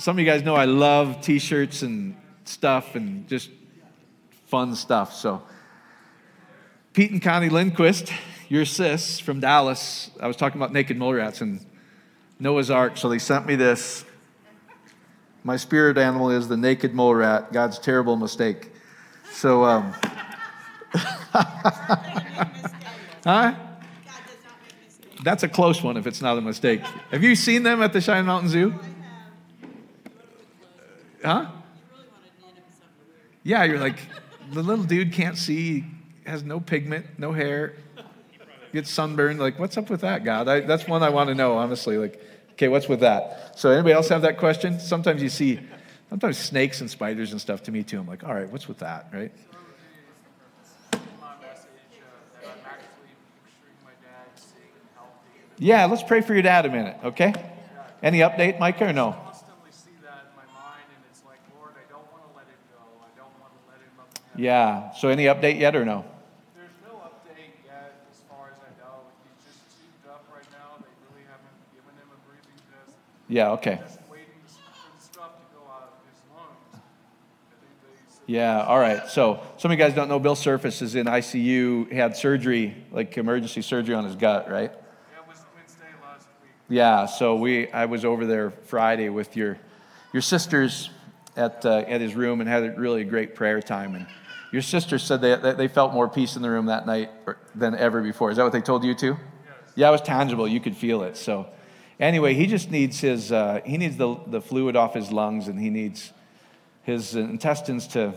some 0.00 0.16
of 0.16 0.20
you 0.20 0.24
guys 0.24 0.42
know 0.42 0.54
I 0.54 0.64
love 0.64 1.20
t 1.20 1.38
shirts 1.38 1.82
and 1.82 2.16
stuff 2.44 2.94
and 2.94 3.28
just 3.28 3.50
fun 4.46 4.74
stuff. 4.74 5.14
So, 5.14 5.42
Pete 6.94 7.10
and 7.10 7.20
Connie 7.20 7.50
Lindquist, 7.50 8.10
your 8.48 8.64
sis 8.64 9.20
from 9.20 9.40
Dallas, 9.40 10.10
I 10.18 10.26
was 10.26 10.36
talking 10.36 10.58
about 10.58 10.72
naked 10.72 10.96
mole 10.96 11.12
rats 11.12 11.42
and 11.42 11.64
Noah's 12.38 12.70
Ark, 12.70 12.96
so 12.96 13.10
they 13.10 13.18
sent 13.18 13.46
me 13.46 13.56
this. 13.56 14.06
My 15.44 15.58
spirit 15.58 15.98
animal 15.98 16.30
is 16.30 16.48
the 16.48 16.56
naked 16.56 16.94
mole 16.94 17.14
rat, 17.14 17.52
God's 17.52 17.78
terrible 17.78 18.16
mistake. 18.16 18.72
So, 19.32 19.64
um, 19.64 19.92
huh? 23.22 23.54
That's 25.22 25.42
a 25.42 25.48
close 25.48 25.82
one 25.82 25.98
if 25.98 26.06
it's 26.06 26.22
not 26.22 26.38
a 26.38 26.40
mistake. 26.40 26.80
Have 27.10 27.22
you 27.22 27.36
seen 27.36 27.62
them 27.62 27.82
at 27.82 27.92
the 27.92 28.00
Cheyenne 28.00 28.24
Mountain 28.24 28.48
Zoo? 28.48 28.74
Huh? 31.24 31.46
Yeah, 33.42 33.64
you're 33.64 33.78
like, 33.78 33.98
the 34.52 34.62
little 34.62 34.84
dude 34.84 35.12
can't 35.12 35.36
see, 35.36 35.84
has 36.26 36.42
no 36.42 36.60
pigment, 36.60 37.06
no 37.18 37.32
hair, 37.32 37.74
gets 38.72 38.90
sunburned. 38.90 39.40
Like, 39.40 39.58
what's 39.58 39.76
up 39.76 39.90
with 39.90 40.02
that, 40.02 40.24
God? 40.24 40.48
I, 40.48 40.60
that's 40.60 40.86
one 40.86 41.02
I 41.02 41.10
want 41.10 41.28
to 41.28 41.34
know, 41.34 41.56
honestly. 41.56 41.98
Like, 41.98 42.22
okay, 42.52 42.68
what's 42.68 42.88
with 42.88 43.00
that? 43.00 43.58
So, 43.58 43.70
anybody 43.70 43.94
else 43.94 44.08
have 44.08 44.22
that 44.22 44.38
question? 44.38 44.78
Sometimes 44.80 45.22
you 45.22 45.28
see, 45.28 45.60
sometimes 46.08 46.38
snakes 46.38 46.80
and 46.80 46.90
spiders 46.90 47.32
and 47.32 47.40
stuff 47.40 47.62
to 47.64 47.72
me 47.72 47.82
too. 47.82 47.98
I'm 47.98 48.06
like, 48.06 48.24
all 48.24 48.34
right, 48.34 48.50
what's 48.50 48.68
with 48.68 48.78
that, 48.78 49.08
right? 49.12 49.32
Yeah, 55.58 55.84
let's 55.84 56.02
pray 56.02 56.22
for 56.22 56.32
your 56.32 56.42
dad 56.42 56.64
a 56.64 56.70
minute, 56.70 56.96
okay? 57.04 57.34
Any 58.02 58.20
update, 58.20 58.58
Micah, 58.58 58.88
or 58.88 58.92
no? 58.94 59.29
Yeah. 64.40 64.92
So 64.94 65.08
any 65.08 65.24
update 65.24 65.60
yet 65.60 65.76
or 65.76 65.84
no? 65.84 66.02
There's 66.56 66.70
no 66.82 66.96
update 66.96 67.60
yet 67.66 68.06
as 68.10 68.22
far 68.26 68.48
as 68.48 68.56
I 68.56 68.72
know. 68.80 69.02
He's 69.22 69.52
just 69.52 69.76
tubed 69.76 70.08
up 70.08 70.24
right 70.34 70.46
now. 70.50 70.80
They 70.80 70.88
really 71.12 71.28
haven't 71.28 71.52
given 71.74 71.92
him 72.00 72.08
a 72.08 72.18
breathing 72.26 72.56
test. 72.72 72.96
Yeah, 73.28 73.50
okay. 73.50 73.82
Waiting 74.10 74.24
for 74.42 75.02
stuff 75.02 75.36
to 75.36 75.44
go 75.54 75.60
out 75.68 75.92
of 75.92 76.08
his 76.08 76.22
lungs. 76.34 76.72
I 76.72 77.56
think 77.60 78.24
they 78.26 78.32
Yeah, 78.32 78.64
all 78.64 78.78
right. 78.78 79.06
So 79.10 79.42
some 79.58 79.70
of 79.70 79.78
you 79.78 79.84
guys 79.84 79.94
don't 79.94 80.08
know 80.08 80.18
Bill 80.18 80.34
Surface 80.34 80.80
is 80.80 80.94
in 80.94 81.04
ICU. 81.04 81.92
Had 81.92 82.16
surgery, 82.16 82.74
like 82.90 83.18
emergency 83.18 83.60
surgery 83.60 83.94
on 83.94 84.04
his 84.06 84.16
gut, 84.16 84.50
right? 84.50 84.72
Yeah, 84.72 85.20
it 85.20 85.28
was 85.28 85.44
Wednesday 85.54 85.84
last 86.02 86.28
week. 86.42 86.52
Yeah, 86.70 87.04
so 87.04 87.36
we 87.36 87.70
I 87.72 87.84
was 87.84 88.06
over 88.06 88.24
there 88.24 88.52
Friday 88.52 89.10
with 89.10 89.36
your 89.36 89.58
your 90.14 90.22
sisters 90.22 90.88
at 91.36 91.66
uh, 91.66 91.84
at 91.86 92.00
his 92.00 92.14
room 92.14 92.40
and 92.40 92.48
had 92.48 92.62
a 92.62 92.72
really 92.80 93.04
great 93.04 93.34
prayer 93.34 93.60
time 93.60 93.94
and 93.94 94.06
your 94.52 94.62
sister 94.62 94.98
said 94.98 95.20
they, 95.20 95.36
that 95.36 95.56
they 95.56 95.68
felt 95.68 95.92
more 95.92 96.08
peace 96.08 96.36
in 96.36 96.42
the 96.42 96.50
room 96.50 96.66
that 96.66 96.86
night 96.86 97.10
than 97.54 97.74
ever 97.74 98.02
before. 98.02 98.30
Is 98.30 98.36
that 98.36 98.42
what 98.42 98.52
they 98.52 98.60
told 98.60 98.84
you 98.84 98.94
too? 98.94 99.16
Yes. 99.16 99.72
Yeah, 99.76 99.88
it 99.88 99.92
was 99.92 100.00
tangible. 100.00 100.48
You 100.48 100.60
could 100.60 100.76
feel 100.76 101.02
it. 101.02 101.16
So, 101.16 101.46
anyway, 102.00 102.34
he 102.34 102.46
just 102.46 102.70
needs 102.70 103.00
his 103.00 103.30
uh, 103.30 103.60
he 103.64 103.78
needs 103.78 103.96
the 103.96 104.16
the 104.26 104.40
fluid 104.40 104.76
off 104.76 104.94
his 104.94 105.12
lungs, 105.12 105.48
and 105.48 105.58
he 105.60 105.70
needs 105.70 106.12
his 106.82 107.14
intestines 107.14 107.86
to 107.88 108.14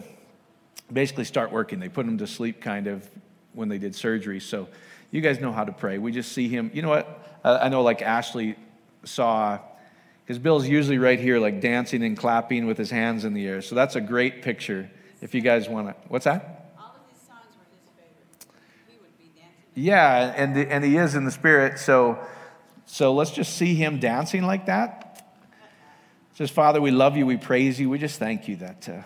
basically 0.91 1.25
start 1.25 1.51
working. 1.51 1.79
They 1.79 1.89
put 1.89 2.05
him 2.05 2.17
to 2.17 2.27
sleep 2.27 2.61
kind 2.61 2.87
of 2.87 3.07
when 3.53 3.69
they 3.69 3.77
did 3.77 3.93
surgery. 3.93 4.39
So, 4.39 4.67
you 5.11 5.21
guys 5.21 5.39
know 5.39 5.51
how 5.51 5.63
to 5.63 5.71
pray. 5.71 5.99
We 5.99 6.11
just 6.11 6.31
see 6.31 6.49
him. 6.49 6.71
You 6.73 6.81
know 6.81 6.89
what? 6.89 7.39
Uh, 7.43 7.59
I 7.61 7.69
know, 7.69 7.83
like 7.83 8.01
Ashley 8.01 8.55
saw. 9.03 9.59
Because 10.25 10.39
Bill's 10.39 10.65
usually 10.65 10.99
right 10.99 11.19
here, 11.19 11.37
like 11.37 11.59
dancing 11.59 12.01
and 12.01 12.15
clapping 12.15 12.65
with 12.65 12.77
his 12.77 12.89
hands 12.89 13.25
in 13.25 13.33
the 13.33 13.45
air. 13.45 13.61
So 13.61 13.75
that's 13.75 13.97
a 13.97 14.01
great 14.01 14.41
picture 14.41 14.89
if 15.23 15.33
you 15.33 15.39
guys 15.39 15.69
want 15.69 15.87
to. 15.87 15.95
What's 16.09 16.25
that? 16.25 16.73
All 16.77 16.93
of 16.95 17.09
his 17.09 17.25
songs 17.25 17.55
were 17.57 17.63
his 17.71 17.89
favorite. 17.95 18.45
He 18.89 18.97
would 18.99 19.17
be 19.17 19.31
dancing. 19.33 19.71
Yeah, 19.73 20.33
and, 20.35 20.57
and 20.57 20.83
he 20.83 20.97
is 20.97 21.15
in 21.15 21.23
the 21.23 21.31
spirit. 21.31 21.79
So, 21.79 22.19
so 22.85 23.13
let's 23.13 23.31
just 23.31 23.55
see 23.55 23.73
him 23.73 23.99
dancing 23.99 24.43
like 24.43 24.65
that. 24.65 25.25
Says, 26.33 26.51
Father, 26.51 26.81
we 26.81 26.91
love 26.91 27.15
you, 27.15 27.25
we 27.25 27.37
praise 27.37 27.79
you, 27.79 27.89
we 27.89 27.99
just 27.99 28.19
thank 28.19 28.47
you 28.47 28.57
that 28.57 28.89
uh, 28.89 29.01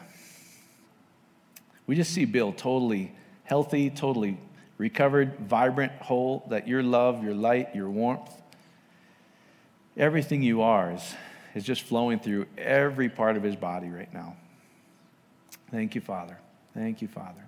we 1.85 1.95
just 1.95 2.11
see 2.11 2.25
Bill 2.25 2.51
totally 2.51 3.13
healthy, 3.43 3.89
totally 3.89 4.39
recovered, 4.77 5.37
vibrant, 5.39 5.91
whole, 6.01 6.45
that 6.49 6.67
your 6.67 6.81
love, 6.81 7.23
your 7.23 7.33
light, 7.33 7.75
your 7.75 7.89
warmth, 7.89 8.31
everything 9.95 10.41
you 10.41 10.61
are 10.61 10.93
is, 10.93 11.15
is 11.53 11.63
just 11.63 11.83
flowing 11.83 12.17
through 12.17 12.45
every 12.57 13.09
part 13.09 13.37
of 13.37 13.43
his 13.43 13.55
body 13.55 13.89
right 13.89 14.11
now. 14.13 14.35
Thank 15.71 15.95
you, 15.95 16.01
Father. 16.01 16.37
Thank 16.73 17.01
you, 17.01 17.07
Father. 17.07 17.43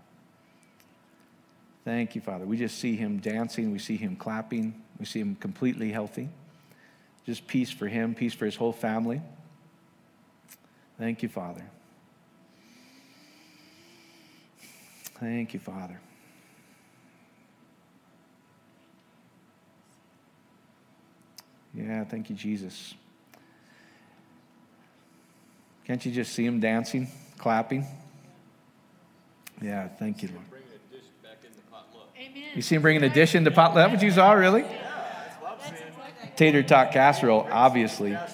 Thank 1.86 2.16
you, 2.16 2.22
Father. 2.22 2.46
We 2.46 2.58
just 2.58 2.78
see 2.80 2.96
him 2.96 3.20
dancing. 3.20 3.72
We 3.72 3.80
see 3.80 3.96
him 3.96 4.16
clapping. 4.16 4.82
We 5.00 5.06
see 5.06 5.20
him 5.20 5.36
completely 5.36 5.92
healthy. 5.92 6.30
Just 7.26 7.48
peace 7.48 7.72
for 7.72 7.88
him, 7.88 8.14
peace 8.16 8.34
for 8.34 8.46
his 8.46 8.56
whole 8.56 8.74
family. 8.74 9.22
Thank 10.98 11.24
you, 11.24 11.30
Father. 11.30 11.64
Thank 15.20 15.54
you, 15.54 15.60
Father. 15.60 16.00
Yeah, 21.74 22.04
thank 22.04 22.30
you, 22.30 22.36
Jesus. 22.36 22.94
Can't 25.86 26.06
you 26.06 26.12
just 26.12 26.34
see 26.34 26.46
him 26.46 26.60
dancing, 26.60 27.08
clapping? 27.38 27.86
Yeah, 29.62 29.88
thank 29.88 30.24
you, 30.24 30.30
Lord. 30.30 30.46
Amen. 32.18 32.44
You 32.56 32.62
see 32.62 32.76
him 32.76 32.82
bringing 32.82 33.04
a 33.04 33.10
dish 33.10 33.36
into 33.36 33.52
pot. 33.52 33.76
That 33.76 33.92
what 33.92 34.02
you 34.02 34.12
saw, 34.12 34.34
really? 34.34 34.66
Tater 36.36 36.64
tot 36.64 36.92
casserole, 36.92 37.48
obviously. 37.52 38.16
I 38.16 38.28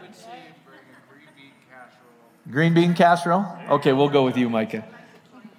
would 0.00 0.14
see 0.14 0.26
him 0.26 0.54
green 1.08 1.28
bean 1.36 1.52
casserole. 1.68 2.50
Green 2.50 2.74
bean 2.74 2.94
casserole? 2.94 3.46
Okay, 3.70 3.92
we'll 3.92 4.08
go 4.08 4.24
with 4.24 4.36
you, 4.36 4.48
Micah. 4.48 4.84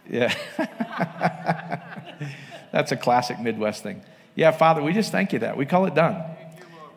Yeah. 0.10 0.34
That's 2.72 2.92
a 2.92 2.98
classic 2.98 3.40
Midwest 3.40 3.84
thing. 3.84 4.02
Yeah, 4.36 4.52
Father, 4.52 4.82
we 4.82 4.94
just 4.94 5.12
thank 5.12 5.34
you 5.34 5.40
that. 5.40 5.58
We 5.58 5.66
call 5.66 5.86
it 5.86 5.96
done. 5.96 6.24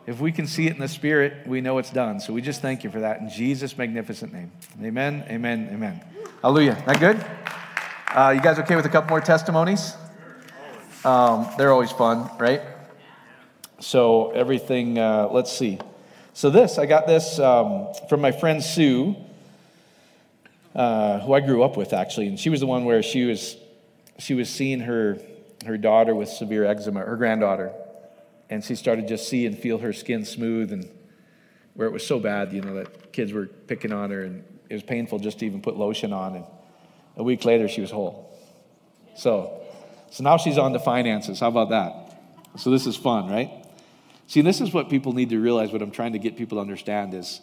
If 0.07 0.19
we 0.19 0.31
can 0.31 0.47
see 0.47 0.67
it 0.67 0.73
in 0.73 0.79
the 0.79 0.87
Spirit, 0.87 1.47
we 1.47 1.61
know 1.61 1.79
it's 1.79 1.89
done. 1.89 2.19
So 2.19 2.31
we 2.31 2.41
just 2.41 2.61
thank 2.61 2.83
you 2.83 2.91
for 2.91 2.99
that 2.99 3.19
in 3.19 3.29
Jesus' 3.29 3.77
magnificent 3.77 4.33
name. 4.33 4.51
Amen, 4.81 5.25
amen, 5.27 5.69
amen. 5.71 6.01
Hallelujah. 6.41 6.81
That 6.85 6.99
good? 6.99 7.25
Uh, 8.15 8.29
you 8.29 8.39
guys 8.39 8.57
okay 8.57 8.77
with 8.77 8.85
a 8.85 8.89
couple 8.89 9.09
more 9.09 9.19
testimonies? 9.19 9.93
Um, 11.03 11.49
they're 11.57 11.73
always 11.73 11.91
fun, 11.91 12.29
right? 12.39 12.61
So 13.81 14.31
everything, 14.31 14.97
uh, 14.97 15.27
let's 15.29 15.51
see. 15.51 15.79
So 16.31 16.49
this, 16.49 16.77
I 16.77 16.85
got 16.85 17.07
this 17.07 17.39
um, 17.39 17.89
from 18.07 18.21
my 18.21 18.31
friend 18.31 18.63
Sue, 18.63 19.17
uh, 20.73 21.19
who 21.19 21.33
I 21.33 21.41
grew 21.41 21.61
up 21.61 21.75
with 21.75 21.91
actually, 21.91 22.27
and 22.27 22.39
she 22.39 22.49
was 22.49 22.61
the 22.61 22.65
one 22.67 22.85
where 22.85 23.03
she 23.03 23.25
was, 23.25 23.57
she 24.17 24.33
was 24.33 24.49
seeing 24.49 24.79
her, 24.79 25.17
her 25.65 25.77
daughter 25.77 26.15
with 26.15 26.29
severe 26.29 26.63
eczema, 26.63 27.01
her 27.01 27.17
granddaughter, 27.17 27.73
and 28.49 28.63
she 28.63 28.75
started 28.75 29.09
just 29.09 29.27
see 29.27 29.45
and 29.45 29.59
feel 29.59 29.79
her 29.79 29.91
skin 29.91 30.23
smooth 30.23 30.71
and 30.71 30.89
where 31.73 31.85
it 31.85 31.91
was 31.91 32.07
so 32.07 32.17
bad, 32.17 32.53
you 32.53 32.61
know, 32.61 32.75
that 32.75 33.11
kids 33.11 33.33
were 33.33 33.47
picking 33.47 33.91
on 33.91 34.09
her 34.09 34.23
and 34.23 34.41
it 34.69 34.73
was 34.73 34.83
painful 34.83 35.19
just 35.19 35.39
to 35.39 35.45
even 35.45 35.61
put 35.61 35.75
lotion 35.75 36.13
on. 36.13 36.35
And 36.37 36.45
a 37.17 37.23
week 37.23 37.45
later, 37.45 37.67
she 37.67 37.81
was 37.81 37.91
whole. 37.91 38.31
So, 39.17 39.61
so 40.11 40.23
now 40.23 40.37
she's 40.37 40.57
on 40.57 40.73
to 40.73 40.79
finances. 40.79 41.39
How 41.39 41.49
about 41.49 41.69
that? 41.69 42.59
So 42.59 42.71
this 42.71 42.85
is 42.85 42.95
fun, 42.95 43.29
right? 43.29 43.51
See, 44.27 44.41
this 44.41 44.61
is 44.61 44.73
what 44.73 44.89
people 44.89 45.13
need 45.13 45.29
to 45.29 45.39
realize. 45.39 45.71
What 45.71 45.81
I'm 45.81 45.91
trying 45.91 46.13
to 46.13 46.19
get 46.19 46.37
people 46.37 46.57
to 46.57 46.61
understand 46.61 47.13
is, 47.13 47.41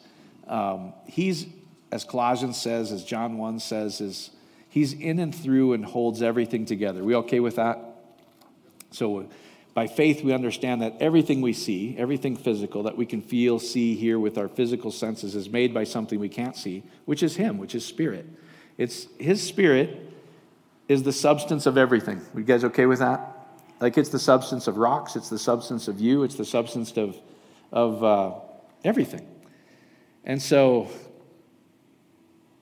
um, 0.49 0.93
he's 1.07 1.47
as 1.93 2.05
Colossians 2.05 2.61
says, 2.61 2.91
as 2.91 3.05
John 3.05 3.37
one 3.37 3.61
says, 3.61 4.01
is 4.01 4.31
he's 4.71 4.95
in 4.95 5.19
and 5.19 5.35
through 5.35 5.75
and 5.75 5.85
holds 5.85 6.23
everything 6.23 6.65
together. 6.65 7.05
We 7.05 7.15
okay 7.17 7.39
with 7.39 7.57
that? 7.57 7.79
So, 8.91 9.29
by 9.75 9.87
faith, 9.87 10.25
we 10.25 10.33
understand 10.33 10.83
that 10.83 10.97
everything 11.01 11.41
we 11.41 11.53
see, 11.53 11.95
everything 11.99 12.37
physical 12.37 12.83
that 12.85 12.97
we 12.97 13.07
can 13.07 13.23
feel, 13.23 13.59
see, 13.59 13.95
hear 13.95 14.19
with 14.19 14.37
our 14.37 14.49
physical 14.49 14.91
senses, 14.91 15.35
is 15.35 15.49
made 15.49 15.73
by 15.73 15.85
something 15.85 16.19
we 16.19 16.29
can't 16.29 16.57
see, 16.57 16.83
which 17.05 17.23
is 17.23 17.37
Him, 17.37 17.59
which 17.59 17.75
is 17.75 17.85
Spirit. 17.85 18.27
It's 18.79 19.07
His 19.19 19.43
Spirit 19.43 20.13
is 20.89 21.03
the 21.03 21.13
substance 21.13 21.67
of 21.67 21.79
everything. 21.79 22.21
You 22.37 22.43
guys 22.43 22.65
okay 22.65 22.87
with 22.87 22.99
that? 22.99 23.33
Like 23.81 23.99
it's 23.99 24.11
the 24.11 24.19
substance 24.19 24.69
of 24.69 24.77
rocks, 24.77 25.17
it's 25.17 25.29
the 25.29 25.39
substance 25.39 25.89
of 25.89 26.01
you, 26.01 26.23
it's 26.23 26.37
the 26.37 26.45
substance 26.45 26.93
of, 26.97 27.17
of 27.73 28.05
uh, 28.05 28.35
everything. 28.85 29.27
And 30.25 30.41
so 30.41 30.89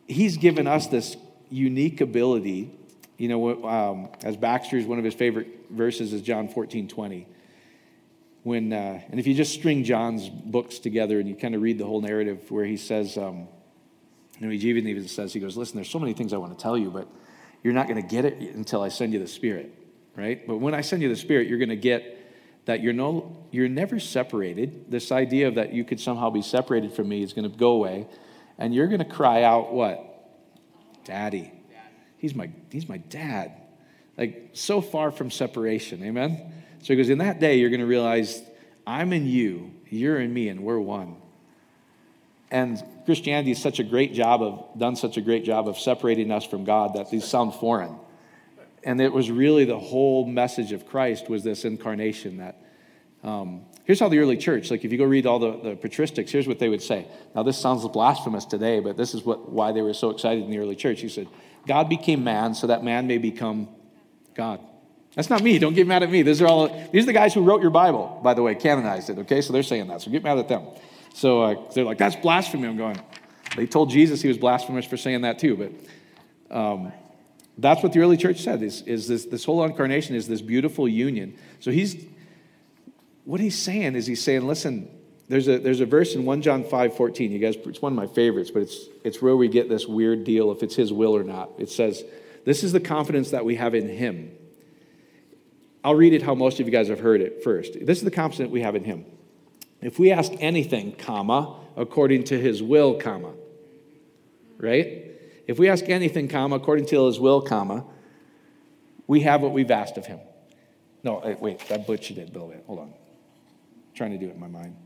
he's 0.06 0.38
given 0.38 0.66
us 0.66 0.86
this 0.86 1.16
unique 1.50 2.00
ability. 2.00 2.70
You 3.18 3.28
know, 3.28 3.64
um, 3.66 4.08
as 4.22 4.36
Baxter's 4.36 4.86
one 4.86 4.98
of 4.98 5.04
his 5.04 5.12
favorite 5.12 5.48
verses 5.70 6.14
is 6.14 6.22
John 6.22 6.48
14, 6.48 6.88
20. 6.88 7.26
When, 8.42 8.72
uh, 8.72 9.02
and 9.10 9.20
if 9.20 9.26
you 9.26 9.34
just 9.34 9.52
string 9.52 9.84
John's 9.84 10.30
books 10.30 10.78
together 10.78 11.20
and 11.20 11.28
you 11.28 11.34
kind 11.34 11.54
of 11.54 11.60
read 11.60 11.76
the 11.76 11.84
whole 11.84 12.00
narrative 12.00 12.50
where 12.50 12.64
he 12.64 12.78
says, 12.78 13.18
um, 13.18 13.48
And 14.40 14.52
he 14.52 14.68
even 14.68 14.86
even 14.86 15.06
says, 15.06 15.32
he 15.32 15.40
goes, 15.40 15.56
listen, 15.56 15.76
there's 15.76 15.90
so 15.90 15.98
many 15.98 16.12
things 16.14 16.32
I 16.32 16.38
want 16.38 16.56
to 16.56 16.62
tell 16.62 16.76
you, 16.76 16.90
but 16.90 17.06
you're 17.62 17.74
not 17.74 17.88
going 17.88 18.00
to 18.00 18.08
get 18.08 18.24
it 18.24 18.40
until 18.54 18.82
I 18.82 18.88
send 18.88 19.12
you 19.12 19.18
the 19.18 19.26
Spirit, 19.26 19.74
right? 20.16 20.46
But 20.46 20.56
when 20.56 20.74
I 20.74 20.80
send 20.80 21.02
you 21.02 21.08
the 21.08 21.16
Spirit, 21.16 21.46
you're 21.46 21.58
going 21.58 21.68
to 21.68 21.76
get 21.76 22.16
that 22.66 22.82
you're 22.82 22.92
no 22.92 23.36
you're 23.50 23.68
never 23.68 23.98
separated. 23.98 24.90
This 24.90 25.12
idea 25.12 25.48
of 25.48 25.56
that 25.56 25.72
you 25.72 25.84
could 25.84 26.00
somehow 26.00 26.30
be 26.30 26.42
separated 26.42 26.92
from 26.92 27.08
me 27.08 27.22
is 27.22 27.32
going 27.32 27.50
to 27.50 27.56
go 27.56 27.72
away, 27.72 28.06
and 28.58 28.74
you're 28.74 28.86
going 28.86 29.00
to 29.00 29.04
cry 29.04 29.42
out, 29.42 29.72
"What, 29.72 30.30
Daddy? 31.04 31.52
He's 32.18 32.34
my 32.34 32.50
he's 32.70 32.88
my 32.88 32.98
dad." 32.98 33.52
Like 34.16 34.50
so 34.52 34.80
far 34.80 35.10
from 35.10 35.30
separation, 35.30 36.02
amen. 36.04 36.52
So 36.82 36.88
he 36.92 36.96
goes, 36.96 37.08
in 37.08 37.18
that 37.18 37.40
day, 37.40 37.58
you're 37.58 37.70
going 37.70 37.80
to 37.80 37.86
realize 37.86 38.42
I'm 38.86 39.12
in 39.12 39.26
you, 39.26 39.72
you're 39.88 40.20
in 40.20 40.32
me, 40.32 40.48
and 40.48 40.60
we're 40.60 40.80
one. 40.80 41.16
And 42.50 42.82
Christianity 43.10 43.50
has 43.50 43.60
such 43.60 43.80
a 43.80 43.82
great 43.82 44.14
job 44.14 44.40
of 44.40 44.78
done 44.78 44.94
such 44.94 45.16
a 45.16 45.20
great 45.20 45.44
job 45.44 45.66
of 45.66 45.76
separating 45.76 46.30
us 46.30 46.44
from 46.44 46.62
God 46.62 46.94
that 46.94 47.10
these 47.10 47.24
sound 47.24 47.54
foreign. 47.54 47.96
And 48.84 49.00
it 49.00 49.12
was 49.12 49.32
really 49.32 49.64
the 49.64 49.80
whole 49.80 50.24
message 50.24 50.70
of 50.70 50.86
Christ 50.86 51.28
was 51.28 51.42
this 51.42 51.64
incarnation 51.64 52.36
that 52.36 52.62
um, 53.24 53.62
here's 53.82 53.98
how 53.98 54.08
the 54.08 54.20
early 54.20 54.36
church, 54.36 54.70
like 54.70 54.84
if 54.84 54.92
you 54.92 54.98
go 54.98 55.04
read 55.04 55.26
all 55.26 55.40
the, 55.40 55.50
the 55.50 55.74
patristics, 55.74 56.30
here's 56.30 56.46
what 56.46 56.60
they 56.60 56.68
would 56.68 56.82
say. 56.82 57.08
Now 57.34 57.42
this 57.42 57.58
sounds 57.58 57.84
blasphemous 57.88 58.44
today, 58.44 58.78
but 58.78 58.96
this 58.96 59.12
is 59.12 59.24
what 59.24 59.50
why 59.50 59.72
they 59.72 59.82
were 59.82 59.92
so 59.92 60.10
excited 60.10 60.44
in 60.44 60.50
the 60.50 60.58
early 60.58 60.76
church. 60.76 61.00
He 61.00 61.08
said, 61.08 61.26
God 61.66 61.88
became 61.88 62.22
man 62.22 62.54
so 62.54 62.68
that 62.68 62.84
man 62.84 63.08
may 63.08 63.18
become 63.18 63.68
God. 64.36 64.60
That's 65.16 65.30
not 65.30 65.42
me. 65.42 65.58
Don't 65.58 65.74
get 65.74 65.88
mad 65.88 66.04
at 66.04 66.10
me. 66.12 66.22
These 66.22 66.40
are 66.40 66.46
all 66.46 66.68
these 66.92 67.02
are 67.02 67.06
the 67.06 67.12
guys 67.12 67.34
who 67.34 67.42
wrote 67.42 67.60
your 67.60 67.72
Bible, 67.72 68.20
by 68.22 68.34
the 68.34 68.42
way, 68.42 68.54
canonized 68.54 69.10
it. 69.10 69.18
Okay, 69.18 69.40
so 69.40 69.52
they're 69.52 69.64
saying 69.64 69.88
that. 69.88 70.00
So 70.00 70.12
get 70.12 70.22
mad 70.22 70.38
at 70.38 70.46
them. 70.46 70.62
So 71.14 71.42
uh, 71.42 71.72
they're 71.74 71.84
like, 71.84 71.98
that's 71.98 72.16
blasphemy. 72.16 72.68
I'm 72.68 72.76
going. 72.76 73.00
They 73.56 73.66
told 73.66 73.90
Jesus 73.90 74.22
he 74.22 74.28
was 74.28 74.38
blasphemous 74.38 74.86
for 74.86 74.96
saying 74.96 75.22
that 75.22 75.38
too, 75.38 75.56
but 75.56 76.56
um, 76.56 76.92
that's 77.58 77.82
what 77.82 77.92
the 77.92 78.00
early 78.00 78.16
church 78.16 78.40
said. 78.40 78.62
Is, 78.62 78.82
is 78.82 79.08
this 79.08 79.26
this 79.26 79.44
whole 79.44 79.64
incarnation 79.64 80.14
is 80.14 80.28
this 80.28 80.40
beautiful 80.40 80.88
union. 80.88 81.36
So 81.58 81.70
he's 81.70 82.04
what 83.24 83.40
he's 83.40 83.58
saying 83.58 83.96
is 83.96 84.06
he's 84.06 84.22
saying, 84.22 84.46
listen. 84.46 84.96
There's 85.28 85.46
a, 85.46 85.58
there's 85.58 85.78
a 85.78 85.86
verse 85.86 86.16
in 86.16 86.24
1 86.24 86.42
John 86.42 86.64
5 86.64 86.96
14. 86.96 87.30
You 87.30 87.38
guys, 87.38 87.54
it's 87.54 87.80
one 87.80 87.92
of 87.92 87.96
my 87.96 88.08
favorites, 88.08 88.50
but 88.50 88.62
it's, 88.62 88.86
it's 89.04 89.22
where 89.22 89.36
we 89.36 89.46
get 89.46 89.68
this 89.68 89.86
weird 89.86 90.24
deal 90.24 90.50
if 90.50 90.64
it's 90.64 90.74
his 90.74 90.92
will 90.92 91.16
or 91.16 91.22
not. 91.22 91.50
It 91.56 91.70
says, 91.70 92.02
This 92.44 92.64
is 92.64 92.72
the 92.72 92.80
confidence 92.80 93.30
that 93.30 93.44
we 93.44 93.54
have 93.54 93.76
in 93.76 93.88
him 93.88 94.32
I'll 95.82 95.94
read 95.94 96.12
it 96.12 96.22
how 96.22 96.34
most 96.34 96.60
of 96.60 96.66
you 96.66 96.72
guys 96.72 96.88
have 96.88 97.00
heard 97.00 97.20
it 97.20 97.42
first. 97.42 97.74
This 97.80 97.98
is 97.98 98.04
the 98.04 98.10
confidence 98.10 98.50
we 98.50 98.60
have 98.62 98.74
in 98.74 98.84
him. 98.84 99.06
If 99.82 99.98
we 99.98 100.12
ask 100.12 100.32
anything, 100.40 100.92
comma, 100.92 101.56
according 101.76 102.24
to 102.24 102.38
his 102.38 102.62
will, 102.62 102.94
comma, 102.94 103.32
right? 104.58 105.06
If 105.46 105.58
we 105.58 105.68
ask 105.68 105.88
anything, 105.88 106.28
comma, 106.28 106.56
according 106.56 106.86
to 106.86 107.06
his 107.06 107.18
will, 107.18 107.40
comma, 107.40 107.84
we 109.06 109.20
have 109.20 109.40
what 109.40 109.52
we've 109.52 109.70
asked 109.70 109.96
of 109.96 110.06
him. 110.06 110.20
No, 111.02 111.36
wait, 111.40 111.60
that 111.68 111.86
butchered 111.86 112.18
it 112.18 112.32
bit. 112.32 112.64
Hold 112.66 112.78
on. 112.78 112.88
I'm 112.88 112.94
trying 113.94 114.12
to 114.12 114.18
do 114.18 114.28
it 114.28 114.34
in 114.34 114.40
my 114.40 114.48
mind. 114.48 114.76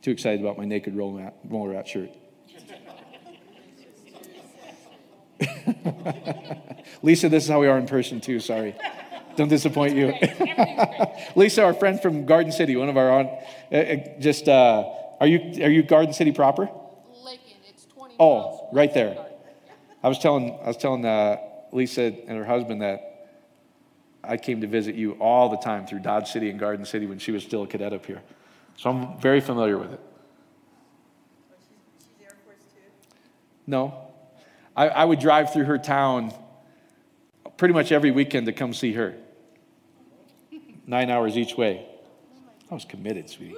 Too 0.00 0.10
excited 0.10 0.40
about 0.40 0.56
my 0.58 0.64
naked 0.64 0.96
roll 0.96 1.12
rat, 1.12 1.36
roll 1.44 1.68
rat 1.68 1.86
shirt. 1.86 2.10
Lisa, 7.02 7.28
this 7.28 7.44
is 7.44 7.50
how 7.50 7.60
we 7.60 7.66
are 7.68 7.78
in 7.78 7.86
person 7.86 8.20
too, 8.20 8.40
sorry. 8.40 8.74
Don't 9.36 9.48
disappoint 9.48 9.94
you. 9.94 10.14
Lisa, 11.36 11.64
our 11.64 11.74
friend 11.74 12.00
from 12.00 12.26
Garden 12.26 12.52
City, 12.52 12.76
one 12.76 12.88
of 12.88 12.96
our 12.96 13.10
own, 13.10 13.26
uh, 13.70 13.76
uh, 13.76 13.96
just, 14.18 14.48
uh, 14.48 14.84
are 15.20 15.26
you 15.26 15.64
are 15.64 15.70
you 15.70 15.82
Garden 15.82 16.12
City 16.12 16.32
proper? 16.32 16.68
Lincoln, 17.24 17.58
it's 17.68 17.86
20 17.86 18.16
Oh, 18.18 18.68
right 18.72 18.92
there. 18.92 19.24
I 20.02 20.08
was 20.08 20.18
telling 20.18 20.58
I 20.62 20.66
was 20.66 20.76
telling 20.76 21.04
uh, 21.04 21.36
Lisa 21.70 22.02
and 22.02 22.36
her 22.36 22.44
husband 22.44 22.82
that 22.82 23.28
I 24.24 24.36
came 24.36 24.60
to 24.62 24.66
visit 24.66 24.96
you 24.96 25.12
all 25.12 25.48
the 25.48 25.58
time 25.58 25.86
through 25.86 26.00
Dodge 26.00 26.28
City 26.30 26.50
and 26.50 26.58
Garden 26.58 26.84
City 26.84 27.06
when 27.06 27.18
she 27.18 27.30
was 27.30 27.44
still 27.44 27.62
a 27.62 27.66
cadet 27.68 27.92
up 27.92 28.04
here, 28.04 28.20
so 28.76 28.90
I'm 28.90 29.20
very 29.20 29.40
familiar 29.40 29.78
with 29.78 29.92
it. 29.92 30.00
She's 32.00 32.26
Air 32.26 32.34
No, 33.68 34.08
I, 34.76 34.88
I 34.88 35.04
would 35.04 35.20
drive 35.20 35.52
through 35.52 35.66
her 35.66 35.78
town 35.78 36.34
pretty 37.56 37.74
much 37.74 37.92
every 37.92 38.10
weekend 38.10 38.46
to 38.46 38.52
come 38.52 38.74
see 38.74 38.92
her. 38.92 39.14
Nine 40.86 41.10
hours 41.10 41.36
each 41.36 41.56
way. 41.56 41.86
I 42.70 42.74
was 42.74 42.84
committed, 42.84 43.28
sweetie. 43.28 43.56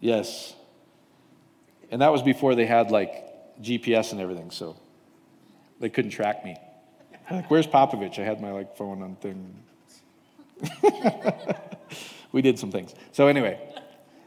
Yes. 0.00 0.54
And 1.90 2.02
that 2.02 2.12
was 2.12 2.22
before 2.22 2.54
they 2.54 2.66
had 2.66 2.90
like 2.90 3.60
GPS 3.60 4.12
and 4.12 4.20
everything, 4.20 4.50
so 4.50 4.76
they 5.80 5.88
couldn't 5.88 6.10
track 6.10 6.44
me. 6.44 6.56
Like, 7.30 7.50
where's 7.50 7.66
Popovich? 7.66 8.18
I 8.18 8.24
had 8.24 8.40
my 8.40 8.52
like 8.52 8.76
phone 8.76 9.02
on 9.02 9.16
thing. 9.16 9.54
we 12.32 12.42
did 12.42 12.58
some 12.58 12.70
things. 12.70 12.94
So 13.12 13.26
anyway, 13.26 13.58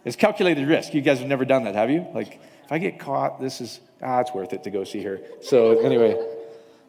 it's 0.06 0.16
calculated 0.16 0.68
risk. 0.68 0.94
You 0.94 1.02
guys 1.02 1.20
have 1.20 1.28
never 1.28 1.46
done 1.46 1.64
that, 1.64 1.76
have 1.76 1.90
you? 1.90 2.06
Like, 2.14 2.40
if 2.72 2.76
I 2.76 2.78
get 2.78 3.00
caught, 3.00 3.42
this 3.42 3.60
is 3.60 3.82
ah, 4.02 4.22
it's 4.22 4.34
worth 4.34 4.54
it 4.54 4.64
to 4.64 4.72
go 4.72 4.86
see 4.86 5.04
her. 5.04 5.20
So 5.42 5.80
anyway, 5.80 6.14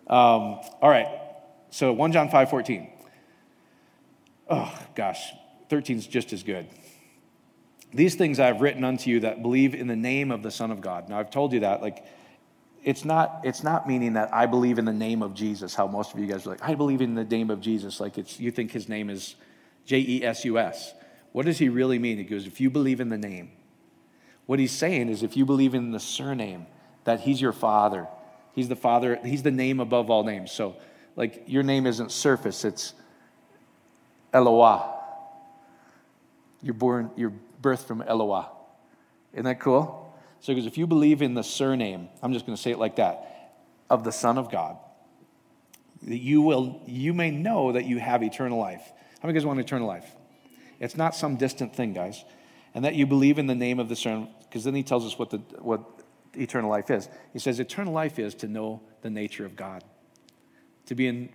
um, 0.06 0.61
all 0.81 0.88
right. 0.88 1.08
So 1.70 1.93
1 1.93 2.12
John 2.12 2.31
5 2.31 2.50
14. 2.50 2.88
Oh, 4.49 4.79
gosh, 4.94 5.32
13 5.70 5.99
is 5.99 6.06
just 6.06 6.32
as 6.32 6.44
good. 6.44 6.69
These 7.93 8.14
things 8.14 8.38
I 8.38 8.46
have 8.46 8.61
written 8.61 8.84
unto 8.84 9.11
you 9.11 9.20
that 9.20 9.43
believe 9.43 9.75
in 9.75 9.88
the 9.88 9.96
name 9.96 10.31
of 10.31 10.44
the 10.44 10.52
Son 10.52 10.70
of 10.70 10.81
God. 10.81 11.08
Now, 11.08 11.19
I've 11.19 11.31
told 11.31 11.52
you 11.52 11.61
that, 11.61 11.82
like, 11.82 12.05
it's 12.84 13.05
not, 13.05 13.40
it's 13.43 13.64
not 13.64 13.88
meaning 13.88 14.12
that 14.12 14.32
I 14.32 14.46
believe 14.46 14.79
in 14.79 14.84
the 14.84 14.93
name 14.93 15.20
of 15.20 15.34
Jesus, 15.34 15.75
how 15.75 15.88
most 15.88 16.14
of 16.14 16.20
you 16.20 16.26
guys 16.26 16.46
are 16.46 16.50
like, 16.50 16.62
I 16.62 16.76
believe 16.76 17.00
in 17.00 17.17
the 17.17 17.25
name 17.25 17.50
of 17.50 17.61
Jesus. 17.61 17.99
Like, 17.99 18.19
it's, 18.19 18.38
you 18.38 18.52
think 18.52 18.70
his 18.70 18.88
name 18.88 19.11
is 19.11 19.34
J 19.84 19.99
E 19.99 20.25
S 20.25 20.44
U 20.44 20.58
S. 20.58 20.94
What 21.32 21.46
does 21.46 21.58
he 21.58 21.69
really 21.69 21.99
mean? 21.99 22.19
He 22.19 22.25
goes, 22.25 22.46
if 22.46 22.61
you 22.61 22.70
believe 22.70 23.00
in 23.00 23.08
the 23.08 23.19
name. 23.19 23.50
What 24.47 24.59
he's 24.59 24.73
saying 24.73 25.09
is, 25.09 25.23
if 25.23 25.37
you 25.37 25.47
believe 25.47 25.75
in 25.75 25.93
the 25.93 26.00
surname, 26.00 26.67
that 27.05 27.21
he's 27.21 27.41
your 27.41 27.53
father, 27.53 28.09
He's 28.55 28.69
the 28.69 28.77
Father, 28.77 29.19
He's 29.25 29.43
the 29.43 29.50
name 29.50 29.81
above 29.81 30.11
all 30.11 30.25
names. 30.25 30.53
So, 30.53 30.77
like, 31.17 31.44
your 31.47 31.62
name 31.62 31.87
isn't 31.87 32.12
surface, 32.12 32.65
it's 32.65 32.94
Eloah. 34.32 34.99
You're 36.63 36.75
born, 36.75 37.11
you're 37.17 37.32
birthed 37.61 37.87
from 37.87 38.03
Eloah. 38.03 38.51
Isn't 39.32 39.44
that 39.44 39.61
cool? 39.61 40.15
So, 40.41 40.53
because 40.53 40.67
if 40.67 40.77
you 40.79 40.87
believe 40.87 41.22
in 41.22 41.34
the 41.34 41.43
surname, 41.43 42.08
I'm 42.22 42.32
just 42.32 42.46
going 42.46 42.56
to 42.56 42.63
say 42.63 42.70
it 42.70 42.79
like 42.79 42.96
that, 42.96 43.55
of 43.89 44.05
the 44.05 44.13
Son 44.13 44.39
of 44.39 44.51
God, 44.51 44.77
that 46.03 46.19
you 46.19 46.43
will, 46.43 46.81
you 46.87 47.15
may 47.15 47.31
know 47.31 47.72
that 47.72 47.84
you 47.84 47.99
have 47.99 48.22
eternal 48.22 48.58
life. 48.58 48.82
How 49.20 49.29
many 49.29 49.39
guys 49.39 49.46
want 49.46 49.61
eternal 49.61 49.87
life? 49.87 50.11
It's 50.81 50.96
not 50.96 51.15
some 51.15 51.37
distant 51.37 51.75
thing, 51.77 51.93
guys. 51.93 52.25
And 52.74 52.84
that 52.84 52.94
you 52.94 53.06
believe 53.06 53.38
in 53.38 53.46
the 53.46 53.55
name 53.55 53.79
of 53.79 53.88
the 53.88 53.96
Son, 53.96 54.29
because 54.43 54.64
then 54.64 54.74
he 54.74 54.82
tells 54.82 55.05
us 55.05 55.19
what 55.19 55.31
the 55.31 55.38
what 55.58 55.82
eternal 56.34 56.70
life 56.70 56.91
is. 56.91 57.08
He 57.32 57.38
says, 57.38 57.60
Eternal 57.60 57.93
life 57.93 58.19
is 58.19 58.34
to 58.36 58.48
know 58.48 58.81
the 59.02 59.10
nature 59.10 59.44
of 59.44 59.56
God, 59.56 59.84
to 60.86 60.94
be 60.94 61.06
in 61.06 61.29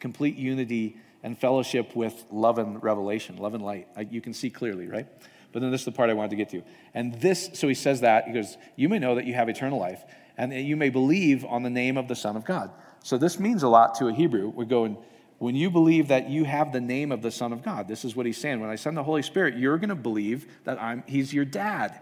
complete 0.00 0.36
unity 0.36 0.96
and 1.22 1.38
fellowship 1.38 1.94
with 1.94 2.24
love 2.30 2.58
and 2.58 2.82
revelation, 2.82 3.36
love 3.36 3.54
and 3.54 3.64
light. 3.64 3.88
You 4.10 4.20
can 4.20 4.34
see 4.34 4.50
clearly, 4.50 4.88
right? 4.88 5.06
But 5.52 5.62
then 5.62 5.70
this 5.70 5.82
is 5.82 5.84
the 5.84 5.92
part 5.92 6.10
I 6.10 6.14
wanted 6.14 6.30
to 6.30 6.36
get 6.36 6.48
to. 6.50 6.62
And 6.94 7.14
this, 7.20 7.50
so 7.54 7.68
he 7.68 7.74
says 7.74 8.00
that, 8.00 8.26
he 8.26 8.32
goes, 8.32 8.56
You 8.76 8.88
may 8.88 8.98
know 8.98 9.14
that 9.14 9.26
you 9.26 9.34
have 9.34 9.48
eternal 9.48 9.78
life, 9.78 10.02
and 10.36 10.52
you 10.52 10.76
may 10.76 10.88
believe 10.88 11.44
on 11.44 11.62
the 11.62 11.70
name 11.70 11.96
of 11.96 12.08
the 12.08 12.16
Son 12.16 12.36
of 12.36 12.44
God. 12.44 12.70
So 13.02 13.18
this 13.18 13.38
means 13.38 13.62
a 13.62 13.68
lot 13.68 13.94
to 13.96 14.08
a 14.08 14.12
Hebrew. 14.12 14.48
We're 14.48 14.64
going, 14.64 14.96
when 15.42 15.56
you 15.56 15.70
believe 15.70 16.06
that 16.06 16.30
you 16.30 16.44
have 16.44 16.70
the 16.70 16.80
name 16.80 17.10
of 17.10 17.20
the 17.20 17.30
Son 17.32 17.52
of 17.52 17.64
God, 17.64 17.88
this 17.88 18.04
is 18.04 18.14
what 18.14 18.26
he's 18.26 18.38
saying. 18.38 18.60
When 18.60 18.70
I 18.70 18.76
send 18.76 18.96
the 18.96 19.02
Holy 19.02 19.22
Spirit, 19.22 19.56
you're 19.56 19.76
going 19.76 19.88
to 19.88 19.96
believe 19.96 20.46
that 20.62 20.80
I'm, 20.80 21.02
he's 21.04 21.34
your 21.34 21.44
dad 21.44 22.00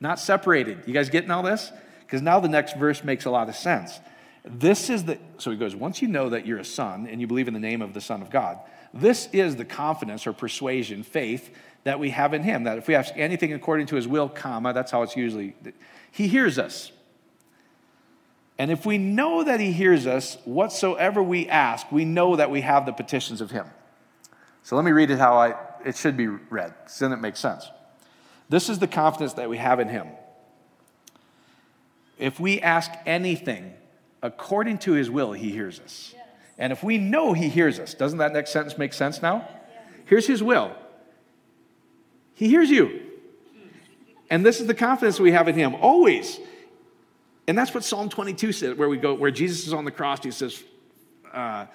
not 0.00 0.20
separated. 0.20 0.82
You 0.84 0.92
guys 0.92 1.08
getting 1.08 1.30
all 1.30 1.42
this? 1.42 1.72
Because 2.00 2.20
now 2.20 2.40
the 2.40 2.50
next 2.50 2.76
verse 2.76 3.02
makes 3.02 3.24
a 3.24 3.30
lot 3.30 3.48
of 3.48 3.56
sense. 3.56 4.00
This 4.44 4.90
is 4.90 5.04
the, 5.04 5.18
so 5.38 5.50
he 5.50 5.56
goes, 5.56 5.74
once 5.74 6.02
you 6.02 6.08
know 6.08 6.28
that 6.28 6.46
you're 6.46 6.58
a 6.58 6.64
son 6.64 7.06
and 7.06 7.22
you 7.22 7.26
believe 7.26 7.48
in 7.48 7.54
the 7.54 7.60
name 7.60 7.80
of 7.80 7.94
the 7.94 8.02
Son 8.02 8.20
of 8.20 8.28
God, 8.28 8.58
this 8.92 9.30
is 9.32 9.56
the 9.56 9.64
confidence 9.64 10.26
or 10.26 10.34
persuasion, 10.34 11.04
faith 11.04 11.56
that 11.84 11.98
we 11.98 12.10
have 12.10 12.34
in 12.34 12.42
him. 12.42 12.64
That 12.64 12.76
if 12.76 12.86
we 12.86 12.94
ask 12.94 13.14
anything 13.16 13.54
according 13.54 13.86
to 13.86 13.96
his 13.96 14.06
will, 14.06 14.28
comma, 14.28 14.74
that's 14.74 14.90
how 14.90 15.00
it's 15.00 15.16
usually, 15.16 15.54
he 16.10 16.28
hears 16.28 16.58
us. 16.58 16.92
And 18.58 18.70
if 18.70 18.86
we 18.86 18.98
know 18.98 19.44
that 19.44 19.60
he 19.60 19.72
hears 19.72 20.06
us, 20.06 20.36
whatsoever 20.44 21.22
we 21.22 21.48
ask, 21.48 21.90
we 21.90 22.04
know 22.04 22.36
that 22.36 22.50
we 22.50 22.60
have 22.60 22.86
the 22.86 22.92
petitions 22.92 23.40
of 23.40 23.50
him. 23.50 23.66
So 24.62 24.76
let 24.76 24.84
me 24.84 24.92
read 24.92 25.10
it 25.10 25.18
how 25.18 25.34
I, 25.34 25.54
it 25.84 25.96
should 25.96 26.16
be 26.16 26.28
read, 26.28 26.74
because 26.82 26.98
then 26.98 27.12
it 27.12 27.20
makes 27.20 27.40
sense. 27.40 27.68
This 28.48 28.68
is 28.68 28.78
the 28.78 28.86
confidence 28.86 29.32
that 29.34 29.48
we 29.48 29.56
have 29.56 29.80
in 29.80 29.88
Him. 29.88 30.08
If 32.18 32.38
we 32.38 32.60
ask 32.60 32.90
anything 33.06 33.72
according 34.22 34.78
to 34.78 34.92
His 34.92 35.10
will, 35.10 35.32
He 35.32 35.50
hears 35.50 35.80
us. 35.80 36.12
Yes. 36.14 36.26
And 36.58 36.72
if 36.72 36.84
we 36.84 36.98
know 36.98 37.32
He 37.32 37.48
hears 37.48 37.80
us, 37.80 37.94
doesn't 37.94 38.18
that 38.18 38.32
next 38.32 38.50
sentence 38.50 38.76
make 38.76 38.92
sense 38.92 39.22
now? 39.22 39.48
Here's 40.04 40.26
His 40.26 40.42
will 40.42 40.72
He 42.34 42.48
hears 42.48 42.70
you. 42.70 43.00
And 44.30 44.44
this 44.46 44.60
is 44.60 44.66
the 44.66 44.74
confidence 44.74 45.18
we 45.18 45.32
have 45.32 45.48
in 45.48 45.54
Him 45.54 45.74
always. 45.74 46.38
And 47.48 47.58
that's 47.58 47.74
what 47.74 47.84
Psalm 47.84 48.08
22 48.08 48.52
says, 48.52 48.76
where 48.76 48.88
we 48.88 48.96
go, 48.96 49.14
where 49.14 49.30
Jesus 49.30 49.66
is 49.66 49.72
on 49.72 49.84
the 49.84 49.90
cross. 49.90 50.22
He 50.22 50.30
says, 50.30 50.62
uh, 51.32 51.66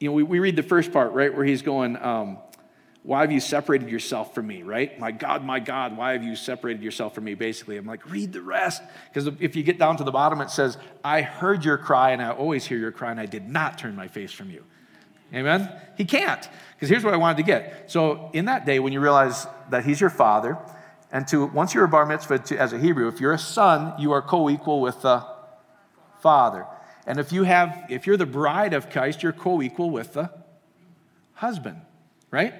you 0.00 0.08
know, 0.08 0.14
we, 0.14 0.22
we 0.22 0.38
read 0.38 0.56
the 0.56 0.62
first 0.62 0.92
part, 0.92 1.12
right, 1.12 1.34
where 1.34 1.44
he's 1.44 1.62
going, 1.62 1.96
um, 1.96 2.38
Why 3.02 3.20
have 3.20 3.30
you 3.30 3.40
separated 3.40 3.88
yourself 3.90 4.34
from 4.34 4.46
me, 4.46 4.62
right? 4.62 4.98
My 4.98 5.12
God, 5.12 5.44
my 5.44 5.60
God, 5.60 5.96
why 5.96 6.12
have 6.12 6.24
you 6.24 6.34
separated 6.34 6.82
yourself 6.82 7.14
from 7.14 7.24
me, 7.24 7.34
basically? 7.34 7.76
I'm 7.76 7.86
like, 7.86 8.10
read 8.10 8.32
the 8.32 8.40
rest. 8.40 8.82
Because 9.08 9.26
if 9.40 9.54
you 9.54 9.62
get 9.62 9.78
down 9.78 9.98
to 9.98 10.04
the 10.04 10.10
bottom, 10.10 10.40
it 10.40 10.50
says, 10.50 10.78
I 11.04 11.20
heard 11.22 11.64
your 11.64 11.76
cry, 11.76 12.10
and 12.10 12.22
I 12.22 12.30
always 12.30 12.64
hear 12.64 12.78
your 12.78 12.92
cry, 12.92 13.10
and 13.10 13.20
I 13.20 13.26
did 13.26 13.48
not 13.48 13.78
turn 13.78 13.94
my 13.94 14.08
face 14.08 14.32
from 14.32 14.50
you. 14.50 14.64
Amen? 15.34 15.70
He 15.96 16.04
can't. 16.04 16.46
Because 16.74 16.88
here's 16.88 17.04
what 17.04 17.14
I 17.14 17.16
wanted 17.16 17.38
to 17.38 17.42
get. 17.44 17.90
So, 17.90 18.30
in 18.32 18.46
that 18.46 18.66
day, 18.66 18.78
when 18.80 18.92
you 18.92 19.00
realize 19.00 19.46
that 19.70 19.84
he's 19.84 20.00
your 20.00 20.10
father, 20.10 20.58
and 21.12 21.28
to 21.28 21.46
once 21.46 21.74
you're 21.74 21.84
a 21.84 21.88
bar 21.88 22.06
mitzvah 22.06 22.38
to, 22.38 22.58
as 22.58 22.72
a 22.72 22.78
Hebrew, 22.78 23.06
if 23.06 23.20
you're 23.20 23.34
a 23.34 23.38
son, 23.38 23.94
you 24.00 24.12
are 24.12 24.22
co-equal 24.22 24.80
with 24.80 25.02
the 25.02 25.24
father. 26.20 26.66
And 27.06 27.20
if 27.20 27.32
you 27.32 27.44
have, 27.44 27.86
if 27.90 28.06
you're 28.06 28.16
the 28.16 28.26
bride 28.26 28.72
of 28.72 28.88
Christ, 28.88 29.22
you're 29.22 29.32
co-equal 29.32 29.90
with 29.90 30.14
the 30.14 30.30
husband, 31.34 31.80
right? 32.30 32.54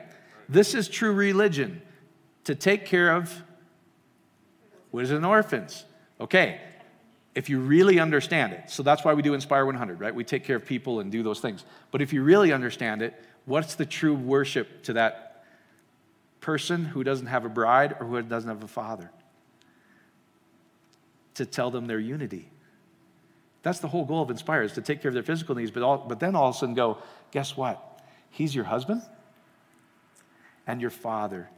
This 0.48 0.74
is 0.74 0.88
true 0.88 1.12
religion. 1.12 1.82
To 2.44 2.56
take 2.56 2.86
care 2.86 3.12
of 3.12 3.42
widows 4.90 5.12
and 5.12 5.24
orphans. 5.24 5.84
Okay, 6.20 6.60
if 7.34 7.48
you 7.48 7.60
really 7.60 7.98
understand 8.00 8.52
it. 8.52 8.68
So 8.68 8.82
that's 8.82 9.04
why 9.04 9.14
we 9.14 9.22
do 9.22 9.32
Inspire 9.32 9.64
100, 9.64 10.00
right? 10.00 10.14
We 10.14 10.24
take 10.24 10.44
care 10.44 10.56
of 10.56 10.66
people 10.66 11.00
and 11.00 11.10
do 11.10 11.22
those 11.22 11.40
things. 11.40 11.64
But 11.90 12.02
if 12.02 12.12
you 12.12 12.22
really 12.22 12.52
understand 12.52 13.00
it, 13.00 13.14
what's 13.44 13.76
the 13.76 13.86
true 13.86 14.14
worship 14.14 14.82
to 14.84 14.92
that 14.94 15.31
person 16.42 16.84
who 16.84 17.02
doesn't 17.02 17.28
have 17.28 17.46
a 17.46 17.48
bride 17.48 17.96
or 17.98 18.06
who 18.06 18.20
doesn't 18.20 18.48
have 18.48 18.62
a 18.62 18.68
father? 18.68 19.10
To 21.36 21.46
tell 21.46 21.70
them 21.70 21.86
their 21.86 21.98
unity. 21.98 22.50
That's 23.62 23.78
the 23.78 23.88
whole 23.88 24.04
goal 24.04 24.22
of 24.22 24.30
Inspire 24.30 24.62
is 24.62 24.72
to 24.72 24.82
take 24.82 25.00
care 25.00 25.08
of 25.08 25.14
their 25.14 25.22
physical 25.22 25.54
needs, 25.54 25.70
but, 25.70 25.82
all, 25.82 25.98
but 25.98 26.20
then 26.20 26.36
all 26.36 26.50
of 26.50 26.56
a 26.56 26.58
sudden 26.58 26.74
go, 26.74 26.98
guess 27.30 27.56
what? 27.56 28.00
He's 28.30 28.54
your 28.54 28.64
husband 28.64 29.02
and 30.66 30.80
your 30.80 30.90
father. 30.90 31.48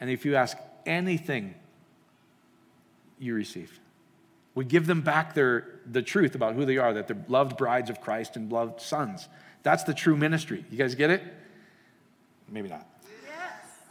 And 0.00 0.08
if 0.08 0.24
you 0.24 0.36
ask 0.36 0.56
anything, 0.86 1.54
you 3.18 3.34
receive. 3.34 3.78
We 4.54 4.64
give 4.64 4.86
them 4.86 5.00
back 5.00 5.34
their, 5.34 5.80
the 5.90 6.02
truth 6.02 6.34
about 6.34 6.54
who 6.54 6.64
they 6.64 6.78
are, 6.78 6.94
that 6.94 7.08
they're 7.08 7.24
loved 7.26 7.56
brides 7.56 7.90
of 7.90 8.00
Christ 8.00 8.36
and 8.36 8.52
loved 8.52 8.80
sons. 8.80 9.28
That's 9.64 9.82
the 9.82 9.94
true 9.94 10.16
ministry. 10.16 10.64
You 10.70 10.78
guys 10.78 10.94
get 10.94 11.10
it? 11.10 11.22
Maybe 12.48 12.68
not. 12.68 12.86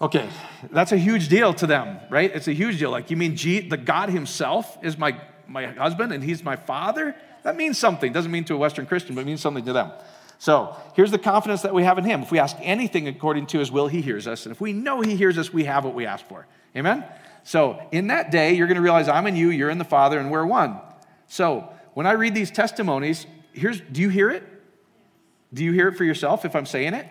Okay, 0.03 0.27
that's 0.69 0.91
a 0.91 0.97
huge 0.97 1.29
deal 1.29 1.53
to 1.53 1.65
them, 1.65 1.97
right? 2.09 2.29
It's 2.35 2.49
a 2.49 2.53
huge 2.53 2.77
deal. 2.77 2.91
Like, 2.91 3.09
you 3.09 3.15
mean 3.15 3.37
G, 3.37 3.61
the 3.61 3.77
God 3.77 4.09
Himself 4.09 4.77
is 4.83 4.97
my, 4.97 5.17
my 5.47 5.67
husband 5.67 6.11
and 6.11 6.21
He's 6.21 6.43
my 6.43 6.57
father? 6.57 7.15
That 7.43 7.55
means 7.55 7.77
something. 7.77 8.11
Doesn't 8.11 8.29
mean 8.29 8.43
to 8.45 8.53
a 8.53 8.57
Western 8.57 8.85
Christian, 8.85 9.15
but 9.15 9.21
it 9.21 9.27
means 9.27 9.39
something 9.39 9.63
to 9.63 9.71
them. 9.71 9.93
So 10.39 10.75
here's 10.97 11.11
the 11.11 11.17
confidence 11.17 11.61
that 11.61 11.73
we 11.73 11.85
have 11.85 11.97
in 11.97 12.03
Him. 12.03 12.21
If 12.21 12.31
we 12.31 12.39
ask 12.39 12.57
anything 12.59 13.07
according 13.07 13.45
to 13.47 13.59
His 13.59 13.71
will, 13.71 13.87
He 13.87 14.01
hears 14.01 14.27
us. 14.27 14.45
And 14.45 14.53
if 14.53 14.59
we 14.59 14.73
know 14.73 14.99
He 14.99 15.15
hears 15.15 15.37
us, 15.37 15.53
we 15.53 15.63
have 15.63 15.85
what 15.85 15.93
we 15.93 16.05
ask 16.05 16.27
for. 16.27 16.47
Amen? 16.75 17.05
So 17.45 17.81
in 17.93 18.07
that 18.07 18.29
day, 18.29 18.55
you're 18.55 18.67
going 18.67 18.75
to 18.75 18.81
realize 18.81 19.07
I'm 19.07 19.25
in 19.25 19.37
you, 19.37 19.51
you're 19.51 19.69
in 19.69 19.77
the 19.77 19.85
Father, 19.85 20.19
and 20.19 20.29
we're 20.29 20.45
one. 20.45 20.81
So 21.27 21.69
when 21.93 22.07
I 22.07 22.11
read 22.11 22.35
these 22.35 22.51
testimonies, 22.51 23.25
here's 23.53 23.79
do 23.79 24.01
you 24.01 24.09
hear 24.09 24.29
it? 24.29 24.43
Do 25.53 25.63
you 25.63 25.71
hear 25.71 25.87
it 25.87 25.95
for 25.95 26.03
yourself 26.03 26.43
if 26.43 26.57
I'm 26.57 26.65
saying 26.65 26.93
it? 26.93 27.07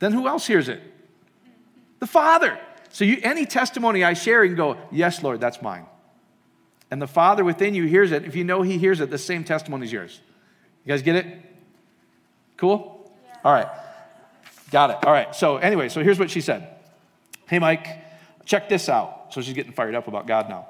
Then 0.00 0.12
who 0.12 0.28
else 0.28 0.46
hears 0.46 0.68
it? 0.68 0.82
The 2.02 2.08
Father. 2.08 2.58
So 2.88 3.04
you, 3.04 3.20
any 3.22 3.46
testimony 3.46 4.02
I 4.02 4.14
share, 4.14 4.42
you 4.42 4.50
can 4.50 4.56
go, 4.56 4.76
Yes, 4.90 5.22
Lord, 5.22 5.40
that's 5.40 5.62
mine. 5.62 5.86
And 6.90 7.00
the 7.00 7.06
Father 7.06 7.44
within 7.44 7.76
you 7.76 7.84
hears 7.84 8.10
it. 8.10 8.24
If 8.24 8.34
you 8.34 8.42
know 8.42 8.62
He 8.62 8.76
hears 8.76 8.98
it, 8.98 9.08
the 9.08 9.18
same 9.18 9.44
testimony 9.44 9.86
is 9.86 9.92
yours. 9.92 10.20
You 10.84 10.88
guys 10.88 11.02
get 11.02 11.14
it? 11.14 11.26
Cool? 12.56 13.08
Yeah. 13.24 13.36
All 13.44 13.52
right. 13.52 13.68
Got 14.72 14.90
it. 14.90 15.06
All 15.06 15.12
right. 15.12 15.32
So, 15.32 15.58
anyway, 15.58 15.88
so 15.90 16.02
here's 16.02 16.18
what 16.18 16.28
she 16.28 16.40
said 16.40 16.74
Hey, 17.46 17.60
Mike, 17.60 17.86
check 18.46 18.68
this 18.68 18.88
out. 18.88 19.32
So 19.32 19.40
she's 19.40 19.54
getting 19.54 19.72
fired 19.72 19.94
up 19.94 20.08
about 20.08 20.26
God 20.26 20.48
now, 20.48 20.66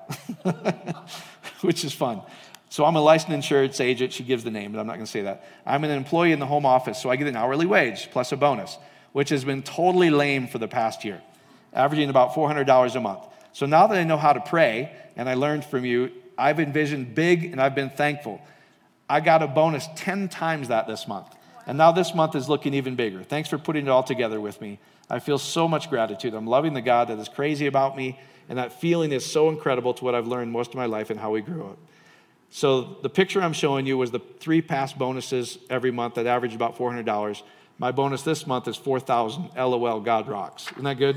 which 1.63 1.83
is 1.83 1.95
fun. 1.95 2.21
So 2.69 2.85
I'm 2.85 2.97
a 2.97 3.01
licensed 3.01 3.33
insurance 3.33 3.81
agent. 3.81 4.13
She 4.13 4.23
gives 4.23 4.45
the 4.45 4.51
name, 4.51 4.73
but 4.73 4.81
I'm 4.81 4.87
not 4.87 4.97
going 4.97 5.07
to 5.07 5.11
say 5.11 5.23
that. 5.23 5.47
I'm 5.65 5.83
an 5.83 5.93
employee 5.93 6.33
in 6.33 6.41
the 6.41 6.47
home 6.47 6.67
office, 6.67 7.01
so 7.01 7.09
I 7.09 7.17
get 7.17 7.27
an 7.27 7.37
hourly 7.37 7.65
wage 7.65 8.11
plus 8.11 8.33
a 8.33 8.37
bonus, 8.37 8.77
which 9.13 9.29
has 9.29 9.45
been 9.45 9.63
totally 9.63 10.11
lame 10.11 10.47
for 10.47 10.59
the 10.59 10.69
past 10.69 11.05
year, 11.05 11.21
averaging 11.73 12.11
about 12.11 12.33
$400 12.33 12.95
a 12.95 13.01
month. 13.01 13.27
So 13.53 13.67
now 13.67 13.87
that 13.87 13.99
I 13.99 14.05
know 14.05 14.17
how 14.17 14.33
to 14.33 14.41
pray 14.41 14.93
and 15.17 15.29
I 15.29 15.35
learned 15.35 15.65
from 15.65 15.85
you, 15.85 16.11
I've 16.39 16.59
envisioned 16.59 17.15
big 17.15 17.45
and 17.45 17.61
I've 17.61 17.75
been 17.75 17.91
thankful. 17.91 18.41
I 19.09 19.21
got 19.21 19.43
a 19.43 19.47
bonus 19.47 19.89
10 19.97 20.29
times 20.29 20.69
that 20.69 20.87
this 20.87 21.07
month. 21.07 21.29
And 21.67 21.79
now 21.79 21.93
this 21.93 22.15
month 22.15 22.35
is 22.35 22.49
looking 22.49 22.75
even 22.75 22.97
bigger. 22.97 23.23
Thanks 23.23 23.49
for 23.49 23.59
putting 23.59 23.87
it 23.87 23.91
all 23.91 24.03
together 24.03 24.41
with 24.41 24.61
me. 24.61 24.79
I 25.09 25.19
feel 25.19 25.39
so 25.39 25.69
much 25.69 25.91
gratitude. 25.91 26.35
I'm 26.35 26.47
loving 26.47 26.75
the 26.75 26.81
God 26.81 27.09
that 27.09 27.19
is 27.19 27.29
crazy 27.29 27.67
about 27.67 27.97
me, 27.97 28.19
and 28.49 28.59
that 28.59 28.81
feeling 28.81 29.13
is 29.13 29.31
so 29.31 29.51
incredible 29.51 29.95
to 29.95 30.05
what 30.05 30.15
I've 30.15 30.27
learned 30.27 30.51
most 30.51 30.71
of 30.71 30.77
my 30.77 30.87
life 30.87 31.11
and 31.11 31.21
how 31.21 31.31
we 31.31 31.43
grew 31.43 31.67
up. 31.67 31.79
So 32.51 32.97
the 33.03 33.11
picture 33.11 33.41
I'm 33.43 33.53
showing 33.53 33.87
you 33.87 33.97
was 33.97 34.11
the 34.11 34.21
three 34.41 34.63
past 34.63 34.99
bonuses 34.99 35.59
every 35.71 35.91
month 35.91 36.15
that 36.15 36.27
averaged 36.27 36.55
about 36.55 36.77
$400. 36.77 37.43
My 37.83 37.91
bonus 37.91 38.23
this 38.23 38.47
month 38.47 38.69
is 38.69 38.77
4,000. 38.77 39.57
LOL, 39.57 39.99
God 39.99 40.29
rocks. 40.29 40.71
Isn't 40.71 40.85
that 40.85 40.99
good? 40.99 41.17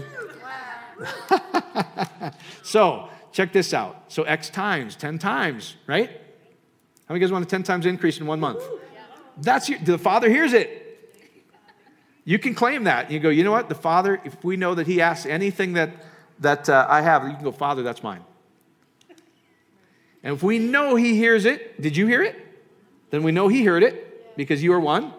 so 2.64 3.08
check 3.32 3.54
this 3.54 3.72
out. 3.72 4.06
So 4.08 4.24
X 4.24 4.50
times, 4.50 4.96
10 4.96 5.20
times, 5.20 5.76
right? 5.86 6.10
How 6.10 7.14
many 7.14 7.20
guys 7.20 7.32
want 7.32 7.46
a 7.46 7.48
10 7.48 7.62
times 7.62 7.86
increase 7.86 8.20
in 8.20 8.26
one 8.26 8.40
month? 8.40 8.64
That's 9.38 9.70
your, 9.70 9.78
the 9.78 10.00
Father 10.00 10.28
hears 10.28 10.54
it. 10.54 10.82
You 12.24 12.40
can 12.40 12.56
claim 12.56 12.86
that. 12.86 13.12
You 13.12 13.20
go, 13.20 13.30
you 13.30 13.44
know 13.44 13.52
what? 13.52 13.70
The 13.70 13.76
Father, 13.76 14.20
if 14.26 14.44
we 14.44 14.58
know 14.58 14.74
that 14.74 14.88
He 14.88 15.02
asks 15.02 15.28
anything 15.28 15.74
that, 15.74 15.92
that 16.40 16.68
uh, 16.68 16.88
I 16.90 17.02
have, 17.02 17.26
you 17.26 17.36
can 17.36 17.44
go, 17.44 17.52
Father, 17.52 17.84
that's 17.84 18.02
mine. 18.02 18.26
And 20.24 20.34
if 20.34 20.42
we 20.42 20.58
know 20.58 20.96
He 20.96 21.16
hears 21.16 21.46
it, 21.46 21.80
did 21.80 21.96
you 21.96 22.08
hear 22.08 22.24
it? 22.24 22.44
Then 23.12 23.22
we 23.22 23.32
know 23.32 23.50
He 23.50 23.66
heard 23.66 23.84
it 23.84 24.36
because 24.36 24.64
you 24.64 24.74
are 24.74 24.80
one. 24.80 25.14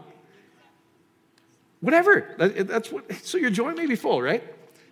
Whatever. 1.80 2.34
That's 2.38 2.90
what, 2.90 3.12
so 3.22 3.38
your 3.38 3.50
joy 3.50 3.72
may 3.74 3.86
be 3.86 3.96
full, 3.96 4.22
right? 4.22 4.42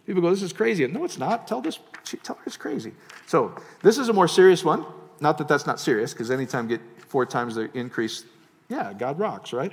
People 0.06 0.20
go, 0.20 0.30
this 0.30 0.42
is 0.42 0.52
crazy. 0.52 0.86
No, 0.86 1.04
it's 1.04 1.18
not. 1.18 1.48
Tell 1.48 1.60
this, 1.60 1.78
tell 2.22 2.36
her 2.36 2.42
it's 2.46 2.56
crazy. 2.56 2.92
So 3.26 3.54
this 3.82 3.96
is 3.96 4.08
a 4.08 4.12
more 4.12 4.28
serious 4.28 4.64
one. 4.64 4.84
Not 5.20 5.38
that 5.38 5.48
that's 5.48 5.66
not 5.66 5.80
serious, 5.80 6.12
because 6.12 6.30
anytime 6.30 6.68
get 6.68 6.80
four 7.08 7.24
times 7.24 7.54
the 7.54 7.70
increase, 7.76 8.24
yeah, 8.68 8.92
God 8.92 9.18
rocks, 9.18 9.52
right? 9.52 9.72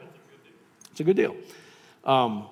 It's 0.92 1.00
a 1.00 1.04
good 1.04 1.18
deal. 1.18 1.36
Um, 2.06 2.46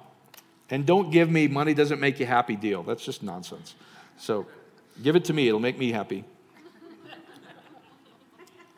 and 0.69 0.85
don't 0.85 1.09
give 1.09 1.29
me 1.29 1.47
money 1.47 1.73
doesn't 1.73 1.99
make 1.99 2.19
you 2.19 2.25
happy 2.25 2.55
deal. 2.55 2.83
That's 2.83 3.03
just 3.03 3.23
nonsense. 3.23 3.75
So 4.17 4.45
give 5.01 5.15
it 5.15 5.25
to 5.25 5.33
me, 5.33 5.47
it'll 5.47 5.59
make 5.59 5.77
me 5.77 5.91
happy. 5.91 6.25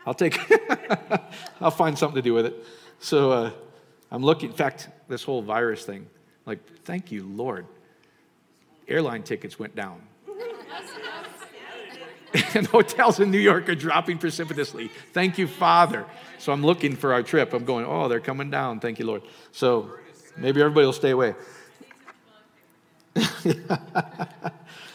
I'll 0.06 0.14
take, 0.14 0.40
I'll 1.62 1.72
find 1.72 1.98
something 1.98 2.16
to 2.16 2.22
do 2.22 2.34
with 2.34 2.46
it. 2.46 2.66
So 3.00 3.32
uh, 3.32 3.52
I'm 4.12 4.24
looking, 4.24 4.50
in 4.50 4.56
fact, 4.56 4.90
this 5.12 5.24
whole 5.24 5.42
virus 5.42 5.86
thing, 5.86 6.08
like, 6.46 6.60
thank 6.84 7.12
you, 7.12 7.24
Lord. 7.24 7.66
Airline 8.88 9.24
tickets 9.24 9.60
went 9.60 9.76
down. 9.76 10.02
and 12.56 12.66
hotels 12.68 13.20
in 13.20 13.30
New 13.30 13.40
York 13.40 13.68
are 13.70 13.76
dropping 13.76 14.18
precipitously. 14.18 14.90
Thank 15.14 15.38
you, 15.38 15.48
Father. 15.48 16.06
So 16.40 16.52
I'm 16.52 16.66
looking 16.66 16.96
for 16.96 17.14
our 17.14 17.24
trip. 17.24 17.54
I'm 17.54 17.66
going, 17.66 17.86
oh, 17.86 18.08
they're 18.08 18.20
coming 18.20 18.50
down. 18.50 18.80
Thank 18.80 19.00
you, 19.00 19.06
Lord. 19.06 19.22
So 19.52 19.92
maybe 20.38 20.62
everybody 20.62 20.86
will 20.86 20.94
stay 20.94 21.12
away. 21.12 21.36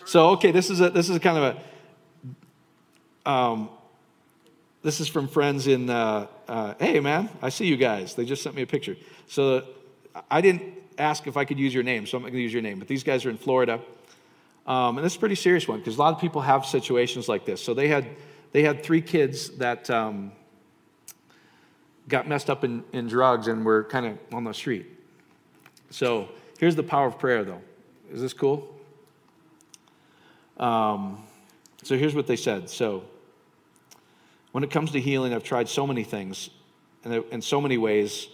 so 0.06 0.30
okay, 0.30 0.50
this 0.50 0.70
is 0.70 0.80
a 0.80 0.88
this 0.88 1.10
is 1.10 1.18
kind 1.18 1.36
of 1.36 1.56
a 3.26 3.30
um, 3.30 3.68
this 4.82 5.00
is 5.00 5.08
from 5.08 5.28
friends 5.28 5.66
in 5.66 5.90
uh, 5.90 6.26
uh, 6.48 6.74
hey 6.78 7.00
man, 7.00 7.28
I 7.42 7.50
see 7.50 7.66
you 7.66 7.76
guys. 7.76 8.14
They 8.14 8.24
just 8.24 8.42
sent 8.42 8.56
me 8.56 8.62
a 8.62 8.66
picture. 8.66 8.96
So 9.26 9.64
I 10.30 10.40
didn't 10.40 10.74
ask 10.98 11.26
if 11.26 11.36
I 11.36 11.44
could 11.44 11.58
use 11.58 11.74
your 11.74 11.82
name, 11.82 12.06
so 12.06 12.16
I'm 12.16 12.22
not 12.22 12.28
going 12.28 12.38
to 12.38 12.42
use 12.42 12.52
your 12.52 12.62
name. 12.62 12.78
But 12.78 12.88
these 12.88 13.04
guys 13.04 13.24
are 13.24 13.30
in 13.30 13.38
Florida. 13.38 13.80
Um, 14.66 14.98
and 14.98 15.04
this 15.04 15.12
is 15.12 15.16
a 15.16 15.20
pretty 15.20 15.34
serious 15.34 15.68
one 15.68 15.78
because 15.78 15.96
a 15.96 15.98
lot 15.98 16.12
of 16.12 16.20
people 16.20 16.40
have 16.40 16.66
situations 16.66 17.28
like 17.28 17.44
this. 17.44 17.62
So 17.62 17.74
they 17.74 17.88
had, 17.88 18.06
they 18.52 18.62
had 18.62 18.82
three 18.82 19.00
kids 19.00 19.50
that 19.58 19.88
um, 19.90 20.32
got 22.08 22.28
messed 22.28 22.50
up 22.50 22.64
in, 22.64 22.82
in 22.92 23.06
drugs 23.06 23.46
and 23.46 23.64
were 23.64 23.84
kind 23.84 24.06
of 24.06 24.18
on 24.32 24.44
the 24.44 24.52
street. 24.52 24.86
So 25.90 26.28
here's 26.58 26.74
the 26.74 26.82
power 26.82 27.06
of 27.06 27.18
prayer, 27.18 27.44
though. 27.44 27.62
Is 28.12 28.20
this 28.20 28.32
cool? 28.32 28.74
Um, 30.56 31.22
so 31.82 31.96
here's 31.96 32.14
what 32.14 32.26
they 32.26 32.36
said. 32.36 32.68
So 32.70 33.04
when 34.52 34.64
it 34.64 34.70
comes 34.70 34.90
to 34.92 35.00
healing, 35.00 35.34
I've 35.34 35.44
tried 35.44 35.68
so 35.68 35.86
many 35.86 36.02
things 36.02 36.50
and 37.04 37.24
in 37.30 37.42
so 37.42 37.60
many 37.60 37.78
ways. 37.78 38.28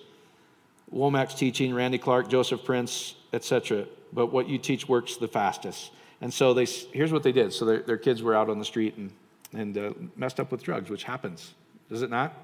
Wommack's 0.93 1.35
teaching, 1.35 1.75
Randy 1.75 1.99
Clark, 1.99 2.29
Joseph 2.29 2.65
Prince, 2.65 3.15
etc. 3.33 3.87
But 4.13 4.27
what 4.27 4.49
you 4.49 4.59
teach 4.59 4.89
works 4.89 5.17
the 5.17 5.29
fastest. 5.29 5.93
And 6.21 6.33
so 6.33 6.55
they, 6.55 6.65
here's 6.65 7.13
what 7.13 7.23
they 7.23 7.33
did. 7.33 7.53
So 7.53 7.65
their, 7.65 7.83
their 7.83 7.97
kids 7.97 8.23
were 8.23 8.35
out 8.35 8.49
on 8.49 8.59
the 8.59 8.65
street 8.65 8.97
and, 8.97 9.11
and 9.53 9.79
uh, 9.79 9.93
messed 10.17 10.39
up 10.39 10.53
with 10.53 10.63
drugs, 10.63 10.91
which 10.91 11.05
happens, 11.05 11.55
does 11.91 12.03
it 12.03 12.11
not? 12.11 12.35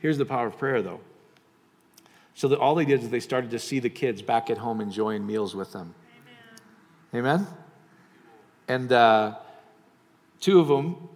Here's 0.00 0.18
the 0.18 0.26
power 0.26 0.46
of 0.46 0.58
prayer, 0.58 0.82
though. 0.82 1.00
So 2.34 2.48
that 2.48 2.58
all 2.58 2.74
they 2.74 2.84
did 2.84 3.02
is 3.02 3.10
they 3.10 3.20
started 3.20 3.50
to 3.50 3.58
see 3.58 3.78
the 3.78 3.88
kids 3.88 4.20
back 4.20 4.50
at 4.50 4.58
home 4.58 4.80
enjoying 4.80 5.26
meals 5.26 5.56
with 5.56 5.72
them. 5.72 5.94
Amen? 7.14 7.40
Amen? 7.40 7.46
And 8.68 8.92
uh, 8.92 9.36
two 10.40 10.60
of 10.60 10.68
them 10.68 11.08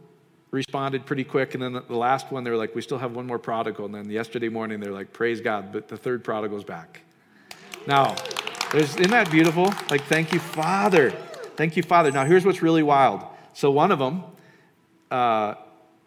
responded 0.50 1.06
pretty 1.06 1.24
quick. 1.24 1.54
And 1.54 1.62
then 1.62 1.72
the 1.72 1.96
last 1.96 2.30
one, 2.30 2.44
they 2.44 2.50
were 2.50 2.56
like, 2.56 2.74
we 2.74 2.82
still 2.82 2.98
have 2.98 3.12
one 3.12 3.26
more 3.26 3.38
prodigal. 3.38 3.86
And 3.86 3.94
then 3.94 4.10
yesterday 4.10 4.48
morning, 4.48 4.80
they're 4.80 4.92
like, 4.92 5.12
praise 5.12 5.40
God, 5.40 5.72
but 5.72 5.88
the 5.88 5.96
third 5.96 6.24
prodigal's 6.24 6.64
back. 6.64 7.00
Now, 7.86 8.16
isn't 8.74 9.10
that 9.10 9.30
beautiful? 9.30 9.72
Like, 9.90 10.04
thank 10.04 10.32
you, 10.32 10.38
Father. 10.38 11.10
Thank 11.56 11.76
you, 11.76 11.82
Father. 11.82 12.10
Now, 12.10 12.24
here's 12.24 12.44
what's 12.44 12.62
really 12.62 12.82
wild. 12.82 13.24
So, 13.54 13.70
one 13.70 13.90
of 13.90 13.98
them, 13.98 14.22
uh, 15.10 15.54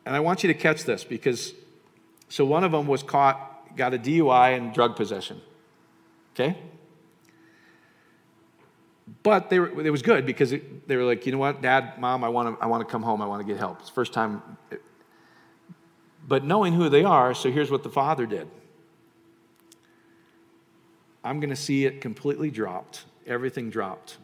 and 0.06 0.16
I 0.16 0.20
want 0.20 0.44
you 0.44 0.48
to 0.48 0.54
catch 0.54 0.84
this 0.84 1.04
because, 1.04 1.54
so 2.30 2.46
one 2.46 2.64
of 2.64 2.72
them 2.72 2.88
was 2.88 3.04
caught, 3.04 3.76
got 3.76 3.94
a 3.94 3.98
DUI 3.98 4.58
and 4.58 4.74
drug 4.74 4.96
possession. 4.96 5.42
Okay? 6.34 6.58
But 9.22 9.50
they 9.50 9.60
were, 9.60 9.86
it 9.86 9.92
was 9.92 10.02
good 10.02 10.26
because 10.26 10.52
it, 10.52 10.88
they 10.88 10.96
were 10.96 11.04
like, 11.04 11.26
you 11.26 11.32
know 11.32 11.38
what, 11.38 11.62
Dad, 11.62 12.00
Mom, 12.00 12.24
I 12.24 12.30
want 12.30 12.58
to, 12.58 12.64
I 12.64 12.68
want 12.68 12.86
to 12.88 12.92
come 12.92 13.04
home. 13.04 13.22
I 13.22 13.28
want 13.28 13.46
to 13.46 13.48
get 13.48 13.58
help. 13.60 13.80
It's 13.80 13.90
the 13.90 13.96
first 13.96 14.14
time. 14.14 14.42
But 16.28 16.44
knowing 16.44 16.74
who 16.74 16.90
they 16.90 17.04
are, 17.04 17.34
so 17.34 17.52
here's 17.52 17.70
what 17.70 17.84
the 17.84 17.90
father 17.90 18.26
did. 18.26 18.48
I'm 21.24 21.40
going 21.40 21.52
to 21.52 21.56
see 21.56 21.86
it 21.86 22.02
completely 22.02 22.50
dropped. 22.50 23.06
Everything 23.28 23.70
dropped. 23.70 24.18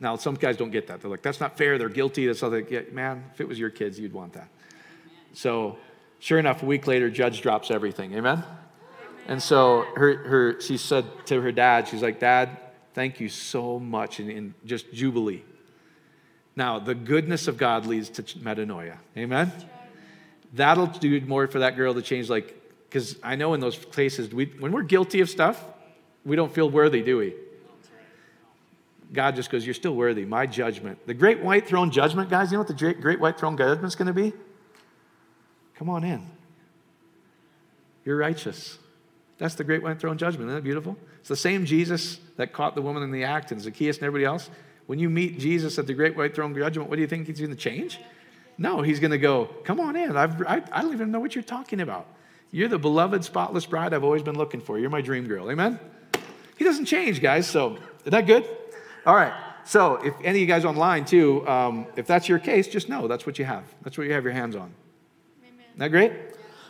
Now, 0.00 0.16
some 0.16 0.34
guys 0.34 0.56
don't 0.56 0.70
get 0.70 0.86
that. 0.88 1.00
They're 1.00 1.10
like, 1.10 1.22
that's 1.22 1.40
not 1.40 1.56
fair. 1.58 1.76
They're 1.78 1.88
guilty. 1.88 2.26
That's 2.26 2.42
all 2.42 2.50
they 2.50 2.62
get. 2.62 2.92
Man, 2.92 3.24
if 3.32 3.40
it 3.40 3.48
was 3.48 3.58
your 3.58 3.70
kids, 3.70 3.98
you'd 3.98 4.12
want 4.12 4.34
that. 4.34 4.48
So, 5.32 5.78
sure 6.18 6.38
enough, 6.38 6.62
a 6.62 6.66
week 6.66 6.86
later, 6.86 7.10
judge 7.10 7.40
drops 7.40 7.70
everything. 7.70 8.14
Amen? 8.14 8.44
And 9.28 9.42
so 9.42 9.84
her, 9.94 10.16
her, 10.16 10.60
she 10.60 10.78
said 10.78 11.04
to 11.26 11.40
her 11.42 11.52
dad, 11.52 11.86
she's 11.86 12.02
like, 12.02 12.18
Dad, 12.18 12.56
thank 12.94 13.20
you 13.20 13.28
so 13.28 13.78
much, 13.78 14.20
and, 14.20 14.30
and 14.30 14.54
just 14.64 14.90
jubilee. 14.92 15.44
Now, 16.56 16.78
the 16.78 16.94
goodness 16.94 17.46
of 17.46 17.58
God 17.58 17.86
leads 17.86 18.08
to 18.10 18.22
metanoia. 18.22 18.96
Amen? 19.16 19.52
That'll 20.54 20.86
do 20.86 21.20
more 21.20 21.46
for 21.46 21.58
that 21.58 21.76
girl 21.76 21.92
to 21.94 22.02
change, 22.02 22.30
like, 22.30 22.54
because 22.88 23.16
I 23.22 23.36
know 23.36 23.52
in 23.52 23.60
those 23.60 23.76
places, 23.76 24.32
we, 24.32 24.46
when 24.46 24.72
we're 24.72 24.82
guilty 24.82 25.20
of 25.20 25.28
stuff, 25.28 25.62
we 26.24 26.34
don't 26.34 26.52
feel 26.52 26.70
worthy, 26.70 27.02
do 27.02 27.18
we? 27.18 27.34
God 29.12 29.36
just 29.36 29.50
goes, 29.50 29.64
You're 29.64 29.74
still 29.74 29.94
worthy. 29.94 30.24
My 30.24 30.46
judgment. 30.46 31.06
The 31.06 31.14
great 31.14 31.40
white 31.42 31.66
throne 31.66 31.90
judgment, 31.90 32.30
guys, 32.30 32.50
you 32.50 32.56
know 32.56 32.60
what 32.60 32.68
the 32.68 32.74
great, 32.74 33.00
great 33.00 33.20
white 33.20 33.38
throne 33.38 33.56
judgment's 33.56 33.94
going 33.94 34.08
to 34.08 34.12
be? 34.12 34.32
Come 35.76 35.88
on 35.90 36.02
in. 36.02 36.26
You're 38.04 38.16
righteous. 38.16 38.78
That's 39.38 39.54
the 39.54 39.64
great 39.64 39.82
white 39.82 40.00
throne 40.00 40.18
judgment. 40.18 40.48
Isn't 40.48 40.56
that 40.56 40.64
beautiful? 40.64 40.96
It's 41.20 41.28
the 41.28 41.36
same 41.36 41.64
Jesus 41.64 42.18
that 42.36 42.52
caught 42.52 42.74
the 42.74 42.82
woman 42.82 43.02
in 43.02 43.12
the 43.12 43.24
act 43.24 43.52
and 43.52 43.60
Zacchaeus 43.60 43.98
and 43.98 44.04
everybody 44.04 44.24
else. 44.24 44.50
When 44.86 44.98
you 44.98 45.08
meet 45.08 45.38
Jesus 45.38 45.78
at 45.78 45.86
the 45.86 45.94
great 45.94 46.16
white 46.16 46.34
throne 46.34 46.54
judgment, 46.54 46.88
what 46.88 46.96
do 46.96 47.02
you 47.02 47.08
think 47.08 47.26
he's 47.26 47.38
going 47.38 47.50
to 47.50 47.56
change? 47.56 48.00
No, 48.56 48.82
he's 48.82 48.98
going 48.98 49.12
to 49.12 49.18
go, 49.18 49.46
Come 49.64 49.78
on 49.78 49.94
in. 49.94 50.16
I've, 50.16 50.42
I, 50.42 50.62
I 50.72 50.82
don't 50.82 50.92
even 50.92 51.12
know 51.12 51.20
what 51.20 51.34
you're 51.34 51.44
talking 51.44 51.80
about. 51.80 52.06
You're 52.50 52.68
the 52.68 52.78
beloved, 52.78 53.24
spotless 53.24 53.66
bride 53.66 53.94
I've 53.94 54.04
always 54.04 54.22
been 54.22 54.36
looking 54.36 54.60
for. 54.60 54.78
You're 54.78 54.90
my 54.90 55.02
dream 55.02 55.28
girl. 55.28 55.50
Amen? 55.50 55.78
He 56.56 56.64
doesn't 56.64 56.86
change, 56.86 57.20
guys. 57.20 57.46
So, 57.46 57.76
is 58.04 58.10
that 58.10 58.26
good? 58.26 58.48
All 59.06 59.14
right. 59.14 59.32
So, 59.64 59.96
if 59.96 60.14
any 60.20 60.38
of 60.38 60.40
you 60.40 60.46
guys 60.46 60.64
online 60.64 61.04
too, 61.04 61.46
um, 61.46 61.86
if 61.94 62.06
that's 62.06 62.28
your 62.28 62.38
case, 62.38 62.66
just 62.66 62.88
know 62.88 63.06
that's 63.06 63.26
what 63.26 63.38
you 63.38 63.44
have. 63.44 63.64
That's 63.82 63.98
what 63.98 64.06
you 64.06 64.14
have 64.14 64.24
your 64.24 64.32
hands 64.32 64.56
on. 64.56 64.72
Amen. 65.42 65.66
Isn't 65.68 65.78
that 65.78 65.90
great? 65.90 66.12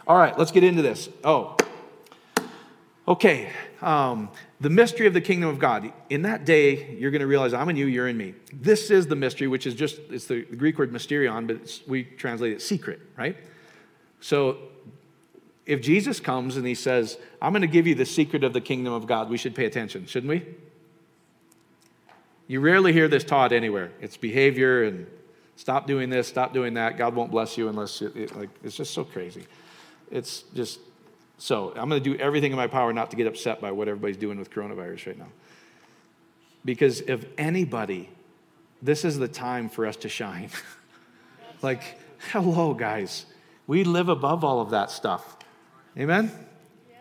All 0.07 0.19
right, 0.19 0.37
let's 0.37 0.51
get 0.51 0.65
into 0.65 0.83
this. 0.83 1.09
Oh, 1.23 1.57
okay. 3.09 3.51
Um, 3.83 4.29
the 4.61 4.71
mystery 4.71 5.07
of 5.07 5.15
the 5.15 5.21
kingdom 5.21 5.49
of 5.49 5.59
God. 5.59 5.93
In 6.11 6.23
that 6.23 6.45
day, 6.45 6.97
you're 6.97 7.11
going 7.11 7.21
to 7.21 7.27
realize 7.27 7.55
I'm 7.55 7.69
in 7.69 7.77
you, 7.77 7.87
you're 7.87 8.09
in 8.09 8.17
me. 8.17 8.35
This 8.53 8.91
is 8.91 9.07
the 9.07 9.17
mystery, 9.17 9.47
which 9.49 9.67
is 9.67 9.75
just, 9.75 9.99
it's 10.11 10.27
the 10.27 10.43
Greek 10.43 10.79
word 10.79 10.93
mysterion, 10.93 11.47
but 11.47 11.81
we 11.89 12.05
translate 12.05 12.53
it 12.53 12.63
secret, 12.63 13.01
right? 13.17 13.37
So 14.21 14.59
if 15.65 15.81
Jesus 15.81 16.19
comes 16.19 16.57
and 16.57 16.67
he 16.67 16.75
says, 16.75 17.19
I'm 17.41 17.53
going 17.53 17.63
to 17.63 17.69
give 17.69 17.87
you 17.87 17.95
the 17.95 18.07
secret 18.07 18.43
of 18.43 18.53
the 18.53 18.61
kingdom 18.61 18.93
of 18.93 19.07
God, 19.07 19.31
we 19.31 19.37
should 19.37 19.55
pay 19.55 19.65
attention, 19.65 20.07
shouldn't 20.07 20.31
we? 20.31 20.45
You 22.47 22.61
rarely 22.61 22.93
hear 22.93 23.09
this 23.09 23.25
taught 23.25 23.53
anywhere. 23.53 23.93
It's 24.01 24.17
behavior 24.17 24.85
and 24.85 25.07
stop 25.57 25.87
doing 25.87 26.09
this, 26.09 26.27
stop 26.27 26.53
doing 26.55 26.75
that. 26.75 26.97
God 26.97 27.15
won't 27.15 27.31
bless 27.31 27.59
you 27.59 27.69
unless 27.69 28.01
you, 28.01 28.11
it, 28.17 28.35
like, 28.35 28.49
it's 28.65 28.77
just 28.77 28.95
so 28.95 29.05
crazy. 29.05 29.47
It's 30.11 30.45
just 30.55 30.81
so. 31.39 31.73
I'm 31.77 31.89
going 31.89 32.03
to 32.03 32.11
do 32.11 32.17
everything 32.21 32.51
in 32.51 32.57
my 32.57 32.67
power 32.67 32.93
not 32.93 33.11
to 33.11 33.17
get 33.17 33.27
upset 33.27 33.61
by 33.61 33.73
what 33.73 33.89
everybody's 33.89 34.17
doing 34.17 34.39
with 34.39 34.51
coronavirus 34.51 35.07
right 35.07 35.19
now. 35.19 35.29
Because 36.65 37.01
if 37.03 37.25
anybody, 37.39 38.11
this 38.83 39.05
is 39.05 39.19
the 39.19 39.29
time 39.29 39.69
for 39.69 39.87
us 39.87 39.97
to 39.97 40.09
shine. 40.09 40.51
like, 41.63 41.99
hello, 42.31 42.75
guys. 42.75 43.27
We 43.67 43.85
live 43.85 44.09
above 44.09 44.45
all 44.45 44.61
of 44.61 44.71
that 44.71 44.91
stuff. 44.91 45.37
Amen? 45.97 46.31
Yes. 46.89 46.99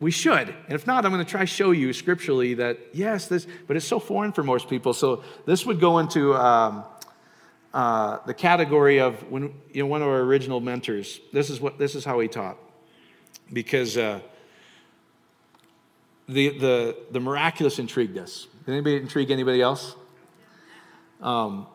We 0.00 0.10
should. 0.10 0.48
And 0.48 0.72
if 0.72 0.86
not, 0.86 1.04
I'm 1.04 1.12
going 1.12 1.24
to 1.24 1.30
try 1.30 1.44
show 1.44 1.70
you 1.70 1.92
scripturally 1.92 2.54
that, 2.54 2.78
yes, 2.92 3.26
this, 3.26 3.46
but 3.66 3.76
it's 3.76 3.86
so 3.86 3.98
foreign 3.98 4.32
for 4.32 4.42
most 4.42 4.68
people. 4.68 4.92
So 4.92 5.24
this 5.46 5.66
would 5.66 5.80
go 5.80 5.98
into 5.98 6.34
um, 6.34 6.84
uh, 7.74 8.18
the 8.26 8.34
category 8.34 9.00
of 9.00 9.30
when, 9.30 9.54
you 9.72 9.82
know, 9.82 9.86
one 9.86 10.02
of 10.02 10.08
our 10.08 10.20
original 10.20 10.60
mentors, 10.60 11.20
this 11.32 11.50
is, 11.50 11.60
what, 11.60 11.78
this 11.78 11.94
is 11.94 12.04
how 12.04 12.20
he 12.20 12.28
taught. 12.28 12.58
Because 13.52 13.96
uh, 13.96 14.20
the, 16.28 16.58
the, 16.58 16.96
the 17.10 17.20
miraculous 17.20 17.78
intrigued 17.78 18.16
us. 18.18 18.46
Did 18.64 18.72
anybody 18.72 18.96
intrigue 18.96 19.30
anybody 19.30 19.60
else? 19.60 19.94
Um, 21.20 21.66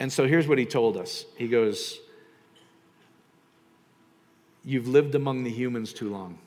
and 0.00 0.12
so 0.12 0.26
here's 0.26 0.46
what 0.46 0.58
he 0.58 0.66
told 0.66 0.96
us. 0.96 1.24
He 1.36 1.48
goes, 1.48 1.98
You've 4.64 4.86
lived 4.86 5.14
among 5.14 5.44
the 5.44 5.50
humans 5.50 5.94
too 5.94 6.10
long, 6.10 6.38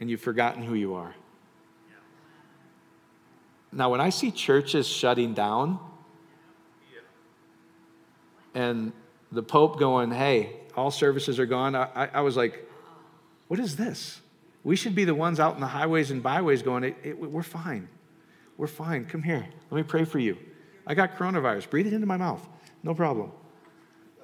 and 0.00 0.10
you've 0.10 0.20
forgotten 0.20 0.64
who 0.64 0.74
you 0.74 0.94
are. 0.94 1.14
Now, 3.70 3.90
when 3.90 4.00
I 4.00 4.10
see 4.10 4.30
churches 4.30 4.88
shutting 4.88 5.34
down 5.34 5.78
and 8.54 8.92
the 9.30 9.42
Pope 9.42 9.78
going, 9.78 10.10
hey, 10.10 10.56
all 10.76 10.90
services 10.90 11.38
are 11.38 11.46
gone, 11.46 11.76
I, 11.76 12.08
I 12.12 12.20
was 12.22 12.36
like, 12.36 12.66
what 13.48 13.60
is 13.60 13.76
this? 13.76 14.20
We 14.64 14.74
should 14.76 14.94
be 14.94 15.04
the 15.04 15.14
ones 15.14 15.38
out 15.38 15.54
in 15.54 15.60
the 15.60 15.66
highways 15.68 16.10
and 16.10 16.22
byways 16.22 16.62
going, 16.62 16.84
it, 16.84 16.96
it, 17.04 17.20
we're 17.20 17.42
fine. 17.42 17.88
We're 18.56 18.66
fine. 18.66 19.04
Come 19.04 19.22
here. 19.22 19.46
Let 19.70 19.76
me 19.76 19.82
pray 19.84 20.04
for 20.04 20.18
you. 20.18 20.36
I 20.86 20.94
got 20.94 21.16
coronavirus. 21.16 21.70
Breathe 21.70 21.86
it 21.86 21.92
into 21.92 22.06
my 22.06 22.16
mouth. 22.16 22.46
No 22.82 22.94
problem. 22.94 23.30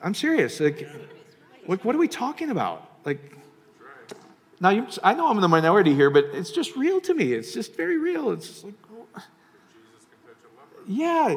I'm 0.03 0.15
serious. 0.15 0.59
Like, 0.59 0.89
what, 1.67 1.85
what 1.85 1.95
are 1.95 1.99
we 1.99 2.09
talking 2.09 2.51
about? 2.51 2.89
Like, 3.05 3.39
now 4.61 4.71
you, 4.71 4.87
I 5.03 5.15
know 5.15 5.29
I'm 5.29 5.37
in 5.37 5.43
the 5.43 5.49
minority 5.49 5.95
here, 5.95 6.11
but 6.11 6.27
it's 6.33 6.51
just 6.51 6.77
real 6.77 7.01
to 7.03 7.15
me. 7.15 7.33
It's 7.33 7.53
just 7.53 7.77
very 7.77 7.99
real. 7.99 8.31
It's 8.31 8.49
just 8.49 8.65
like, 8.65 8.75
oh, 8.93 9.07
uh, 9.15 9.21
yeah. 10.87 11.37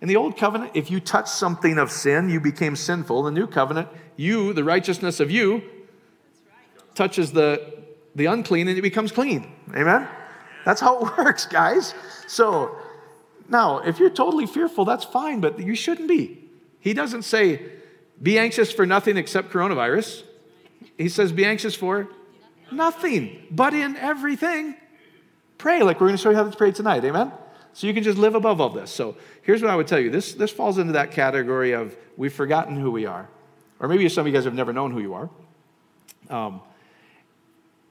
In 0.00 0.08
the 0.08 0.16
old 0.16 0.36
covenant, 0.36 0.72
if 0.74 0.90
you 0.90 0.98
touch 1.00 1.28
something 1.28 1.78
of 1.78 1.90
sin, 1.90 2.30
you 2.30 2.40
became 2.40 2.74
sinful. 2.74 3.22
The 3.22 3.30
new 3.30 3.46
covenant, 3.46 3.88
you, 4.16 4.52
the 4.52 4.64
righteousness 4.64 5.20
of 5.20 5.30
you, 5.30 5.62
touches 7.00 7.32
the, 7.32 7.82
the 8.14 8.26
unclean 8.26 8.68
and 8.68 8.76
it 8.76 8.82
becomes 8.82 9.10
clean. 9.10 9.50
Amen? 9.74 10.06
That's 10.66 10.82
how 10.82 10.98
it 10.98 11.16
works, 11.18 11.46
guys. 11.46 11.94
So 12.26 12.76
now, 13.48 13.78
if 13.78 13.98
you're 13.98 14.10
totally 14.10 14.44
fearful, 14.44 14.84
that's 14.84 15.06
fine, 15.06 15.40
but 15.40 15.58
you 15.58 15.74
shouldn't 15.74 16.08
be. 16.08 16.38
He 16.78 16.92
doesn't 16.92 17.22
say, 17.22 17.62
be 18.20 18.38
anxious 18.38 18.70
for 18.70 18.84
nothing 18.84 19.16
except 19.16 19.50
coronavirus. 19.50 20.24
He 20.98 21.08
says, 21.08 21.32
Be 21.32 21.46
anxious 21.46 21.74
for 21.74 22.06
nothing, 22.70 23.46
but 23.50 23.72
in 23.72 23.96
everything, 23.96 24.74
pray. 25.56 25.82
Like 25.82 26.00
we're 26.00 26.08
going 26.08 26.18
to 26.18 26.22
show 26.22 26.30
you 26.30 26.36
how 26.36 26.44
to 26.44 26.54
pray 26.54 26.70
tonight. 26.70 27.02
Amen? 27.02 27.32
So 27.72 27.86
you 27.86 27.94
can 27.94 28.02
just 28.02 28.18
live 28.18 28.34
above 28.34 28.60
all 28.60 28.68
this. 28.68 28.90
So 28.90 29.16
here's 29.40 29.62
what 29.62 29.70
I 29.70 29.76
would 29.76 29.86
tell 29.86 29.98
you 29.98 30.10
this, 30.10 30.34
this 30.34 30.50
falls 30.50 30.76
into 30.76 30.92
that 30.92 31.12
category 31.12 31.72
of 31.72 31.96
we've 32.18 32.34
forgotten 32.34 32.76
who 32.76 32.90
we 32.90 33.06
are. 33.06 33.26
Or 33.78 33.88
maybe 33.88 34.06
some 34.10 34.22
of 34.22 34.26
you 34.26 34.34
guys 34.34 34.44
have 34.44 34.54
never 34.54 34.74
known 34.74 34.90
who 34.90 35.00
you 35.00 35.14
are. 35.14 35.30
Um, 36.28 36.60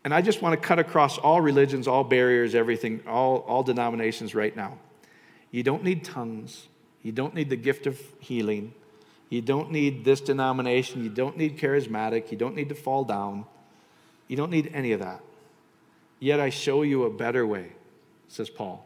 and 0.03 0.13
I 0.13 0.21
just 0.21 0.41
want 0.41 0.59
to 0.59 0.67
cut 0.67 0.79
across 0.79 1.17
all 1.17 1.41
religions, 1.41 1.87
all 1.87 2.03
barriers, 2.03 2.55
everything, 2.55 3.01
all, 3.07 3.39
all 3.39 3.63
denominations 3.63 4.33
right 4.33 4.55
now. 4.55 4.77
You 5.51 5.63
don't 5.63 5.83
need 5.83 6.03
tongues. 6.03 6.67
You 7.03 7.11
don't 7.11 7.33
need 7.33 7.49
the 7.49 7.57
gift 7.57 7.85
of 7.87 7.99
healing. 8.19 8.73
You 9.29 9.41
don't 9.41 9.71
need 9.71 10.05
this 10.05 10.21
denomination. 10.21 11.03
You 11.03 11.09
don't 11.09 11.37
need 11.37 11.57
charismatic. 11.57 12.31
You 12.31 12.37
don't 12.37 12.55
need 12.55 12.69
to 12.69 12.75
fall 12.75 13.03
down. 13.03 13.45
You 14.27 14.37
don't 14.37 14.51
need 14.51 14.71
any 14.73 14.91
of 14.91 14.99
that. 15.01 15.21
Yet 16.19 16.39
I 16.39 16.49
show 16.49 16.81
you 16.81 17.03
a 17.03 17.09
better 17.09 17.45
way. 17.45 17.73
says 18.27 18.49
Paul. 18.49 18.85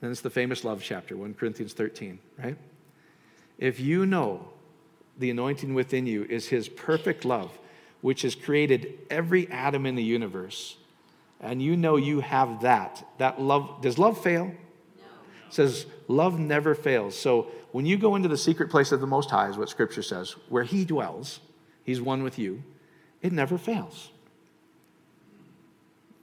And 0.00 0.10
it's 0.10 0.20
the 0.20 0.30
famous 0.30 0.64
love 0.64 0.82
chapter, 0.82 1.16
1 1.16 1.34
Corinthians 1.34 1.72
13, 1.74 2.18
right? 2.42 2.56
If 3.58 3.78
you 3.78 4.04
know 4.04 4.48
the 5.18 5.30
anointing 5.30 5.74
within 5.74 6.06
you 6.06 6.24
is 6.24 6.48
his 6.48 6.68
perfect 6.68 7.24
love, 7.24 7.56
which 8.02 8.22
has 8.22 8.34
created 8.34 8.98
every 9.08 9.50
atom 9.50 9.86
in 9.86 9.94
the 9.94 10.02
universe, 10.02 10.76
and 11.40 11.62
you 11.62 11.76
know 11.76 11.96
you 11.96 12.20
have 12.20 12.60
that, 12.62 13.04
that 13.18 13.40
love, 13.40 13.80
does 13.80 13.98
love 13.98 14.22
fail? 14.22 14.46
No. 14.46 14.52
It 15.48 15.54
says 15.54 15.86
love 16.08 16.38
never 16.38 16.74
fails. 16.74 17.18
So 17.18 17.48
when 17.70 17.86
you 17.86 17.96
go 17.96 18.16
into 18.16 18.28
the 18.28 18.36
secret 18.36 18.70
place 18.70 18.92
of 18.92 19.00
the 19.00 19.06
Most 19.06 19.30
High, 19.30 19.48
is 19.48 19.56
what 19.56 19.68
Scripture 19.68 20.02
says, 20.02 20.32
where 20.48 20.64
he 20.64 20.84
dwells, 20.84 21.40
he's 21.84 22.00
one 22.00 22.22
with 22.22 22.38
you, 22.38 22.62
it 23.22 23.32
never 23.32 23.56
fails. 23.56 24.10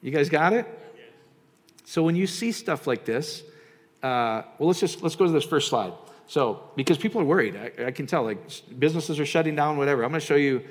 You 0.02 0.12
guys 0.12 0.30
got 0.30 0.54
it? 0.54 0.66
Yes. 0.96 1.06
So 1.86 2.04
when 2.04 2.16
you 2.16 2.28
see 2.28 2.52
stuff 2.52 2.88
like 2.88 3.04
this, 3.04 3.44
uh, 4.04 4.44
well, 4.58 4.68
let's 4.68 4.80
just 4.80 5.02
let's 5.02 5.16
go 5.16 5.26
to 5.26 5.32
this 5.32 5.44
first 5.44 5.70
slide. 5.70 5.94
So 6.28 6.64
because 6.76 6.98
people 6.98 7.22
are 7.22 7.26
worried, 7.26 7.56
I, 7.56 7.88
I 7.88 7.92
can 7.92 8.06
tell. 8.06 8.24
Like 8.24 8.40
businesses 8.78 9.20
are 9.20 9.26
shutting 9.26 9.56
down, 9.56 9.78
whatever. 9.78 10.04
I'm 10.04 10.12
going 10.12 10.22
to 10.22 10.26
show 10.26 10.36
you 10.36 10.64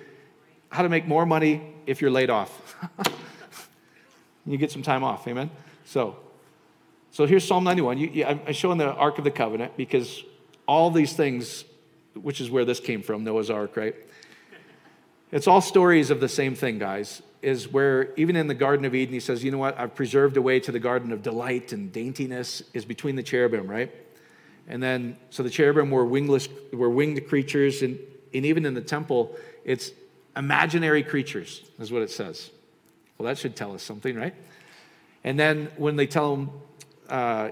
how 0.71 0.83
to 0.83 0.89
make 0.89 1.07
more 1.07 1.27
money 1.27 1.75
if 1.87 2.01
you're 2.01 2.11
laid 2.11 2.31
off. 2.31 2.77
you 4.47 4.57
get 4.57 4.71
some 4.71 4.83
time 4.83 5.05
off. 5.05 5.27
Amen. 5.27 5.51
So, 5.85 6.17
so 7.11 7.27
here's 7.27 7.47
Psalm 7.47 7.65
91. 7.65 7.99
You, 7.99 8.09
you, 8.09 8.25
I'm 8.25 8.53
showing 8.53 8.79
the 8.79 8.93
Ark 8.93 9.19
of 9.19 9.25
the 9.25 9.31
Covenant 9.31 9.77
because 9.77 10.23
all 10.67 10.91
these 10.91 11.15
things, 11.15 11.65
which 12.15 12.41
is 12.41 12.51
where 12.51 12.65
this 12.65 12.81
came 12.81 13.03
from, 13.03 13.25
Noah's 13.25 13.51
Ark, 13.51 13.77
right? 13.77 13.97
It's 15.33 15.47
all 15.47 15.61
stories 15.61 16.11
of 16.11 16.21
the 16.21 16.29
same 16.29 16.55
thing, 16.55 16.79
guys 16.79 17.23
is 17.43 17.73
where, 17.73 18.15
even 18.17 18.37
in 18.37 18.47
the 18.47 18.55
Garden 18.55 18.85
of 18.85 18.95
Eden, 18.95 19.15
he 19.15 19.21
says, 19.21 19.45
You 19.45 19.51
know 19.51 19.59
what? 19.59 19.79
I've 19.79 19.95
preserved 19.95 20.37
a 20.37 20.43
way 20.43 20.61
to 20.61 20.73
the 20.73 20.79
garden 20.79 21.13
of 21.13 21.23
delight 21.23 21.73
and 21.73 21.93
daintiness, 21.93 22.63
is 22.75 22.85
between 22.85 23.17
the 23.17 23.23
cherubim, 23.23 23.69
right? 23.69 23.95
And 24.67 24.83
then, 24.83 25.17
so 25.31 25.43
the 25.43 25.51
cherubim 25.51 25.91
were 25.91 26.05
wingless, 26.05 26.49
were 26.73 26.91
winged 26.91 27.27
creatures, 27.29 27.83
and, 27.83 27.99
and 28.35 28.45
even 28.45 28.67
in 28.67 28.75
the 28.75 28.83
temple, 28.83 29.37
it's 29.65 29.93
imaginary 30.39 31.03
creatures, 31.03 31.63
is 31.79 31.93
what 31.93 32.01
it 32.01 32.11
says. 32.11 32.51
Well, 33.19 33.27
that 33.27 33.37
should 33.37 33.57
tell 33.57 33.75
us 33.75 33.83
something, 33.83 34.17
right? 34.17 34.35
And 35.25 35.39
then 35.39 35.71
when 35.77 35.97
they 35.97 36.07
tell 36.07 36.35
him 36.35 36.51
uh, 37.11 37.51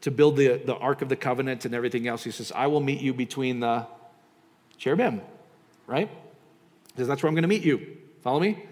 to 0.00 0.10
build 0.10 0.36
the, 0.36 0.56
the 0.58 0.74
Ark 0.74 1.02
of 1.02 1.08
the 1.08 1.16
Covenant 1.16 1.64
and 1.64 1.74
everything 1.74 2.08
else, 2.08 2.24
he 2.24 2.32
says, 2.32 2.52
I 2.54 2.66
will 2.66 2.80
meet 2.80 3.00
you 3.00 3.14
between 3.14 3.60
the 3.60 3.86
cherubim, 4.76 5.22
right? 5.86 6.10
Because 6.88 7.06
that's 7.06 7.22
where 7.22 7.28
I'm 7.28 7.34
going 7.34 7.42
to 7.42 7.48
meet 7.48 7.62
you. 7.62 7.96
Follow 8.22 8.40
me? 8.40 8.64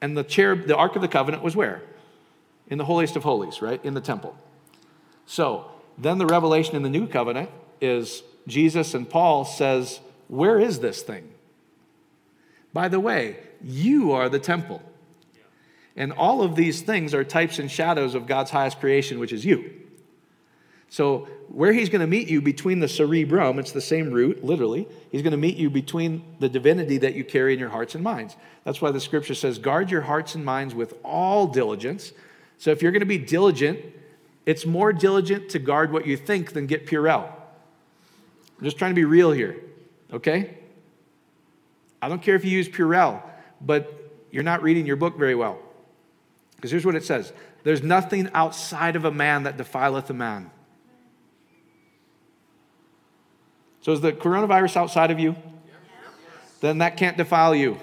And 0.00 0.16
the 0.16 0.24
cherub, 0.24 0.66
the 0.66 0.76
Ark 0.76 0.96
of 0.96 1.02
the 1.02 1.08
Covenant 1.08 1.44
was 1.44 1.54
where? 1.54 1.82
In 2.66 2.78
the 2.78 2.84
holiest 2.84 3.14
of 3.14 3.22
holies, 3.22 3.62
right? 3.62 3.82
In 3.84 3.94
the 3.94 4.00
temple. 4.00 4.36
So 5.26 5.70
then 5.96 6.18
the 6.18 6.26
revelation 6.26 6.74
in 6.74 6.82
the 6.82 6.90
new 6.90 7.06
covenant 7.06 7.50
is 7.80 8.22
Jesus 8.46 8.94
and 8.94 9.08
Paul 9.08 9.44
says, 9.44 10.00
Where 10.28 10.58
is 10.58 10.80
this 10.80 11.02
thing? 11.02 11.32
By 12.72 12.88
the 12.88 13.00
way, 13.00 13.38
you 13.62 14.12
are 14.12 14.28
the 14.28 14.38
temple. 14.38 14.82
And 15.96 16.12
all 16.12 16.42
of 16.42 16.54
these 16.54 16.82
things 16.82 17.12
are 17.12 17.24
types 17.24 17.58
and 17.58 17.70
shadows 17.70 18.14
of 18.14 18.26
God's 18.26 18.50
highest 18.52 18.78
creation, 18.78 19.18
which 19.18 19.32
is 19.32 19.44
you. 19.44 19.78
So, 20.90 21.28
where 21.48 21.72
he's 21.72 21.88
going 21.88 22.00
to 22.00 22.06
meet 22.06 22.28
you 22.28 22.40
between 22.40 22.80
the 22.80 22.88
cerebrum, 22.88 23.58
it's 23.58 23.72
the 23.72 23.80
same 23.80 24.10
root, 24.10 24.44
literally. 24.44 24.86
He's 25.10 25.22
going 25.22 25.32
to 25.32 25.38
meet 25.38 25.56
you 25.56 25.70
between 25.70 26.22
the 26.38 26.48
divinity 26.48 26.98
that 26.98 27.14
you 27.14 27.24
carry 27.24 27.52
in 27.52 27.58
your 27.58 27.68
hearts 27.68 27.94
and 27.94 28.04
minds. 28.04 28.36
That's 28.64 28.80
why 28.80 28.90
the 28.90 29.00
scripture 29.00 29.34
says, 29.34 29.58
guard 29.58 29.90
your 29.90 30.02
hearts 30.02 30.34
and 30.34 30.44
minds 30.44 30.74
with 30.74 30.94
all 31.04 31.46
diligence. 31.46 32.12
So, 32.58 32.70
if 32.70 32.80
you're 32.80 32.92
going 32.92 33.00
to 33.00 33.06
be 33.06 33.18
diligent, 33.18 33.80
it's 34.46 34.64
more 34.64 34.92
diligent 34.92 35.50
to 35.50 35.58
guard 35.58 35.92
what 35.92 36.06
you 36.06 36.16
think 36.16 36.52
than 36.52 36.66
get 36.66 36.86
Purell. 36.86 37.24
I'm 38.58 38.64
just 38.64 38.78
trying 38.78 38.92
to 38.92 38.96
be 38.96 39.04
real 39.04 39.30
here, 39.30 39.60
okay? 40.12 40.58
I 42.00 42.08
don't 42.08 42.22
care 42.22 42.34
if 42.34 42.44
you 42.44 42.50
use 42.50 42.68
Purell, 42.68 43.22
but 43.60 43.92
you're 44.30 44.44
not 44.44 44.62
reading 44.62 44.86
your 44.86 44.96
book 44.96 45.18
very 45.18 45.34
well. 45.34 45.58
Because 46.56 46.70
here's 46.70 46.84
what 46.84 46.94
it 46.94 47.04
says 47.04 47.32
There's 47.64 47.82
nothing 47.82 48.30
outside 48.34 48.96
of 48.96 49.04
a 49.04 49.10
man 49.10 49.44
that 49.44 49.56
defileth 49.56 50.10
a 50.10 50.14
man. 50.14 50.50
So 53.80 53.92
is 53.92 54.00
the 54.00 54.12
coronavirus 54.12 54.76
outside 54.76 55.10
of 55.10 55.18
you? 55.18 55.36
Then 56.60 56.78
that 56.78 56.96
can't 56.96 57.16
defile 57.16 57.54
you. 57.54 57.78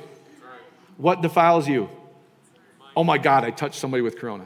What 0.98 1.22
defiles 1.22 1.68
you? 1.68 1.90
Oh 2.96 3.04
my 3.04 3.18
God, 3.18 3.44
I 3.44 3.52
touched 3.52 3.76
somebody 3.76 4.02
with 4.02 4.18
corona. 4.18 4.46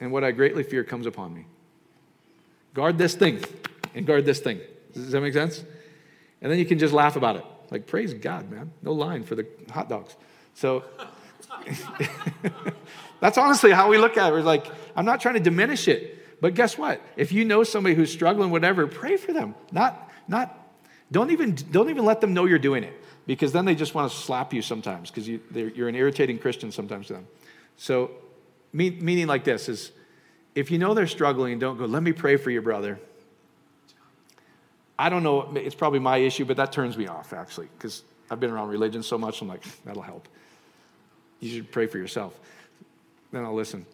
And 0.00 0.12
what 0.12 0.24
I 0.24 0.30
greatly 0.30 0.62
fear 0.62 0.82
comes 0.82 1.06
upon 1.06 1.34
me. 1.34 1.46
Guard 2.72 2.98
this 2.98 3.14
thing 3.14 3.42
and 3.94 4.06
guard 4.06 4.24
this 4.24 4.40
thing. 4.40 4.60
Does 4.94 5.10
that 5.10 5.20
make 5.20 5.34
sense? 5.34 5.64
And 6.42 6.50
then 6.50 6.58
you 6.58 6.66
can 6.66 6.78
just 6.78 6.94
laugh 6.94 7.16
about 7.16 7.36
it. 7.36 7.44
Like, 7.70 7.86
praise 7.86 8.14
God, 8.14 8.50
man. 8.50 8.72
No 8.82 8.92
line 8.92 9.22
for 9.22 9.34
the 9.34 9.46
hot 9.70 9.88
dogs. 9.88 10.16
So 10.54 10.84
that's 13.20 13.38
honestly 13.38 13.70
how 13.70 13.88
we 13.88 13.98
look 13.98 14.16
at 14.16 14.28
it. 14.28 14.32
We're 14.32 14.40
like, 14.40 14.66
I'm 14.96 15.04
not 15.04 15.20
trying 15.20 15.34
to 15.34 15.40
diminish 15.40 15.88
it. 15.88 16.40
But 16.40 16.54
guess 16.54 16.78
what? 16.78 17.00
If 17.16 17.32
you 17.32 17.44
know 17.44 17.62
somebody 17.64 17.94
who's 17.94 18.10
struggling, 18.10 18.50
whatever, 18.50 18.86
pray 18.86 19.16
for 19.16 19.32
them. 19.32 19.54
Not, 19.72 20.10
not, 20.26 20.56
don't 21.12 21.30
even, 21.30 21.54
don't 21.70 21.90
even 21.90 22.04
let 22.04 22.20
them 22.20 22.32
know 22.32 22.46
you're 22.46 22.58
doing 22.58 22.82
it 22.82 22.94
because 23.26 23.52
then 23.52 23.64
they 23.64 23.74
just 23.74 23.94
want 23.94 24.10
to 24.10 24.16
slap 24.16 24.52
you 24.52 24.62
sometimes 24.62 25.10
because 25.10 25.28
you, 25.28 25.40
you're 25.52 25.88
an 25.88 25.94
irritating 25.94 26.38
Christian 26.38 26.72
sometimes 26.72 27.08
to 27.08 27.12
them. 27.12 27.26
So, 27.76 28.10
meaning 28.72 29.26
like 29.26 29.44
this 29.44 29.68
is 29.68 29.92
if 30.54 30.70
you 30.70 30.78
know 30.78 30.94
they're 30.94 31.06
struggling, 31.06 31.58
don't 31.58 31.76
go, 31.76 31.84
let 31.84 32.02
me 32.02 32.12
pray 32.12 32.36
for 32.36 32.50
your 32.50 32.62
brother. 32.62 32.98
I 35.00 35.08
don't 35.08 35.22
know, 35.22 35.50
it's 35.54 35.74
probably 35.74 35.98
my 35.98 36.18
issue, 36.18 36.44
but 36.44 36.58
that 36.58 36.72
turns 36.72 36.98
me 36.98 37.06
off 37.06 37.32
actually 37.32 37.68
because 37.78 38.02
I've 38.30 38.38
been 38.38 38.50
around 38.50 38.68
religion 38.68 39.02
so 39.02 39.16
much, 39.16 39.40
I'm 39.40 39.48
like, 39.48 39.64
that'll 39.86 40.02
help. 40.02 40.28
You 41.40 41.50
should 41.50 41.72
pray 41.72 41.86
for 41.86 41.96
yourself. 41.96 42.38
Then 43.32 43.42
I'll 43.42 43.54
listen. 43.54 43.86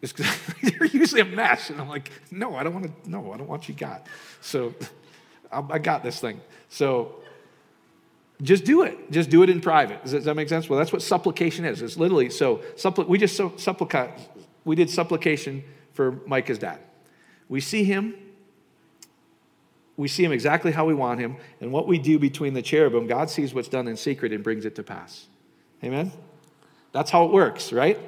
because 0.00 0.38
you're 0.62 0.84
usually 0.84 1.20
a 1.20 1.24
mess. 1.24 1.70
And 1.70 1.80
I'm 1.80 1.88
like, 1.88 2.12
no, 2.30 2.54
I 2.54 2.62
don't 2.62 2.74
want 2.74 2.86
to, 2.86 3.10
no, 3.10 3.32
I 3.32 3.36
don't 3.36 3.48
want 3.48 3.68
you 3.68 3.74
got. 3.74 4.06
So 4.40 4.72
I 5.52 5.80
got 5.80 6.04
this 6.04 6.20
thing. 6.20 6.40
So 6.68 7.16
just 8.40 8.64
do 8.64 8.82
it. 8.82 9.10
Just 9.10 9.30
do 9.30 9.42
it 9.42 9.50
in 9.50 9.60
private. 9.60 10.04
Does 10.04 10.24
that 10.26 10.36
make 10.36 10.48
sense? 10.48 10.68
Well, 10.68 10.78
that's 10.78 10.92
what 10.92 11.02
supplication 11.02 11.64
is. 11.64 11.82
It's 11.82 11.96
literally, 11.96 12.30
so 12.30 12.62
we 13.08 13.18
just 13.18 13.36
so, 13.36 13.50
supplica- 13.50 14.16
we 14.64 14.76
did 14.76 14.90
supplication 14.90 15.64
for 15.92 16.12
Micah's 16.24 16.58
dad. 16.58 16.78
We 17.48 17.60
see 17.60 17.82
him, 17.82 18.14
we 19.96 20.08
see 20.08 20.24
him 20.24 20.32
exactly 20.32 20.72
how 20.72 20.84
we 20.84 20.94
want 20.94 21.20
him, 21.20 21.36
and 21.60 21.70
what 21.70 21.86
we 21.86 21.98
do 21.98 22.18
between 22.18 22.54
the 22.54 22.62
cherubim, 22.62 23.06
God 23.06 23.30
sees 23.30 23.54
what's 23.54 23.68
done 23.68 23.86
in 23.86 23.96
secret 23.96 24.32
and 24.32 24.42
brings 24.42 24.64
it 24.64 24.74
to 24.76 24.82
pass. 24.82 25.26
Amen? 25.82 26.10
That's 26.92 27.10
how 27.10 27.24
it 27.24 27.32
works, 27.32 27.72
right? 27.72 27.98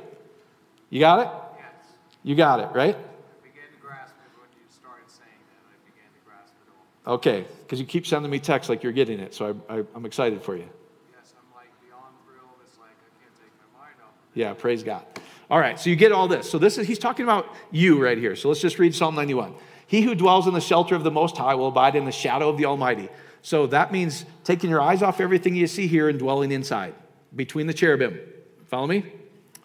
You 0.90 1.01
got 1.01 1.20
it? 1.20 1.29
Yes. 1.59 1.92
You 2.22 2.35
got 2.35 2.61
it, 2.61 2.68
right? 2.75 2.96
I 2.96 3.42
began 3.42 3.68
to 3.72 3.81
grasp 3.81 4.14
it 4.14 4.38
when 4.38 4.49
you 4.55 4.66
started 4.68 5.09
saying 5.09 5.29
that. 5.31 5.62
I 5.66 5.77
began 5.85 6.11
to 6.11 6.25
grasp 6.25 6.55
it 6.64 7.07
all. 7.07 7.14
Okay, 7.14 7.46
because 7.62 7.81
you 7.81 7.87
keep 7.87 8.07
sending 8.07 8.31
me 8.31 8.40
texts 8.40 8.68
like 8.68 8.83
you're 8.83 8.92
getting 8.92 9.20
it, 9.20 9.35
so 9.35 9.61
I, 9.68 9.79
I, 9.79 9.85
I'm 9.94 10.07
excited 10.07 10.42
for 10.42 10.57
you. 10.57 10.68
Yes, 11.16 11.35
I'm 11.38 11.55
like 11.55 11.70
beyond 11.85 12.14
thrilled. 12.25 12.51
It's 12.64 12.79
like 12.79 12.90
I 12.90 13.22
can't 13.22 13.35
take 13.37 13.53
my 13.75 13.81
mind 13.81 13.94
off. 14.03 14.11
Yeah, 14.35 14.55
praise 14.55 14.83
God. 14.83 15.05
All 15.49 15.61
right, 15.61 15.79
so 15.79 15.90
you 15.90 15.94
get 15.94 16.11
all 16.11 16.27
this. 16.27 16.51
So 16.51 16.59
this 16.59 16.79
is 16.79 16.88
he's 16.88 16.99
talking 16.99 17.25
about 17.25 17.55
you 17.70 18.03
right 18.03 18.18
here. 18.18 18.35
So 18.35 18.49
let's 18.49 18.61
just 18.61 18.81
read 18.81 18.92
Psalm 18.92 19.14
91. 19.14 19.55
He 19.87 20.03
who 20.03 20.14
dwells 20.14 20.46
in 20.46 20.55
the 20.55 20.61
shelter 20.61 20.94
of 20.94 21.05
the 21.05 21.11
Most 21.11 21.37
High 21.37 21.55
will 21.55 21.68
abide 21.68 21.94
in 21.94 22.05
the 22.05 22.12
shadow 22.12 22.49
of 22.49 22.59
the 22.59 22.64
Almighty. 22.64 23.09
So 23.42 23.66
that 23.68 23.92
means 23.92 24.25
taking 24.42 24.70
your 24.70 24.81
eyes 24.81 25.03
off 25.03 25.20
everything 25.20 25.55
you 25.55 25.66
see 25.66 25.87
here 25.87 26.09
and 26.09 26.18
dwelling 26.18 26.51
inside, 26.51 26.94
between 27.35 27.66
the 27.68 27.75
cherubim. 27.75 28.18
Follow 28.66 28.88
me? 28.88 29.05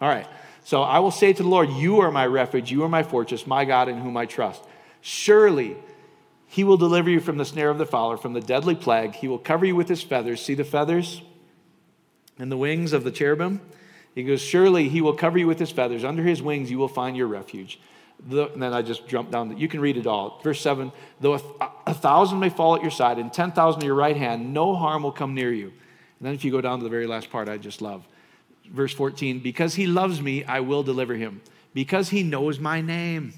All 0.00 0.08
right. 0.08 0.26
So 0.64 0.82
I 0.82 1.00
will 1.00 1.10
say 1.10 1.32
to 1.32 1.42
the 1.42 1.48
Lord, 1.48 1.70
You 1.70 2.00
are 2.00 2.12
my 2.12 2.26
refuge, 2.26 2.70
you 2.70 2.84
are 2.84 2.88
my 2.88 3.02
fortress, 3.02 3.46
my 3.46 3.64
God 3.64 3.88
in 3.88 3.98
whom 3.98 4.16
I 4.16 4.26
trust. 4.26 4.62
Surely 5.00 5.76
he 6.46 6.62
will 6.62 6.76
deliver 6.76 7.10
you 7.10 7.18
from 7.18 7.38
the 7.38 7.44
snare 7.44 7.70
of 7.70 7.78
the 7.78 7.86
fowler, 7.86 8.16
from 8.16 8.34
the 8.34 8.40
deadly 8.40 8.74
plague. 8.74 9.14
He 9.14 9.26
will 9.26 9.38
cover 9.38 9.66
you 9.66 9.74
with 9.74 9.88
his 9.88 10.02
feathers. 10.02 10.40
See 10.40 10.54
the 10.54 10.64
feathers 10.64 11.22
and 12.38 12.52
the 12.52 12.56
wings 12.56 12.92
of 12.92 13.04
the 13.04 13.10
cherubim? 13.10 13.60
He 14.14 14.22
goes, 14.22 14.40
Surely 14.40 14.88
he 14.88 15.00
will 15.00 15.14
cover 15.14 15.38
you 15.38 15.46
with 15.46 15.58
his 15.58 15.70
feathers. 15.70 16.04
Under 16.04 16.22
his 16.22 16.42
wings 16.42 16.70
you 16.70 16.78
will 16.78 16.88
find 16.88 17.16
your 17.16 17.26
refuge. 17.26 17.80
The, 18.28 18.52
and 18.52 18.62
then 18.62 18.72
I 18.72 18.82
just 18.82 19.08
jump 19.08 19.30
down. 19.30 19.56
You 19.56 19.68
can 19.68 19.80
read 19.80 19.96
it 19.96 20.06
all. 20.06 20.40
Verse 20.42 20.60
7 20.60 20.92
Though 21.20 21.34
a, 21.34 21.70
a 21.86 21.94
thousand 21.94 22.38
may 22.38 22.50
fall 22.50 22.76
at 22.76 22.82
your 22.82 22.90
side 22.90 23.18
and 23.18 23.32
10,000 23.32 23.82
at 23.82 23.86
your 23.86 23.94
right 23.94 24.16
hand, 24.16 24.54
no 24.54 24.74
harm 24.74 25.02
will 25.02 25.12
come 25.12 25.34
near 25.34 25.52
you. 25.52 25.66
And 25.66 26.28
then 26.28 26.34
if 26.34 26.44
you 26.44 26.52
go 26.52 26.60
down 26.60 26.78
to 26.78 26.84
the 26.84 26.90
very 26.90 27.06
last 27.06 27.30
part, 27.30 27.48
I 27.48 27.58
just 27.58 27.82
love 27.82 28.06
verse 28.72 28.94
14, 28.94 29.40
because 29.40 29.74
he 29.74 29.86
loves 29.86 30.20
me, 30.20 30.44
I 30.44 30.60
will 30.60 30.82
deliver 30.82 31.14
him, 31.14 31.40
because 31.74 32.08
he 32.08 32.22
knows 32.22 32.58
my 32.58 32.80
name. 32.80 33.34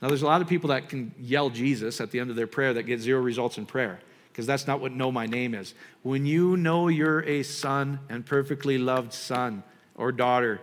Now, 0.00 0.08
there's 0.08 0.22
a 0.22 0.26
lot 0.26 0.42
of 0.42 0.48
people 0.48 0.68
that 0.68 0.88
can 0.88 1.14
yell 1.18 1.50
Jesus 1.50 2.00
at 2.00 2.10
the 2.10 2.20
end 2.20 2.30
of 2.30 2.36
their 2.36 2.46
prayer 2.46 2.74
that 2.74 2.82
get 2.84 3.00
zero 3.00 3.20
results 3.20 3.58
in 3.58 3.66
prayer 3.66 4.00
because 4.30 4.46
that's 4.46 4.66
not 4.66 4.80
what 4.80 4.90
know 4.90 5.12
my 5.12 5.26
name 5.26 5.54
is. 5.54 5.74
When 6.02 6.26
you 6.26 6.56
know 6.56 6.88
you're 6.88 7.20
a 7.20 7.44
son 7.44 8.00
and 8.08 8.26
perfectly 8.26 8.78
loved 8.78 9.12
son, 9.12 9.62
or 9.94 10.10
daughter, 10.10 10.60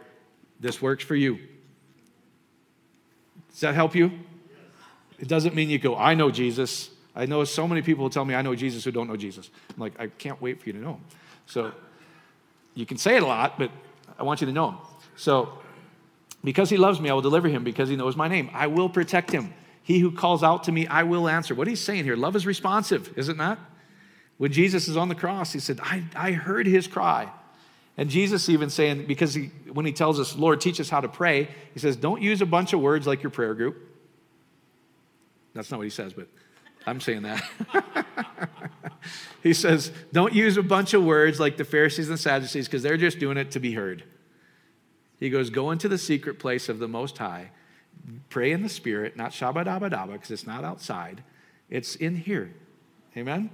this 0.60 0.82
works 0.82 1.06
for 1.06 1.16
you. 1.16 1.40
Does 3.52 3.62
that 3.62 3.76
help 3.76 3.96
you? 3.96 4.12
It 5.20 5.28
doesn't 5.28 5.54
mean 5.54 5.70
you 5.70 5.80
go, 5.80 5.96
I 5.96 6.14
know 6.14 6.32
Jesus. 6.32 6.90
I 7.16 7.26
know 7.26 7.44
so 7.44 7.68
many 7.68 7.82
people 7.82 8.10
tell 8.10 8.26
me 8.26 8.34
I 8.34 8.42
know 8.42 8.56
Jesus 8.56 8.84
who 8.84 8.92
don't 8.92 9.08
know 9.08 9.18
Jesus. 9.18 9.50
I'm 9.70 9.80
like, 9.80 10.00
I 10.00 10.08
can't 10.08 10.42
wait 10.42 10.62
for 10.62 10.68
you 10.68 10.74
to 10.74 10.80
know 10.80 10.94
him. 10.94 11.06
So 11.46 11.72
you 12.74 12.86
can 12.86 12.98
say 12.98 13.18
it 13.18 13.24
a 13.24 13.26
lot, 13.26 13.60
but 13.60 13.72
I 14.18 14.24
want 14.24 14.42
you 14.42 14.48
to 14.48 14.54
know 14.54 14.72
him. 14.72 14.78
So 15.16 15.60
because 16.44 16.70
he 16.70 16.78
loves 16.78 17.00
me, 17.00 17.10
I 17.10 17.14
will 17.14 17.22
deliver 17.22 17.48
him 17.48 17.64
because 17.64 17.90
he 17.90 17.96
knows 17.96 18.16
my 18.16 18.28
name. 18.28 18.50
I 18.54 18.68
will 18.68 18.90
protect 18.90 19.32
him. 19.32 19.54
He 19.84 20.00
who 20.00 20.12
calls 20.12 20.44
out 20.44 20.64
to 20.66 20.72
me, 20.72 20.88
I 20.88 21.04
will 21.04 21.28
answer. 21.28 21.54
What 21.54 21.68
he's 21.68 21.80
saying 21.80 22.04
here, 22.04 22.16
love 22.16 22.36
is 22.36 22.46
responsive, 22.46 23.18
is 23.18 23.30
it 23.30 23.38
not? 23.38 23.60
When 24.38 24.52
Jesus 24.52 24.88
is 24.88 24.98
on 24.98 25.10
the 25.10 25.16
cross, 25.16 25.54
he 25.54 25.60
said, 25.60 25.80
I, 25.84 26.04
I 26.16 26.32
heard 26.32 26.66
his 26.66 26.88
cry. 26.88 27.32
And 27.98 28.10
Jesus 28.10 28.48
even 28.50 28.70
saying, 28.70 29.06
because 29.06 29.34
he, 29.34 29.52
when 29.72 29.86
he 29.86 29.92
tells 29.92 30.20
us, 30.20 30.36
Lord, 30.36 30.62
teach 30.62 30.80
us 30.80 30.90
how 30.90 31.02
to 31.02 31.10
pray, 31.10 31.50
he 31.74 31.80
says, 31.80 31.96
don't 31.96 32.22
use 32.22 32.42
a 32.42 32.46
bunch 32.46 32.74
of 32.74 32.80
words 32.80 33.06
like 33.06 33.22
your 33.22 33.30
prayer 33.30 33.54
group. 33.54 33.78
That's 35.54 35.70
not 35.70 35.78
what 35.78 35.84
he 35.84 35.90
says, 35.90 36.14
but 36.14 36.28
I'm 36.88 37.02
saying 37.02 37.24
that. 37.24 37.44
he 39.44 39.54
says, 39.54 39.92
don't 40.14 40.34
use 40.34 40.58
a 40.58 40.64
bunch 40.64 40.94
of 40.94 41.04
words 41.04 41.40
like 41.40 41.58
the 41.58 41.66
Pharisees 41.66 42.10
and 42.10 42.20
Sadducees 42.20 42.68
because 42.68 42.82
they're 42.82 42.98
just 42.98 43.20
doing 43.20 43.38
it 43.38 43.52
to 43.52 43.60
be 43.60 43.74
heard. 43.74 44.04
He 45.20 45.30
goes, 45.30 45.50
go 45.50 45.72
into 45.72 45.88
the 45.88 45.98
secret 45.98 46.40
place 46.40 46.70
of 46.70 46.80
the 46.80 46.88
Most 46.88 47.18
High, 47.18 47.52
pray 48.30 48.52
in 48.52 48.64
the 48.64 48.70
Spirit, 48.70 49.16
not 49.16 49.32
shabba 49.32 49.66
dabba 49.66 49.92
dabba, 49.92 50.14
because 50.14 50.32
it's 50.32 50.48
not 50.48 50.64
outside, 50.64 51.24
it's 51.70 51.96
in 51.96 52.16
here. 52.16 52.54
Amen? 53.16 53.52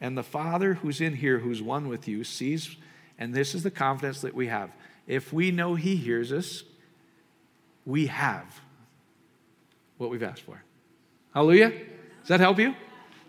And 0.00 0.16
the 0.16 0.22
Father 0.22 0.74
who's 0.74 1.00
in 1.00 1.14
here, 1.14 1.38
who's 1.38 1.62
one 1.62 1.88
with 1.88 2.08
you, 2.08 2.24
sees, 2.24 2.76
and 3.18 3.34
this 3.34 3.54
is 3.54 3.62
the 3.62 3.70
confidence 3.70 4.20
that 4.20 4.34
we 4.34 4.46
have. 4.46 4.70
If 5.06 5.32
we 5.32 5.50
know 5.50 5.74
He 5.74 5.96
hears 5.96 6.32
us, 6.32 6.62
we 7.84 8.06
have 8.06 8.60
what 9.96 10.10
we've 10.10 10.22
asked 10.22 10.42
for. 10.42 10.62
Hallelujah? 11.34 11.70
Does 11.70 12.28
that 12.28 12.40
help 12.40 12.58
you? 12.58 12.74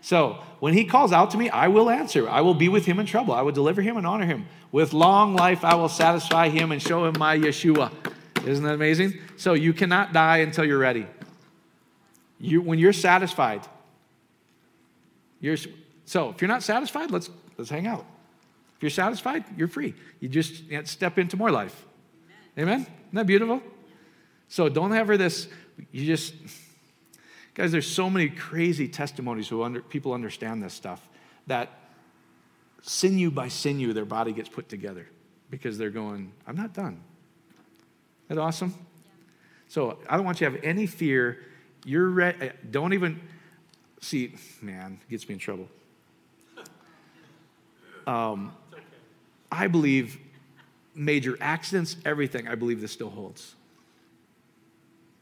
So, 0.02 0.38
when 0.60 0.72
he 0.72 0.84
calls 0.84 1.12
out 1.12 1.30
to 1.32 1.38
me, 1.38 1.50
I 1.50 1.68
will 1.68 1.90
answer. 1.90 2.28
I 2.28 2.40
will 2.40 2.54
be 2.54 2.68
with 2.68 2.86
him 2.86 2.98
in 2.98 3.06
trouble. 3.06 3.34
I 3.34 3.42
will 3.42 3.52
deliver 3.52 3.82
him 3.82 3.98
and 3.98 4.06
honor 4.06 4.24
him. 4.24 4.46
With 4.72 4.92
long 4.92 5.34
life, 5.34 5.62
I 5.62 5.74
will 5.74 5.90
satisfy 5.90 6.48
him 6.48 6.72
and 6.72 6.80
show 6.80 7.04
him 7.04 7.14
my 7.18 7.36
Yeshua. 7.36 7.92
Isn't 8.46 8.64
that 8.64 8.74
amazing? 8.74 9.18
So, 9.36 9.52
you 9.52 9.74
cannot 9.74 10.14
die 10.14 10.38
until 10.38 10.64
you're 10.64 10.78
ready. 10.78 11.06
You, 12.38 12.62
when 12.62 12.78
you're 12.78 12.94
satisfied, 12.94 13.66
you're, 15.40 15.58
so 16.06 16.30
if 16.30 16.40
you're 16.40 16.48
not 16.48 16.62
satisfied, 16.62 17.10
let's, 17.10 17.28
let's 17.58 17.68
hang 17.68 17.86
out. 17.86 18.06
If 18.80 18.84
you're 18.84 18.90
satisfied, 18.90 19.44
you're 19.58 19.68
free. 19.68 19.92
You 20.20 20.30
just 20.30 20.62
step 20.84 21.18
into 21.18 21.36
more 21.36 21.50
life. 21.50 21.84
Amen? 22.58 22.80
Isn't 22.80 22.88
that 23.12 23.26
beautiful? 23.26 23.60
So 24.48 24.70
don't 24.70 24.92
have 24.92 25.08
her 25.08 25.18
this, 25.18 25.48
you 25.92 26.06
just, 26.06 26.32
guys, 27.52 27.72
there's 27.72 27.86
so 27.86 28.08
many 28.08 28.30
crazy 28.30 28.88
testimonies 28.88 29.48
who 29.48 29.62
under, 29.64 29.82
people 29.82 30.14
understand 30.14 30.62
this 30.62 30.72
stuff 30.72 31.06
that 31.46 31.68
sinew 32.80 33.30
by 33.30 33.48
sinew, 33.48 33.92
their 33.92 34.06
body 34.06 34.32
gets 34.32 34.48
put 34.48 34.70
together 34.70 35.06
because 35.50 35.76
they're 35.76 35.90
going, 35.90 36.32
I'm 36.46 36.56
not 36.56 36.72
done. 36.72 37.02
Isn't 38.28 38.36
that 38.36 38.38
awesome? 38.38 38.74
So 39.68 39.98
I 40.08 40.16
don't 40.16 40.24
want 40.24 40.40
you 40.40 40.46
to 40.46 40.54
have 40.54 40.64
any 40.64 40.86
fear. 40.86 41.44
You're 41.84 42.08
re- 42.08 42.52
don't 42.70 42.94
even 42.94 43.20
see, 44.00 44.36
man, 44.62 45.00
gets 45.10 45.28
me 45.28 45.34
in 45.34 45.38
trouble. 45.38 45.68
Um, 48.06 48.52
I 49.50 49.66
believe 49.66 50.18
major 50.94 51.36
accidents, 51.40 51.96
everything, 52.04 52.48
I 52.48 52.54
believe 52.54 52.80
this 52.80 52.92
still 52.92 53.10
holds. 53.10 53.54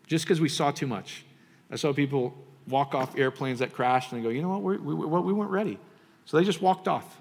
Just 0.06 0.24
because 0.24 0.40
we 0.40 0.48
saw 0.48 0.70
too 0.70 0.86
much. 0.86 1.24
I 1.70 1.76
saw 1.76 1.92
people 1.92 2.34
walk 2.66 2.94
off 2.94 3.16
airplanes 3.16 3.58
that 3.60 3.72
crashed 3.72 4.12
and 4.12 4.20
they 4.20 4.24
go, 4.24 4.30
you 4.30 4.42
know 4.42 4.58
what, 4.58 4.62
We're, 4.62 4.78
we, 4.78 4.94
we 4.94 5.32
weren't 5.32 5.50
ready. 5.50 5.78
So 6.24 6.36
they 6.36 6.44
just 6.44 6.60
walked 6.60 6.88
off. 6.88 7.20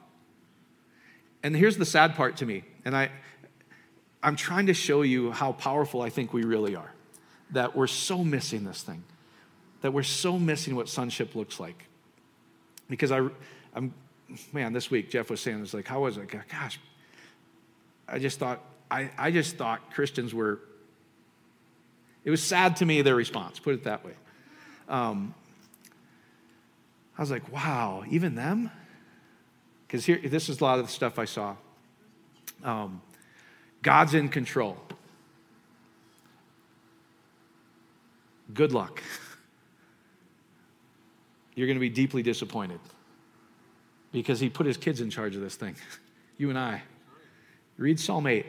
And 1.44 1.56
here's 1.56 1.78
the 1.78 1.86
sad 1.86 2.16
part 2.16 2.38
to 2.38 2.46
me, 2.46 2.64
and 2.84 2.96
I, 2.96 3.10
I'm 4.24 4.36
trying 4.36 4.66
to 4.66 4.74
show 4.74 5.04
you 5.04 5.32
how 5.32 5.54
powerful 5.54 6.02
I 6.02 6.10
think 6.10 6.34
we 6.34 6.44
really 6.44 6.76
are. 6.76 6.92
That 7.52 7.76
we're 7.76 7.88
so 7.88 8.24
missing 8.24 8.66
this 8.66 8.82
thing, 8.82 9.04
that 9.82 9.94
we're 9.94 10.04
so 10.04 10.38
missing 10.38 10.76
what 10.76 10.90
sonship 10.90 11.36
looks 11.36 11.60
like. 11.60 11.86
Because 12.90 13.12
I, 13.12 13.28
I'm, 13.74 13.94
man, 14.52 14.74
this 14.74 14.92
week 14.92 15.10
Jeff 15.10 15.30
was 15.30 15.40
saying, 15.40 15.62
it's 15.62 15.74
like, 15.74 15.88
how 15.88 16.02
was 16.02 16.18
it? 16.18 16.28
Gosh, 16.28 16.80
I 18.08 18.20
just 18.20 18.40
thought, 18.40 18.64
I, 18.90 19.12
I 19.18 19.32
just 19.32 19.58
thought 19.58 19.94
Christians 19.94 20.34
were, 20.34 20.60
it 22.24 22.30
was 22.30 22.42
sad 22.42 22.78
to 22.78 22.86
me 22.86 23.02
their 23.02 23.16
response, 23.16 23.60
put 23.60 23.74
it 23.74 23.84
that 23.84 24.06
way. 24.06 24.14
Um, 24.88 25.34
I 27.18 27.22
was 27.22 27.32
like, 27.32 27.52
wow, 27.52 28.04
even 28.10 28.36
them? 28.36 28.72
Because 29.86 30.06
here, 30.06 30.20
this 30.24 30.50
is 30.50 30.62
a 30.62 30.64
lot 30.64 30.80
of 30.80 30.86
the 30.86 30.92
stuff 30.92 31.18
I 31.18 31.26
saw. 31.26 31.56
Um, 32.64 33.02
God's 33.82 34.14
in 34.14 34.30
control. 34.30 34.78
Good 38.54 38.72
luck. 38.72 39.02
You're 41.56 41.68
going 41.68 41.78
to 41.78 41.82
be 41.82 41.90
deeply 41.90 42.22
disappointed 42.22 42.80
because 44.12 44.40
he 44.40 44.50
put 44.50 44.66
his 44.66 44.78
kids 44.78 45.02
in 45.02 45.10
charge 45.10 45.36
of 45.36 45.42
this 45.42 45.56
thing. 45.56 45.76
You 46.40 46.52
and 46.52 46.60
I. 46.60 46.84
Read 47.78 48.00
Psalm 48.00 48.26
8 48.26 48.46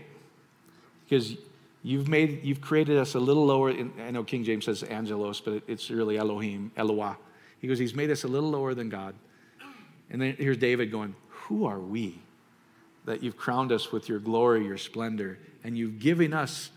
because 1.05 1.37
you've 1.83 2.09
made 2.09 2.45
you've 2.45 2.61
created 2.61 2.99
us 2.99 3.15
a 3.15 3.21
little 3.21 3.47
lower 3.47 3.71
in, 3.71 3.93
i 4.01 4.11
know 4.11 4.25
king 4.25 4.45
james 4.45 4.65
says 4.65 4.83
angelos 4.85 5.41
but 5.41 5.63
it's 5.67 5.91
really 5.91 6.19
elohim 6.19 6.71
eloah. 6.77 7.17
He 7.61 7.69
goes 7.69 7.79
he's 7.79 7.95
made 7.95 8.11
us 8.11 8.25
a 8.25 8.29
little 8.29 8.51
lower 8.51 8.75
than 8.75 8.89
god. 8.89 9.15
And 10.11 10.21
then 10.21 10.37
here's 10.39 10.59
david 10.59 10.91
going 10.91 11.15
who 11.29 11.67
are 11.67 11.79
we 11.79 12.21
that 13.05 13.23
you've 13.23 13.37
crowned 13.37 13.73
us 13.73 13.93
with 13.93 14.09
your 14.09 14.19
glory 14.19 14.65
your 14.65 14.79
splendor 14.79 15.39
and 15.65 15.77
you've 15.77 15.99
given 15.99 16.33
us 16.33 16.71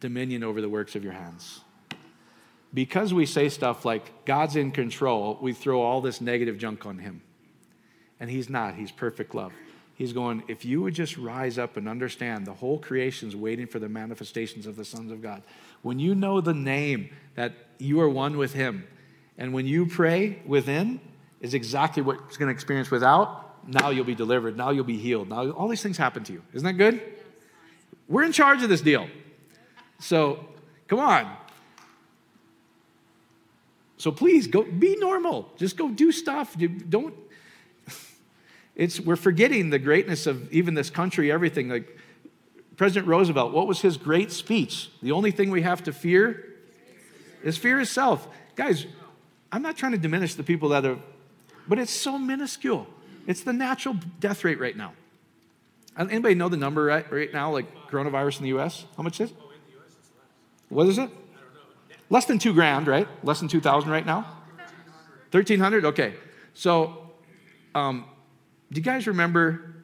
dominion 0.00 0.44
over 0.44 0.60
the 0.60 0.68
works 0.68 0.94
of 0.94 1.04
your 1.04 1.12
hands? 1.12 1.60
Because 2.74 3.14
we 3.14 3.24
say 3.26 3.48
stuff 3.48 3.84
like 3.84 4.24
god's 4.26 4.56
in 4.56 4.70
control 4.70 5.38
we 5.40 5.52
throw 5.52 5.80
all 5.80 6.00
this 6.00 6.20
negative 6.20 6.58
junk 6.58 6.86
on 6.86 6.98
him. 6.98 7.22
And 8.18 8.30
he's 8.30 8.48
not. 8.48 8.76
He's 8.76 8.90
perfect 8.90 9.34
love 9.34 9.52
He's 9.96 10.12
going, 10.12 10.42
if 10.46 10.64
you 10.64 10.82
would 10.82 10.94
just 10.94 11.16
rise 11.16 11.58
up 11.58 11.76
and 11.76 11.88
understand 11.88 12.46
the 12.46 12.52
whole 12.52 12.78
creation's 12.78 13.34
waiting 13.34 13.66
for 13.66 13.78
the 13.78 13.88
manifestations 13.88 14.66
of 14.66 14.76
the 14.76 14.84
sons 14.84 15.10
of 15.10 15.22
God. 15.22 15.42
When 15.80 15.98
you 15.98 16.14
know 16.14 16.40
the 16.42 16.54
name 16.54 17.10
that 17.34 17.54
you 17.78 18.00
are 18.00 18.08
one 18.08 18.36
with 18.36 18.52
Him, 18.52 18.86
and 19.38 19.54
when 19.54 19.66
you 19.66 19.86
pray 19.86 20.42
within, 20.46 21.00
is 21.40 21.54
exactly 21.54 22.02
what 22.02 22.16
you're 22.16 22.38
going 22.38 22.48
to 22.48 22.54
experience 22.54 22.90
without. 22.90 23.66
Now 23.68 23.90
you'll 23.90 24.04
be 24.04 24.14
delivered. 24.14 24.56
Now 24.56 24.70
you'll 24.70 24.84
be 24.84 24.98
healed. 24.98 25.28
Now 25.28 25.50
all 25.50 25.68
these 25.68 25.82
things 25.82 25.96
happen 25.96 26.24
to 26.24 26.32
you. 26.32 26.42
Isn't 26.52 26.66
that 26.66 26.74
good? 26.74 27.00
We're 28.08 28.24
in 28.24 28.32
charge 28.32 28.62
of 28.62 28.68
this 28.68 28.80
deal. 28.80 29.08
So 29.98 30.46
come 30.88 31.00
on. 31.00 31.36
So 33.98 34.12
please 34.12 34.46
go 34.46 34.62
be 34.62 34.96
normal. 34.96 35.50
Just 35.56 35.76
go 35.76 35.88
do 35.88 36.12
stuff. 36.12 36.56
Don't 36.88 37.14
it's, 38.76 39.00
we're 39.00 39.16
forgetting 39.16 39.70
the 39.70 39.78
greatness 39.78 40.26
of 40.26 40.52
even 40.52 40.74
this 40.74 40.90
country, 40.90 41.32
everything. 41.32 41.70
Like 41.70 41.98
President 42.76 43.08
Roosevelt, 43.08 43.52
what 43.52 43.66
was 43.66 43.80
his 43.80 43.96
great 43.96 44.30
speech? 44.30 44.90
The 45.02 45.12
only 45.12 45.30
thing 45.30 45.50
we 45.50 45.62
have 45.62 45.82
to 45.84 45.92
fear 45.92 46.54
is 47.42 47.56
fear 47.56 47.80
itself. 47.80 48.28
Guys, 48.54 48.86
I'm 49.50 49.62
not 49.62 49.78
trying 49.78 49.92
to 49.92 49.98
diminish 49.98 50.34
the 50.34 50.42
people 50.42 50.68
that 50.70 50.84
are, 50.84 50.98
but 51.66 51.78
it's 51.78 51.90
so 51.90 52.18
minuscule. 52.18 52.86
It's 53.26 53.42
the 53.42 53.54
natural 53.54 53.96
death 54.20 54.44
rate 54.44 54.60
right 54.60 54.76
now. 54.76 54.92
Anybody 55.98 56.34
know 56.34 56.50
the 56.50 56.58
number 56.58 56.84
right, 56.84 57.10
right 57.10 57.32
now, 57.32 57.50
like 57.50 57.88
coronavirus 57.88 58.38
in 58.38 58.42
the 58.42 58.48
U.S.? 58.50 58.84
How 58.98 59.02
much 59.02 59.20
is 59.20 59.30
it? 59.30 59.36
What 60.68 60.86
is 60.88 60.98
it? 60.98 61.08
Less 62.10 62.26
than 62.26 62.38
two 62.38 62.52
grand, 62.52 62.86
right? 62.86 63.08
Less 63.24 63.40
than 63.40 63.48
2,000 63.48 63.90
right 63.90 64.04
now? 64.04 64.26
1,300? 65.30 65.86
Okay. 65.86 66.14
So, 66.52 67.10
um, 67.74 68.04
do 68.70 68.80
you 68.80 68.82
guys 68.82 69.06
remember 69.06 69.74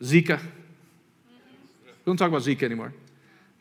Zika? 0.00 0.40
We 0.40 2.06
don't 2.06 2.16
talk 2.16 2.28
about 2.28 2.42
Zika 2.42 2.62
anymore. 2.62 2.92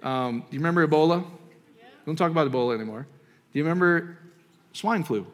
Um, 0.02 0.40
do 0.50 0.56
you 0.56 0.60
remember 0.60 0.88
Ebola? 0.88 1.24
We 1.24 2.06
don't 2.06 2.16
talk 2.16 2.32
about 2.32 2.50
Ebola 2.52 2.76
anymore. 2.76 3.06
Do 3.52 3.60
you 3.60 3.64
remember 3.64 4.18
swine 4.74 5.04
flu? 5.04 5.28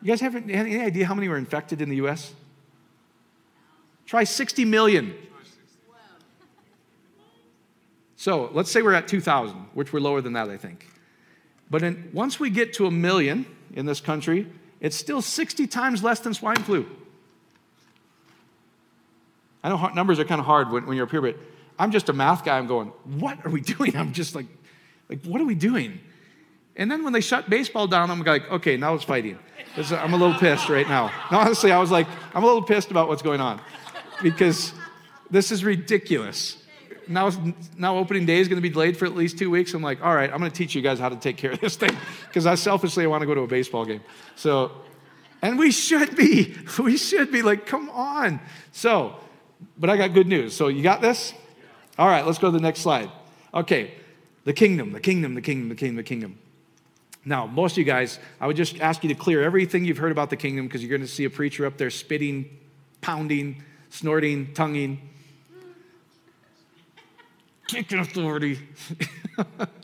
You 0.00 0.08
guys 0.08 0.20
have 0.20 0.34
any 0.34 0.80
idea 0.80 1.06
how 1.06 1.14
many 1.14 1.28
were 1.28 1.36
infected 1.36 1.80
in 1.80 1.88
the 1.88 1.96
U.S.? 1.96 2.32
Try 4.06 4.24
60 4.24 4.64
million. 4.64 5.14
So 8.16 8.50
let's 8.52 8.70
say 8.70 8.82
we're 8.82 8.94
at 8.94 9.08
2,000, 9.08 9.56
which 9.74 9.92
we're 9.92 10.00
lower 10.00 10.20
than 10.20 10.34
that, 10.34 10.48
I 10.48 10.56
think. 10.56 10.88
But 11.70 11.82
in, 11.82 12.10
once 12.12 12.38
we 12.38 12.50
get 12.50 12.72
to 12.74 12.86
a 12.86 12.90
million 12.90 13.46
in 13.74 13.86
this 13.86 14.00
country, 14.00 14.46
it's 14.80 14.96
still 14.96 15.22
60 15.22 15.66
times 15.66 16.02
less 16.04 16.20
than 16.20 16.34
swine 16.34 16.56
flu. 16.56 16.86
I 19.62 19.68
know 19.68 19.88
numbers 19.88 20.18
are 20.18 20.24
kind 20.24 20.40
of 20.40 20.46
hard 20.46 20.70
when, 20.70 20.86
when 20.86 20.96
you're 20.96 21.06
up 21.06 21.10
here, 21.10 21.22
but 21.22 21.36
I'm 21.78 21.90
just 21.90 22.08
a 22.08 22.12
math 22.12 22.44
guy. 22.44 22.58
I'm 22.58 22.66
going, 22.66 22.88
what 23.04 23.44
are 23.44 23.50
we 23.50 23.60
doing? 23.76 23.96
I'm 23.96 24.12
just 24.12 24.34
like, 24.34 24.46
like, 25.08 25.24
what 25.24 25.40
are 25.40 25.44
we 25.44 25.54
doing? 25.54 26.00
And 26.76 26.90
then 26.90 27.04
when 27.04 27.12
they 27.12 27.20
shut 27.20 27.50
baseball 27.50 27.86
down, 27.86 28.10
I'm 28.10 28.22
like, 28.22 28.50
okay, 28.50 28.76
now 28.76 28.94
it's 28.94 29.04
fighting. 29.04 29.38
I'm 29.76 30.14
a 30.14 30.16
little 30.16 30.38
pissed 30.38 30.68
right 30.68 30.88
now. 30.88 31.10
No, 31.30 31.38
honestly, 31.38 31.70
I 31.70 31.78
was 31.78 31.90
like, 31.90 32.06
I'm 32.34 32.42
a 32.42 32.46
little 32.46 32.62
pissed 32.62 32.90
about 32.90 33.08
what's 33.08 33.22
going 33.22 33.40
on 33.40 33.60
because 34.22 34.72
this 35.30 35.50
is 35.50 35.64
ridiculous. 35.64 36.62
Now, 37.08 37.30
now 37.76 37.98
opening 37.98 38.26
day 38.26 38.38
is 38.38 38.48
going 38.48 38.56
to 38.56 38.62
be 38.62 38.70
delayed 38.70 38.96
for 38.96 39.06
at 39.06 39.14
least 39.14 39.38
two 39.38 39.50
weeks. 39.50 39.74
I'm 39.74 39.82
like, 39.82 40.02
all 40.02 40.14
right, 40.14 40.30
I'm 40.32 40.38
going 40.38 40.50
to 40.50 40.56
teach 40.56 40.74
you 40.74 40.82
guys 40.82 40.98
how 40.98 41.08
to 41.08 41.16
take 41.16 41.36
care 41.36 41.52
of 41.52 41.60
this 41.60 41.76
thing 41.76 41.96
because 42.28 42.46
I 42.46 42.54
selfishly 42.54 43.06
want 43.06 43.22
to 43.22 43.26
go 43.26 43.34
to 43.34 43.42
a 43.42 43.46
baseball 43.46 43.84
game. 43.84 44.02
So, 44.36 44.72
and 45.42 45.58
we 45.58 45.72
should 45.72 46.16
be, 46.16 46.54
we 46.78 46.96
should 46.96 47.32
be 47.32 47.42
like, 47.42 47.66
come 47.66 47.90
on. 47.90 48.40
So, 48.72 49.16
but 49.78 49.90
I 49.90 49.96
got 49.96 50.14
good 50.14 50.26
news. 50.26 50.54
So 50.54 50.68
you 50.68 50.82
got 50.82 51.00
this? 51.00 51.34
All 51.98 52.08
right, 52.08 52.26
let's 52.26 52.38
go 52.38 52.48
to 52.48 52.56
the 52.56 52.62
next 52.62 52.80
slide. 52.80 53.10
Okay, 53.54 53.94
the 54.44 54.52
kingdom, 54.52 54.92
the 54.92 55.00
kingdom, 55.00 55.34
the 55.34 55.42
kingdom, 55.42 55.68
the 55.68 55.74
kingdom, 55.74 55.96
the 55.96 56.02
kingdom. 56.02 56.38
Now, 57.24 57.46
most 57.46 57.72
of 57.72 57.78
you 57.78 57.84
guys, 57.84 58.18
I 58.40 58.46
would 58.46 58.56
just 58.56 58.80
ask 58.80 59.02
you 59.04 59.08
to 59.10 59.14
clear 59.14 59.42
everything 59.42 59.84
you've 59.84 59.98
heard 59.98 60.10
about 60.10 60.30
the 60.30 60.36
kingdom 60.36 60.66
because 60.66 60.82
you're 60.82 60.90
going 60.90 61.06
to 61.06 61.12
see 61.12 61.24
a 61.24 61.30
preacher 61.30 61.66
up 61.66 61.76
there 61.76 61.90
spitting, 61.90 62.58
pounding, 63.00 63.62
snorting, 63.90 64.52
tonguing, 64.54 65.08
kicking 67.68 68.00
authority. 68.00 68.58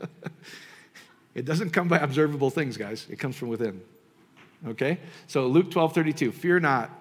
it 1.35 1.45
doesn't 1.45 1.69
come 1.69 1.87
by 1.87 1.99
observable 1.99 2.49
things, 2.49 2.75
guys. 2.75 3.07
It 3.09 3.19
comes 3.19 3.37
from 3.37 3.47
within. 3.47 3.81
Okay? 4.67 4.99
So 5.27 5.47
Luke 5.47 5.71
12, 5.71 5.93
32, 5.93 6.31
fear 6.33 6.59
not, 6.59 6.91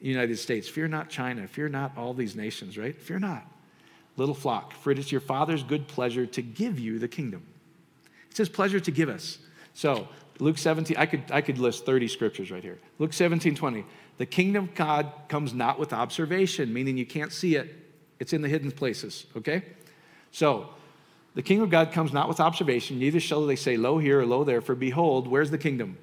United 0.00 0.38
States. 0.38 0.68
Fear 0.68 0.88
not 0.88 1.08
China. 1.08 1.46
Fear 1.48 1.70
not 1.70 1.96
all 1.96 2.14
these 2.14 2.36
nations, 2.36 2.76
right? 2.76 3.00
Fear 3.00 3.20
not. 3.20 3.46
Little 4.16 4.34
flock, 4.34 4.74
for 4.74 4.90
it 4.90 4.98
is 4.98 5.10
your 5.10 5.20
Father's 5.20 5.62
good 5.62 5.88
pleasure 5.88 6.26
to 6.26 6.42
give 6.42 6.78
you 6.78 6.98
the 6.98 7.08
kingdom. 7.08 7.44
It's 8.28 8.38
his 8.38 8.48
pleasure 8.48 8.80
to 8.80 8.90
give 8.90 9.08
us. 9.08 9.38
So, 9.74 10.08
Luke 10.38 10.58
17, 10.58 10.96
I 10.96 11.06
could, 11.06 11.24
I 11.30 11.40
could 11.40 11.58
list 11.58 11.86
30 11.86 12.08
scriptures 12.08 12.50
right 12.50 12.62
here. 12.62 12.78
Luke 12.98 13.12
17, 13.12 13.54
20. 13.54 13.84
The 14.18 14.26
kingdom 14.26 14.64
of 14.64 14.74
God 14.74 15.12
comes 15.28 15.52
not 15.52 15.78
with 15.78 15.92
observation, 15.92 16.72
meaning 16.72 16.96
you 16.96 17.06
can't 17.06 17.32
see 17.32 17.56
it, 17.56 17.74
it's 18.20 18.32
in 18.32 18.42
the 18.42 18.48
hidden 18.48 18.70
places, 18.70 19.26
okay? 19.36 19.62
So, 20.30 20.70
the 21.34 21.42
kingdom 21.42 21.64
of 21.64 21.70
God 21.70 21.92
comes 21.92 22.12
not 22.12 22.28
with 22.28 22.38
observation, 22.38 22.98
neither 22.98 23.18
shall 23.18 23.44
they 23.46 23.56
say, 23.56 23.76
Lo 23.76 23.98
here 23.98 24.20
or 24.20 24.26
lo 24.26 24.44
there, 24.44 24.60
for 24.60 24.76
behold, 24.76 25.26
where's 25.26 25.50
the 25.50 25.58
kingdom? 25.58 25.98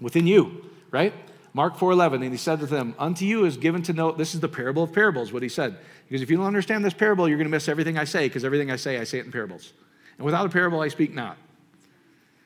Within 0.00 0.26
you, 0.26 0.64
right? 0.90 1.12
Mark 1.52 1.76
4:11, 1.76 2.22
and 2.22 2.32
he 2.32 2.36
said 2.36 2.60
to 2.60 2.66
them, 2.66 2.94
Unto 2.98 3.24
you 3.24 3.44
is 3.44 3.56
given 3.56 3.82
to 3.82 3.92
know, 3.92 4.12
this 4.12 4.34
is 4.34 4.40
the 4.40 4.48
parable 4.48 4.84
of 4.84 4.92
parables, 4.92 5.32
what 5.32 5.42
he 5.42 5.48
said. 5.48 5.76
Because 6.08 6.22
if 6.22 6.30
you 6.30 6.36
don't 6.36 6.46
understand 6.46 6.84
this 6.84 6.94
parable, 6.94 7.28
you're 7.28 7.38
going 7.38 7.48
to 7.48 7.50
miss 7.50 7.68
everything 7.68 7.98
I 7.98 8.04
say, 8.04 8.28
because 8.28 8.44
everything 8.44 8.70
I 8.70 8.76
say, 8.76 8.98
I 8.98 9.04
say 9.04 9.18
it 9.18 9.26
in 9.26 9.32
parables. 9.32 9.72
And 10.16 10.24
without 10.24 10.46
a 10.46 10.48
parable, 10.48 10.80
I 10.80 10.88
speak 10.88 11.14
not. 11.14 11.36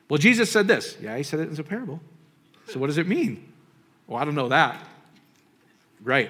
Well, 0.09 0.17
Jesus 0.17 0.51
said 0.51 0.67
this. 0.67 0.97
Yeah, 1.01 1.17
he 1.17 1.23
said 1.23 1.39
it 1.39 1.49
as 1.49 1.59
a 1.59 1.63
parable. 1.63 1.99
So 2.67 2.79
what 2.79 2.87
does 2.87 2.97
it 2.97 3.07
mean? 3.07 3.51
Well, 4.07 4.19
I 4.19 4.25
don't 4.25 4.35
know 4.35 4.49
that. 4.49 4.83
Right. 6.03 6.29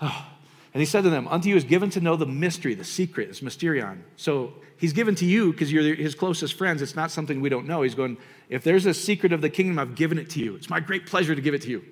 Oh. 0.00 0.31
And 0.74 0.80
he 0.80 0.86
said 0.86 1.04
to 1.04 1.10
them, 1.10 1.28
Unto 1.28 1.48
you 1.48 1.56
is 1.56 1.64
given 1.64 1.90
to 1.90 2.00
know 2.00 2.16
the 2.16 2.26
mystery, 2.26 2.74
the 2.74 2.84
secret, 2.84 3.28
it's 3.28 3.40
mysterion. 3.40 3.98
So 4.16 4.54
he's 4.78 4.92
given 4.92 5.14
to 5.16 5.26
you 5.26 5.52
because 5.52 5.70
you're 5.70 5.94
his 5.94 6.14
closest 6.14 6.54
friends. 6.54 6.80
It's 6.80 6.96
not 6.96 7.10
something 7.10 7.40
we 7.40 7.50
don't 7.50 7.66
know. 7.66 7.82
He's 7.82 7.94
going, 7.94 8.16
If 8.48 8.64
there's 8.64 8.86
a 8.86 8.94
secret 8.94 9.32
of 9.32 9.42
the 9.42 9.50
kingdom, 9.50 9.78
I've 9.78 9.94
given 9.94 10.18
it 10.18 10.30
to 10.30 10.40
you. 10.40 10.56
It's 10.56 10.70
my 10.70 10.80
great 10.80 11.06
pleasure 11.06 11.34
to 11.34 11.40
give 11.40 11.54
it 11.54 11.62
to 11.62 11.68
you 11.68 11.84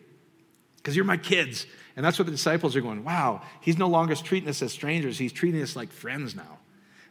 because 0.76 0.96
you're 0.96 1.04
my 1.04 1.18
kids. 1.18 1.66
And 1.96 2.06
that's 2.06 2.18
what 2.18 2.24
the 2.24 2.32
disciples 2.32 2.74
are 2.74 2.80
going, 2.80 3.04
Wow, 3.04 3.42
he's 3.60 3.76
no 3.76 3.88
longer 3.88 4.14
treating 4.14 4.48
us 4.48 4.62
as 4.62 4.72
strangers. 4.72 5.18
He's 5.18 5.32
treating 5.32 5.60
us 5.60 5.76
like 5.76 5.92
friends 5.92 6.34
now 6.34 6.58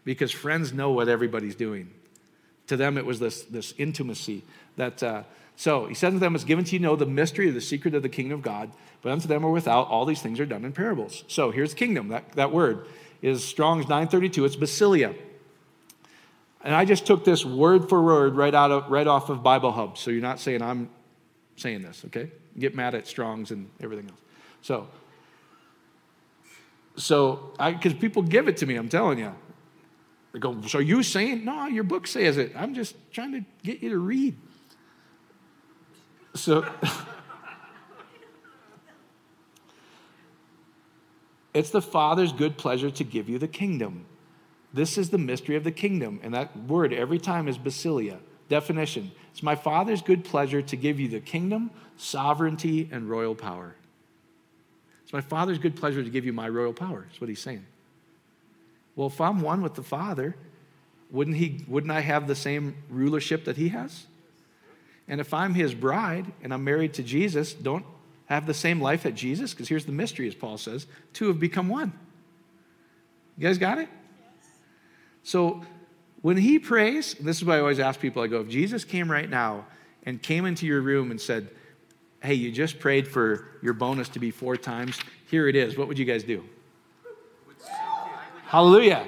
because 0.05 0.31
friends 0.31 0.73
know 0.73 0.91
what 0.91 1.07
everybody's 1.07 1.55
doing. 1.55 1.91
To 2.67 2.77
them, 2.77 2.97
it 2.97 3.05
was 3.05 3.19
this, 3.19 3.43
this 3.43 3.73
intimacy 3.77 4.43
that. 4.75 5.03
Uh, 5.03 5.23
so 5.59 5.87
he 5.87 5.93
said 5.93 6.13
to 6.13 6.19
them, 6.19 6.35
It's 6.35 6.45
given 6.45 6.63
to 6.63 6.71
you 6.73 6.79
know 6.79 6.95
the 6.95 7.05
mystery 7.05 7.49
of 7.49 7.53
the 7.53 7.59
secret 7.59 7.93
of 7.93 8.01
the 8.01 8.07
kingdom 8.07 8.37
of 8.37 8.41
God, 8.41 8.71
but 9.01 9.11
unto 9.11 9.27
them 9.27 9.45
are 9.45 9.51
without, 9.51 9.89
all 9.89 10.05
these 10.05 10.21
things 10.21 10.39
are 10.39 10.45
done 10.45 10.63
in 10.63 10.71
parables. 10.71 11.25
So 11.27 11.51
here's 11.51 11.73
kingdom. 11.73 12.07
That, 12.07 12.31
that 12.37 12.53
word 12.53 12.87
is 13.21 13.43
Strong's 13.43 13.83
932. 13.83 14.45
It's 14.45 14.55
basileia. 14.55 15.17
And 16.63 16.73
I 16.73 16.85
just 16.85 17.05
took 17.05 17.25
this 17.25 17.43
word 17.43 17.89
for 17.89 18.01
word 18.01 18.37
right 18.37 18.55
out 18.55 18.71
of 18.71 18.89
right 18.89 19.05
off 19.05 19.29
of 19.29 19.43
Bible 19.43 19.73
Hub. 19.73 19.97
So 19.97 20.11
you're 20.11 20.21
not 20.21 20.39
saying 20.39 20.61
I'm 20.61 20.89
saying 21.57 21.81
this, 21.81 22.05
okay? 22.05 22.31
Get 22.57 22.73
mad 22.73 22.95
at 22.95 23.05
Strong's 23.05 23.51
and 23.51 23.69
everything 23.81 24.07
else. 24.07 24.19
So, 24.61 24.87
so 26.95 27.51
because 27.57 27.95
people 27.95 28.21
give 28.21 28.47
it 28.47 28.55
to 28.57 28.65
me, 28.65 28.77
I'm 28.77 28.87
telling 28.87 29.19
you. 29.19 29.35
They 30.31 30.39
go, 30.39 30.61
so 30.61 30.79
you 30.79 31.03
saying? 31.03 31.43
No, 31.43 31.67
your 31.67 31.83
book 31.83 32.07
says 32.07 32.37
it. 32.37 32.53
I'm 32.55 32.73
just 32.73 32.95
trying 33.11 33.33
to 33.33 33.43
get 33.61 33.83
you 33.83 33.89
to 33.89 33.97
read. 33.97 34.37
So 36.39 36.65
it's 41.53 41.69
the 41.69 41.81
Father's 41.81 42.31
good 42.31 42.57
pleasure 42.57 42.89
to 42.89 43.03
give 43.03 43.27
you 43.27 43.37
the 43.37 43.47
kingdom. 43.47 44.05
This 44.73 44.97
is 44.97 45.09
the 45.09 45.17
mystery 45.17 45.57
of 45.57 45.65
the 45.65 45.71
kingdom. 45.71 46.19
And 46.23 46.33
that 46.33 46.55
word 46.55 46.93
every 46.93 47.19
time 47.19 47.47
is 47.49 47.57
basileia. 47.57 48.19
Definition 48.47 49.11
It's 49.31 49.43
my 49.43 49.55
Father's 49.55 50.01
good 50.01 50.23
pleasure 50.23 50.61
to 50.61 50.75
give 50.77 50.99
you 50.99 51.09
the 51.09 51.19
kingdom, 51.19 51.71
sovereignty, 51.97 52.87
and 52.89 53.09
royal 53.09 53.35
power. 53.35 53.75
It's 55.03 55.11
my 55.11 55.21
Father's 55.21 55.57
good 55.57 55.75
pleasure 55.75 56.03
to 56.03 56.09
give 56.09 56.25
you 56.25 56.31
my 56.31 56.47
royal 56.47 56.73
power, 56.73 57.05
is 57.13 57.19
what 57.19 57.29
he's 57.29 57.41
saying. 57.41 57.65
Well, 58.95 59.07
if 59.07 59.19
I'm 59.19 59.41
one 59.41 59.61
with 59.61 59.73
the 59.73 59.83
Father, 59.83 60.35
wouldn't, 61.11 61.35
he, 61.35 61.65
wouldn't 61.67 61.91
I 61.91 61.99
have 61.99 62.27
the 62.27 62.35
same 62.35 62.75
rulership 62.89 63.43
that 63.45 63.57
he 63.57 63.69
has? 63.69 64.07
And 65.09 65.19
if 65.19 65.33
I'm 65.33 65.55
his 65.55 65.73
bride 65.73 66.31
and 66.43 66.53
I'm 66.53 66.63
married 66.63 66.93
to 66.93 67.03
Jesus, 67.03 67.53
don't 67.53 67.85
have 68.27 68.45
the 68.45 68.53
same 68.53 68.79
life 68.79 69.03
that 69.03 69.15
Jesus? 69.15 69.51
Because 69.51 69.67
here's 69.67 69.85
the 69.85 69.91
mystery, 69.91 70.27
as 70.27 70.35
Paul 70.35 70.57
says 70.57 70.85
two 71.11 71.27
have 71.27 71.39
become 71.39 71.67
one. 71.67 71.91
You 73.37 73.47
guys 73.47 73.57
got 73.57 73.79
it? 73.79 73.89
So 75.23 75.63
when 76.21 76.37
he 76.37 76.59
prays, 76.59 77.15
this 77.15 77.37
is 77.37 77.45
why 77.45 77.57
I 77.57 77.59
always 77.59 77.79
ask 77.79 77.99
people 77.99 78.21
I 78.21 78.27
go, 78.27 78.41
if 78.41 78.49
Jesus 78.49 78.83
came 78.83 79.09
right 79.09 79.29
now 79.29 79.65
and 80.03 80.21
came 80.21 80.45
into 80.45 80.65
your 80.65 80.81
room 80.81 81.11
and 81.11 81.19
said, 81.19 81.49
Hey, 82.21 82.33
you 82.33 82.51
just 82.51 82.79
prayed 82.79 83.07
for 83.07 83.47
your 83.61 83.73
bonus 83.73 84.09
to 84.09 84.19
be 84.19 84.29
four 84.29 84.57
times, 84.57 84.99
here 85.31 85.47
it 85.47 85.55
is, 85.55 85.77
what 85.77 85.87
would 85.87 85.97
you 85.97 86.05
guys 86.05 86.23
do? 86.23 86.43
Hallelujah. 88.45 89.07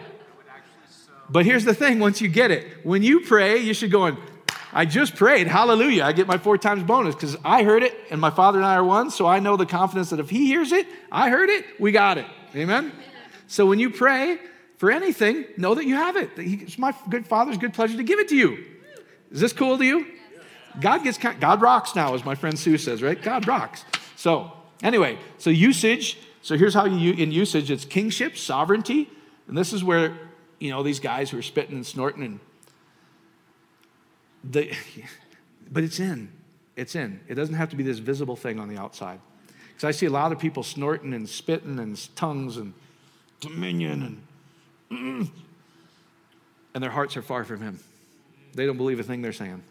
But 1.30 1.46
here's 1.46 1.66
the 1.66 1.74
thing 1.74 2.00
once 2.00 2.22
you 2.22 2.28
get 2.28 2.52
it, 2.52 2.66
when 2.84 3.04
you 3.04 3.22
pray, 3.22 3.58
you 3.58 3.74
should 3.74 3.92
go 3.92 4.06
and 4.06 4.18
I 4.74 4.86
just 4.86 5.16
prayed, 5.16 5.48
hallelujah, 5.48 6.04
I 6.04 6.14
get 6.14 6.28
my 6.28 6.38
four 6.38 6.58
times 6.58 6.84
bonus 6.84 7.16
because 7.16 7.36
I 7.44 7.64
heard 7.64 7.84
it 7.84 7.94
and 8.10 8.22
my 8.22 8.30
father 8.30 8.58
and 8.60 8.66
I 8.66 8.76
are 8.76 8.84
one, 8.84 9.12
so 9.12 9.28
I 9.28 9.40
know 9.40 9.58
the 9.58 9.66
confidence 9.66 10.12
that 10.12 10.20
if 10.20 10.30
he 10.30 10.48
hears 10.48 10.72
it, 10.72 10.88
I 11.12 11.30
heard 11.30 11.50
it, 11.50 11.66
we 11.80 11.92
got 11.92 12.18
it. 12.18 12.26
Amen? 12.56 12.92
So 13.48 13.66
when 13.66 13.80
you 13.80 13.90
pray 13.90 14.40
for 14.78 14.90
anything, 14.90 15.46
know 15.58 15.76
that 15.76 15.86
you 15.86 15.96
have 15.96 16.16
it. 16.16 16.32
It's 16.38 16.78
my 16.78 16.96
good 17.10 17.28
father's 17.28 17.58
good 17.58 17.74
pleasure 17.74 17.98
to 17.98 18.04
give 18.04 18.20
it 18.20 18.30
to 18.30 18.36
you. 18.36 18.66
Is 19.30 19.42
this 19.42 19.54
cool 19.54 19.78
to 19.78 19.84
you? 19.86 20.06
God 20.80 21.04
gets 21.04 21.18
God 21.18 21.62
rocks 21.62 21.96
now, 21.96 22.14
as 22.14 22.24
my 22.24 22.36
friend 22.36 22.58
Sue 22.58 22.78
says, 22.78 23.04
right? 23.04 23.22
God 23.22 23.48
rocks. 23.48 23.84
So 24.16 24.54
anyway, 24.82 25.18
so 25.38 25.50
usage. 25.50 26.18
So 26.42 26.58
here's 26.58 26.74
how 26.74 26.86
you 26.86 27.14
in 27.14 27.32
usage 27.32 27.70
it's 27.70 27.86
kingship, 27.86 28.38
sovereignty, 28.38 29.10
and 29.48 29.58
this 29.58 29.74
is 29.74 29.84
where 29.84 30.18
you 30.60 30.72
know 30.72 30.82
these 30.82 31.00
guys 31.00 31.30
who 31.30 31.38
are 31.38 31.44
spitting 31.44 31.76
and 31.76 31.86
snorting 31.86 32.24
and 32.24 32.40
the, 34.44 34.72
but 35.72 35.84
it's 35.84 36.00
in. 36.00 36.32
It's 36.76 36.96
in. 36.96 37.20
It 37.28 37.36
doesn't 37.36 37.56
have 37.56 37.70
to 37.70 37.76
be 37.76 37.84
this 37.84 38.00
visible 38.00 38.36
thing 38.36 38.60
on 38.60 38.68
the 38.68 38.78
outside. 38.78 39.20
Because 39.70 39.84
I 39.84 39.92
see 39.92 40.06
a 40.06 40.12
lot 40.12 40.32
of 40.32 40.40
people 40.40 40.64
snorting 40.64 41.14
and 41.14 41.28
spitting 41.28 41.80
and 41.80 42.16
tongues 42.16 42.58
and 42.58 42.74
dominion 43.40 44.22
and 44.90 45.22
mm, 45.26 45.30
and 46.74 46.84
their 46.84 46.92
hearts 46.92 47.18
are 47.18 47.22
far 47.22 47.44
from 47.44 47.62
him. 47.62 47.80
They 48.54 48.66
don't 48.66 48.78
believe 48.78 49.00
a 49.00 49.04
thing 49.04 49.22
they're 49.22 49.34
saying. 49.34 49.64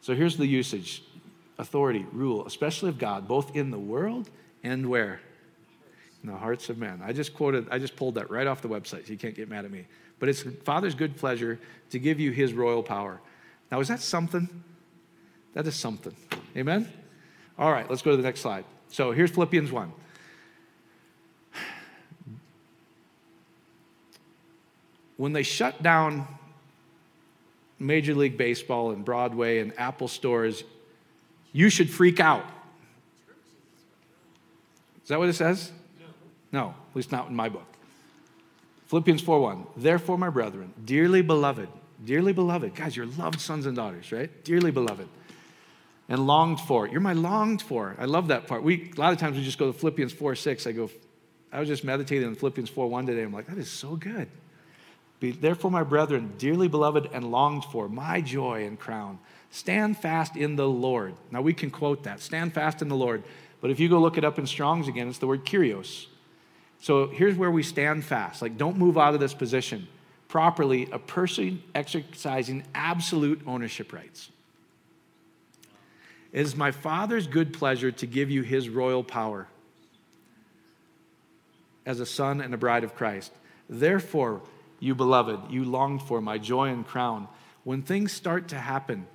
So 0.00 0.14
here's 0.14 0.36
the 0.36 0.46
usage 0.46 1.02
authority, 1.58 2.04
rule, 2.12 2.44
especially 2.46 2.88
of 2.88 2.98
God, 2.98 3.28
both 3.28 3.54
in 3.54 3.70
the 3.70 3.78
world 3.78 4.28
and 4.64 4.88
where? 4.88 5.20
In 6.22 6.30
the 6.30 6.36
hearts 6.36 6.68
of 6.70 6.78
men. 6.78 7.00
I 7.04 7.12
just 7.12 7.34
quoted, 7.34 7.68
I 7.70 7.78
just 7.78 7.94
pulled 7.94 8.16
that 8.16 8.30
right 8.30 8.46
off 8.46 8.62
the 8.62 8.68
website, 8.68 9.06
so 9.06 9.12
you 9.12 9.18
can't 9.18 9.34
get 9.34 9.48
mad 9.48 9.64
at 9.64 9.70
me. 9.70 9.86
But 10.22 10.28
it's 10.28 10.44
Father's 10.62 10.94
good 10.94 11.16
pleasure 11.16 11.58
to 11.90 11.98
give 11.98 12.20
you 12.20 12.30
his 12.30 12.52
royal 12.52 12.84
power. 12.84 13.20
Now, 13.72 13.80
is 13.80 13.88
that 13.88 14.00
something? 14.00 14.62
That 15.54 15.66
is 15.66 15.74
something. 15.74 16.14
Amen? 16.56 16.88
All 17.58 17.72
right, 17.72 17.90
let's 17.90 18.02
go 18.02 18.12
to 18.12 18.16
the 18.16 18.22
next 18.22 18.38
slide. 18.38 18.64
So 18.86 19.10
here's 19.10 19.32
Philippians 19.32 19.72
1. 19.72 19.92
When 25.16 25.32
they 25.32 25.42
shut 25.42 25.82
down 25.82 26.28
Major 27.80 28.14
League 28.14 28.36
Baseball 28.36 28.92
and 28.92 29.04
Broadway 29.04 29.58
and 29.58 29.76
Apple 29.76 30.06
stores, 30.06 30.62
you 31.52 31.68
should 31.68 31.90
freak 31.90 32.20
out. 32.20 32.44
Is 35.02 35.08
that 35.08 35.18
what 35.18 35.28
it 35.28 35.34
says? 35.34 35.72
No, 36.52 36.76
at 36.90 36.94
least 36.96 37.10
not 37.10 37.28
in 37.28 37.34
my 37.34 37.48
book. 37.48 37.71
Philippians 38.92 39.22
4:1. 39.22 39.68
Therefore, 39.74 40.18
my 40.18 40.28
brethren, 40.28 40.74
dearly 40.84 41.22
beloved, 41.22 41.70
dearly 42.04 42.34
beloved, 42.34 42.74
guys, 42.74 42.94
you're 42.94 43.06
loved 43.06 43.40
sons 43.40 43.64
and 43.64 43.74
daughters, 43.74 44.12
right? 44.12 44.44
Dearly 44.44 44.70
beloved. 44.70 45.08
And 46.10 46.26
longed 46.26 46.60
for. 46.60 46.86
You're 46.86 47.00
my 47.00 47.14
longed 47.14 47.62
for. 47.62 47.96
I 47.98 48.04
love 48.04 48.28
that 48.28 48.46
part. 48.46 48.62
We 48.62 48.92
a 48.94 49.00
lot 49.00 49.14
of 49.14 49.18
times 49.18 49.38
we 49.38 49.44
just 49.44 49.56
go 49.56 49.72
to 49.72 49.78
Philippians 49.78 50.12
4, 50.12 50.34
6. 50.34 50.66
I 50.66 50.72
go, 50.72 50.90
I 51.50 51.58
was 51.58 51.70
just 51.70 51.84
meditating 51.84 52.28
on 52.28 52.34
Philippians 52.34 52.68
4, 52.68 52.86
1 52.86 53.06
today. 53.06 53.22
I'm 53.22 53.32
like, 53.32 53.46
that 53.46 53.56
is 53.56 53.70
so 53.70 53.96
good. 53.96 54.28
Be, 55.20 55.30
therefore, 55.30 55.70
my 55.70 55.84
brethren, 55.84 56.34
dearly 56.36 56.68
beloved 56.68 57.08
and 57.14 57.30
longed 57.30 57.64
for, 57.64 57.88
my 57.88 58.20
joy 58.20 58.66
and 58.66 58.78
crown. 58.78 59.20
Stand 59.50 59.96
fast 59.96 60.36
in 60.36 60.56
the 60.56 60.68
Lord. 60.68 61.14
Now 61.30 61.40
we 61.40 61.54
can 61.54 61.70
quote 61.70 62.04
that. 62.04 62.20
Stand 62.20 62.52
fast 62.52 62.82
in 62.82 62.88
the 62.88 62.96
Lord. 62.96 63.24
But 63.62 63.70
if 63.70 63.80
you 63.80 63.88
go 63.88 63.98
look 63.98 64.18
it 64.18 64.24
up 64.24 64.38
in 64.38 64.46
Strong's 64.46 64.86
again, 64.86 65.08
it's 65.08 65.16
the 65.16 65.26
word 65.26 65.46
kyrios. 65.46 66.08
So 66.82 67.06
here's 67.06 67.36
where 67.36 67.50
we 67.50 67.62
stand 67.62 68.04
fast. 68.04 68.42
Like, 68.42 68.58
don't 68.58 68.76
move 68.76 68.98
out 68.98 69.14
of 69.14 69.20
this 69.20 69.32
position. 69.32 69.86
Properly, 70.26 70.88
a 70.90 70.98
person 70.98 71.62
exercising 71.76 72.64
absolute 72.74 73.40
ownership 73.46 73.92
rights. 73.92 74.30
It 76.32 76.40
is 76.40 76.56
my 76.56 76.72
Father's 76.72 77.28
good 77.28 77.52
pleasure 77.52 77.92
to 77.92 78.06
give 78.06 78.32
you 78.32 78.42
his 78.42 78.68
royal 78.68 79.04
power 79.04 79.46
as 81.86 82.00
a 82.00 82.06
son 82.06 82.40
and 82.40 82.52
a 82.52 82.56
bride 82.56 82.82
of 82.82 82.96
Christ. 82.96 83.30
Therefore, 83.70 84.42
you 84.80 84.96
beloved, 84.96 85.52
you 85.52 85.64
longed 85.64 86.02
for 86.02 86.20
my 86.20 86.36
joy 86.36 86.70
and 86.70 86.84
crown. 86.84 87.28
When 87.62 87.82
things 87.82 88.10
start 88.10 88.48
to 88.48 88.56
happen 88.56 89.06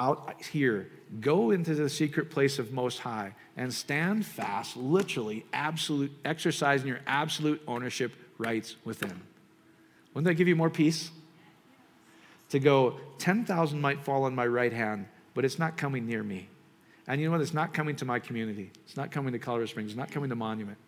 out 0.00 0.42
here, 0.50 0.90
go 1.20 1.50
into 1.50 1.74
the 1.74 1.88
secret 1.88 2.30
place 2.30 2.58
of 2.58 2.72
Most 2.72 3.00
High 3.00 3.34
and 3.56 3.72
stand 3.72 4.26
fast, 4.26 4.76
literally, 4.76 5.44
absolute, 5.52 6.12
exercising 6.24 6.88
your 6.88 7.00
absolute 7.06 7.62
ownership 7.66 8.12
rights 8.38 8.76
within. 8.84 9.20
Wouldn't 10.12 10.26
that 10.26 10.34
give 10.34 10.48
you 10.48 10.56
more 10.56 10.70
peace? 10.70 11.10
To 12.50 12.58
go, 12.58 12.98
10,000 13.18 13.80
might 13.80 14.04
fall 14.04 14.24
on 14.24 14.34
my 14.34 14.46
right 14.46 14.72
hand, 14.72 15.06
but 15.34 15.44
it's 15.44 15.58
not 15.58 15.76
coming 15.76 16.06
near 16.06 16.22
me. 16.22 16.48
And 17.06 17.20
you 17.20 17.26
know 17.26 17.32
what? 17.32 17.40
It's 17.40 17.54
not 17.54 17.74
coming 17.74 17.96
to 17.96 18.04
my 18.04 18.18
community. 18.18 18.70
It's 18.84 18.96
not 18.96 19.10
coming 19.10 19.32
to 19.32 19.38
Colorado 19.38 19.66
Springs. 19.66 19.90
It's 19.90 19.98
not 19.98 20.10
coming 20.10 20.30
to 20.30 20.36
Monument. 20.36 20.78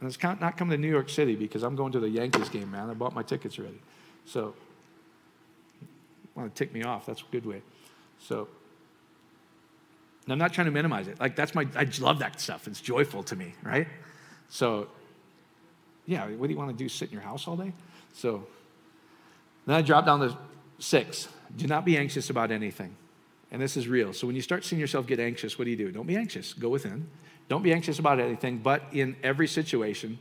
And 0.00 0.08
it's 0.08 0.22
not 0.22 0.56
coming 0.56 0.72
to 0.72 0.80
New 0.80 0.90
York 0.90 1.08
City 1.08 1.34
because 1.34 1.62
I'm 1.62 1.76
going 1.76 1.92
to 1.92 2.00
the 2.00 2.08
Yankees 2.08 2.48
game, 2.48 2.70
man. 2.70 2.90
I 2.90 2.94
bought 2.94 3.14
my 3.14 3.22
tickets 3.22 3.58
already. 3.58 3.80
So, 4.26 4.54
want 6.34 6.54
to 6.54 6.58
tick 6.64 6.72
me 6.72 6.82
off. 6.82 7.06
That's 7.06 7.22
a 7.22 7.32
good 7.32 7.46
way. 7.46 7.62
So, 8.20 8.48
I'm 10.28 10.38
not 10.38 10.52
trying 10.52 10.66
to 10.66 10.70
minimize 10.70 11.08
it. 11.08 11.20
Like, 11.20 11.36
that's 11.36 11.54
my, 11.54 11.66
I 11.76 11.86
love 12.00 12.20
that 12.20 12.40
stuff. 12.40 12.66
It's 12.66 12.80
joyful 12.80 13.22
to 13.24 13.36
me, 13.36 13.54
right? 13.62 13.86
So, 14.48 14.88
yeah, 16.06 16.26
what 16.28 16.46
do 16.46 16.52
you 16.52 16.58
want 16.58 16.70
to 16.70 16.76
do? 16.76 16.88
Sit 16.88 17.08
in 17.08 17.14
your 17.14 17.22
house 17.22 17.46
all 17.46 17.56
day? 17.56 17.72
So, 18.14 18.46
then 19.66 19.76
I 19.76 19.82
drop 19.82 20.06
down 20.06 20.20
to 20.20 20.36
six. 20.78 21.28
Do 21.56 21.66
not 21.66 21.84
be 21.84 21.98
anxious 21.98 22.30
about 22.30 22.50
anything. 22.50 22.96
And 23.50 23.60
this 23.60 23.76
is 23.76 23.86
real. 23.86 24.12
So, 24.12 24.26
when 24.26 24.36
you 24.36 24.42
start 24.42 24.64
seeing 24.64 24.80
yourself 24.80 25.06
get 25.06 25.20
anxious, 25.20 25.58
what 25.58 25.66
do 25.66 25.70
you 25.70 25.76
do? 25.76 25.90
Don't 25.92 26.06
be 26.06 26.16
anxious. 26.16 26.52
Go 26.54 26.70
within. 26.70 27.08
Don't 27.48 27.62
be 27.62 27.72
anxious 27.72 27.98
about 27.98 28.20
anything, 28.20 28.58
but 28.58 28.82
in 28.92 29.16
every 29.22 29.46
situation, 29.46 30.18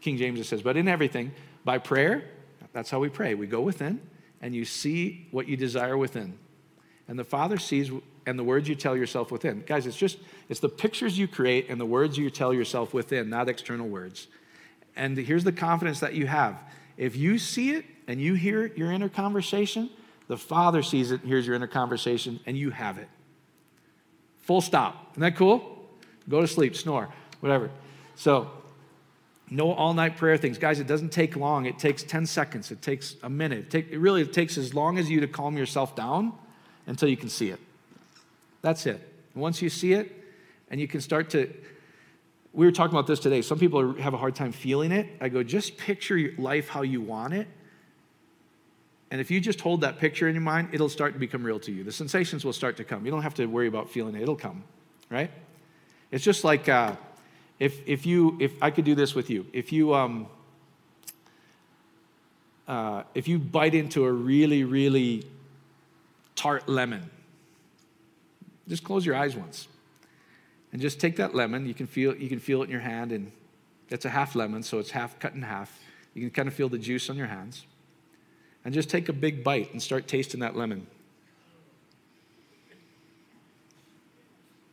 King 0.00 0.16
James 0.16 0.46
says, 0.48 0.62
but 0.62 0.76
in 0.76 0.88
everything, 0.88 1.32
by 1.64 1.78
prayer, 1.78 2.24
that's 2.72 2.90
how 2.90 2.98
we 2.98 3.08
pray. 3.08 3.34
We 3.34 3.46
go 3.46 3.60
within, 3.60 4.00
and 4.40 4.54
you 4.54 4.64
see 4.64 5.28
what 5.30 5.46
you 5.46 5.56
desire 5.56 5.96
within. 5.96 6.38
And 7.10 7.18
the 7.18 7.24
Father 7.24 7.58
sees 7.58 7.90
and 8.24 8.38
the 8.38 8.44
words 8.44 8.68
you 8.68 8.76
tell 8.76 8.96
yourself 8.96 9.32
within. 9.32 9.64
Guys, 9.66 9.84
it's 9.84 9.96
just, 9.96 10.18
it's 10.48 10.60
the 10.60 10.68
pictures 10.68 11.18
you 11.18 11.26
create 11.26 11.68
and 11.68 11.80
the 11.80 11.84
words 11.84 12.16
you 12.16 12.30
tell 12.30 12.54
yourself 12.54 12.94
within, 12.94 13.28
not 13.28 13.48
external 13.48 13.88
words. 13.88 14.28
And 14.94 15.18
here's 15.18 15.42
the 15.42 15.50
confidence 15.50 15.98
that 16.00 16.14
you 16.14 16.28
have. 16.28 16.62
If 16.96 17.16
you 17.16 17.36
see 17.36 17.72
it 17.72 17.84
and 18.06 18.20
you 18.20 18.34
hear 18.34 18.66
your 18.76 18.92
inner 18.92 19.08
conversation, 19.08 19.90
the 20.28 20.36
Father 20.36 20.84
sees 20.84 21.10
it 21.10 21.22
hears 21.22 21.48
your 21.48 21.56
inner 21.56 21.66
conversation, 21.66 22.38
and 22.46 22.56
you 22.56 22.70
have 22.70 22.96
it. 22.96 23.08
Full 24.42 24.60
stop. 24.60 25.08
Isn't 25.14 25.22
that 25.22 25.34
cool? 25.34 25.84
Go 26.28 26.40
to 26.40 26.46
sleep, 26.46 26.76
snore, 26.76 27.12
whatever. 27.40 27.70
So, 28.14 28.52
no 29.50 29.72
all 29.72 29.94
night 29.94 30.16
prayer 30.16 30.36
things. 30.36 30.58
Guys, 30.58 30.78
it 30.78 30.86
doesn't 30.86 31.10
take 31.10 31.34
long. 31.34 31.66
It 31.66 31.76
takes 31.76 32.04
10 32.04 32.26
seconds, 32.26 32.70
it 32.70 32.82
takes 32.82 33.16
a 33.24 33.28
minute. 33.28 33.58
It, 33.58 33.70
take, 33.70 33.90
it 33.90 33.98
really 33.98 34.22
it 34.22 34.32
takes 34.32 34.56
as 34.56 34.74
long 34.74 34.96
as 34.96 35.10
you 35.10 35.18
to 35.18 35.26
calm 35.26 35.56
yourself 35.56 35.96
down 35.96 36.34
until 36.90 37.08
you 37.08 37.16
can 37.16 37.28
see 37.28 37.50
it. 37.50 37.60
That's 38.62 38.84
it. 38.84 39.00
Once 39.34 39.62
you 39.62 39.70
see 39.70 39.92
it, 39.92 40.12
and 40.70 40.80
you 40.80 40.88
can 40.88 41.00
start 41.00 41.30
to, 41.30 41.48
we 42.52 42.66
were 42.66 42.72
talking 42.72 42.94
about 42.94 43.06
this 43.06 43.20
today. 43.20 43.42
Some 43.42 43.60
people 43.60 43.94
have 43.94 44.12
a 44.12 44.16
hard 44.16 44.34
time 44.34 44.50
feeling 44.50 44.90
it. 44.90 45.06
I 45.20 45.28
go, 45.28 45.44
just 45.44 45.78
picture 45.78 46.18
your 46.18 46.32
life 46.36 46.68
how 46.68 46.82
you 46.82 47.00
want 47.00 47.32
it. 47.32 47.46
And 49.12 49.20
if 49.20 49.30
you 49.30 49.40
just 49.40 49.60
hold 49.60 49.80
that 49.82 49.98
picture 49.98 50.28
in 50.28 50.34
your 50.34 50.42
mind, 50.42 50.70
it'll 50.72 50.88
start 50.88 51.12
to 51.14 51.20
become 51.20 51.44
real 51.44 51.60
to 51.60 51.72
you. 51.72 51.84
The 51.84 51.92
sensations 51.92 52.44
will 52.44 52.52
start 52.52 52.76
to 52.78 52.84
come. 52.84 53.04
You 53.04 53.12
don't 53.12 53.22
have 53.22 53.34
to 53.34 53.46
worry 53.46 53.68
about 53.68 53.88
feeling 53.88 54.16
it, 54.16 54.22
it'll 54.22 54.36
come, 54.36 54.64
right? 55.10 55.30
It's 56.10 56.24
just 56.24 56.42
like 56.42 56.68
uh, 56.68 56.96
if, 57.60 57.86
if 57.86 58.04
you, 58.04 58.36
if 58.40 58.52
I 58.60 58.70
could 58.70 58.84
do 58.84 58.96
this 58.96 59.14
with 59.14 59.30
you, 59.30 59.46
if 59.52 59.72
you, 59.72 59.94
um, 59.94 60.26
uh, 62.66 63.04
if 63.14 63.28
you 63.28 63.38
bite 63.38 63.76
into 63.76 64.04
a 64.04 64.12
really, 64.12 64.64
really 64.64 65.24
tart 66.40 66.68
lemon, 66.68 67.10
just 68.66 68.82
close 68.82 69.04
your 69.04 69.14
eyes 69.14 69.36
once. 69.36 69.68
And 70.72 70.80
just 70.80 71.00
take 71.00 71.16
that 71.16 71.34
lemon. 71.34 71.66
You 71.66 71.74
can 71.74 71.86
feel, 71.86 72.16
you 72.16 72.28
can 72.28 72.38
feel 72.38 72.62
it 72.62 72.66
in 72.66 72.70
your 72.70 72.80
hand, 72.80 73.12
and 73.12 73.30
it's 73.90 74.06
a 74.06 74.08
half 74.08 74.34
lemon, 74.34 74.62
so 74.62 74.78
it's 74.78 74.90
half 74.90 75.18
cut 75.18 75.34
in 75.34 75.42
half. 75.42 75.78
You 76.14 76.22
can 76.22 76.30
kind 76.30 76.48
of 76.48 76.54
feel 76.54 76.68
the 76.68 76.78
juice 76.78 77.10
on 77.10 77.16
your 77.16 77.26
hands. 77.26 77.66
And 78.64 78.72
just 78.72 78.88
take 78.88 79.08
a 79.08 79.12
big 79.12 79.44
bite 79.44 79.72
and 79.72 79.82
start 79.82 80.06
tasting 80.06 80.40
that 80.40 80.56
lemon. 80.56 80.86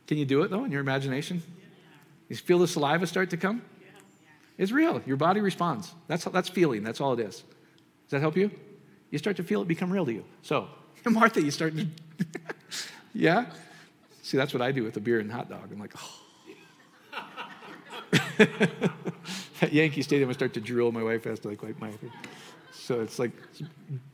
Can 0.06 0.16
you 0.16 0.24
do 0.24 0.42
it 0.42 0.50
though 0.50 0.64
in 0.64 0.72
your 0.72 0.80
imagination? 0.80 1.42
You 2.30 2.36
feel 2.36 2.58
the 2.58 2.68
saliva 2.68 3.06
start 3.06 3.30
to 3.30 3.36
come? 3.36 3.62
It's 4.56 4.72
real. 4.72 5.02
Your 5.06 5.16
body 5.16 5.40
responds. 5.40 5.92
That's, 6.06 6.24
that's 6.24 6.48
feeling. 6.48 6.82
That's 6.82 7.00
all 7.00 7.12
it 7.12 7.20
is. 7.20 7.36
Does 7.36 8.10
that 8.10 8.20
help 8.20 8.36
you? 8.36 8.50
You 9.10 9.18
start 9.18 9.36
to 9.36 9.42
feel 9.42 9.62
it 9.62 9.68
become 9.68 9.90
real 9.90 10.06
to 10.06 10.12
you. 10.12 10.24
So, 10.42 10.68
Martha, 11.10 11.40
you 11.40 11.50
start 11.50 11.76
to, 11.76 11.86
yeah? 13.14 13.46
See, 14.22 14.36
that's 14.36 14.52
what 14.52 14.62
I 14.62 14.72
do 14.72 14.84
with 14.84 14.96
a 14.96 15.00
beer 15.00 15.20
and 15.20 15.32
hot 15.32 15.48
dog. 15.48 15.70
I'm 15.72 15.78
like, 15.78 15.94
oh. 15.96 16.18
At 19.60 19.72
Yankee 19.72 20.02
Stadium, 20.02 20.28
I 20.28 20.32
start 20.32 20.54
to 20.54 20.60
drill. 20.60 20.92
My 20.92 21.02
wife 21.02 21.24
has 21.24 21.40
to 21.40 21.48
like 21.48 21.62
wipe 21.62 21.80
my. 21.80 21.92
So 22.72 23.00
it's 23.00 23.18
like 23.18 23.32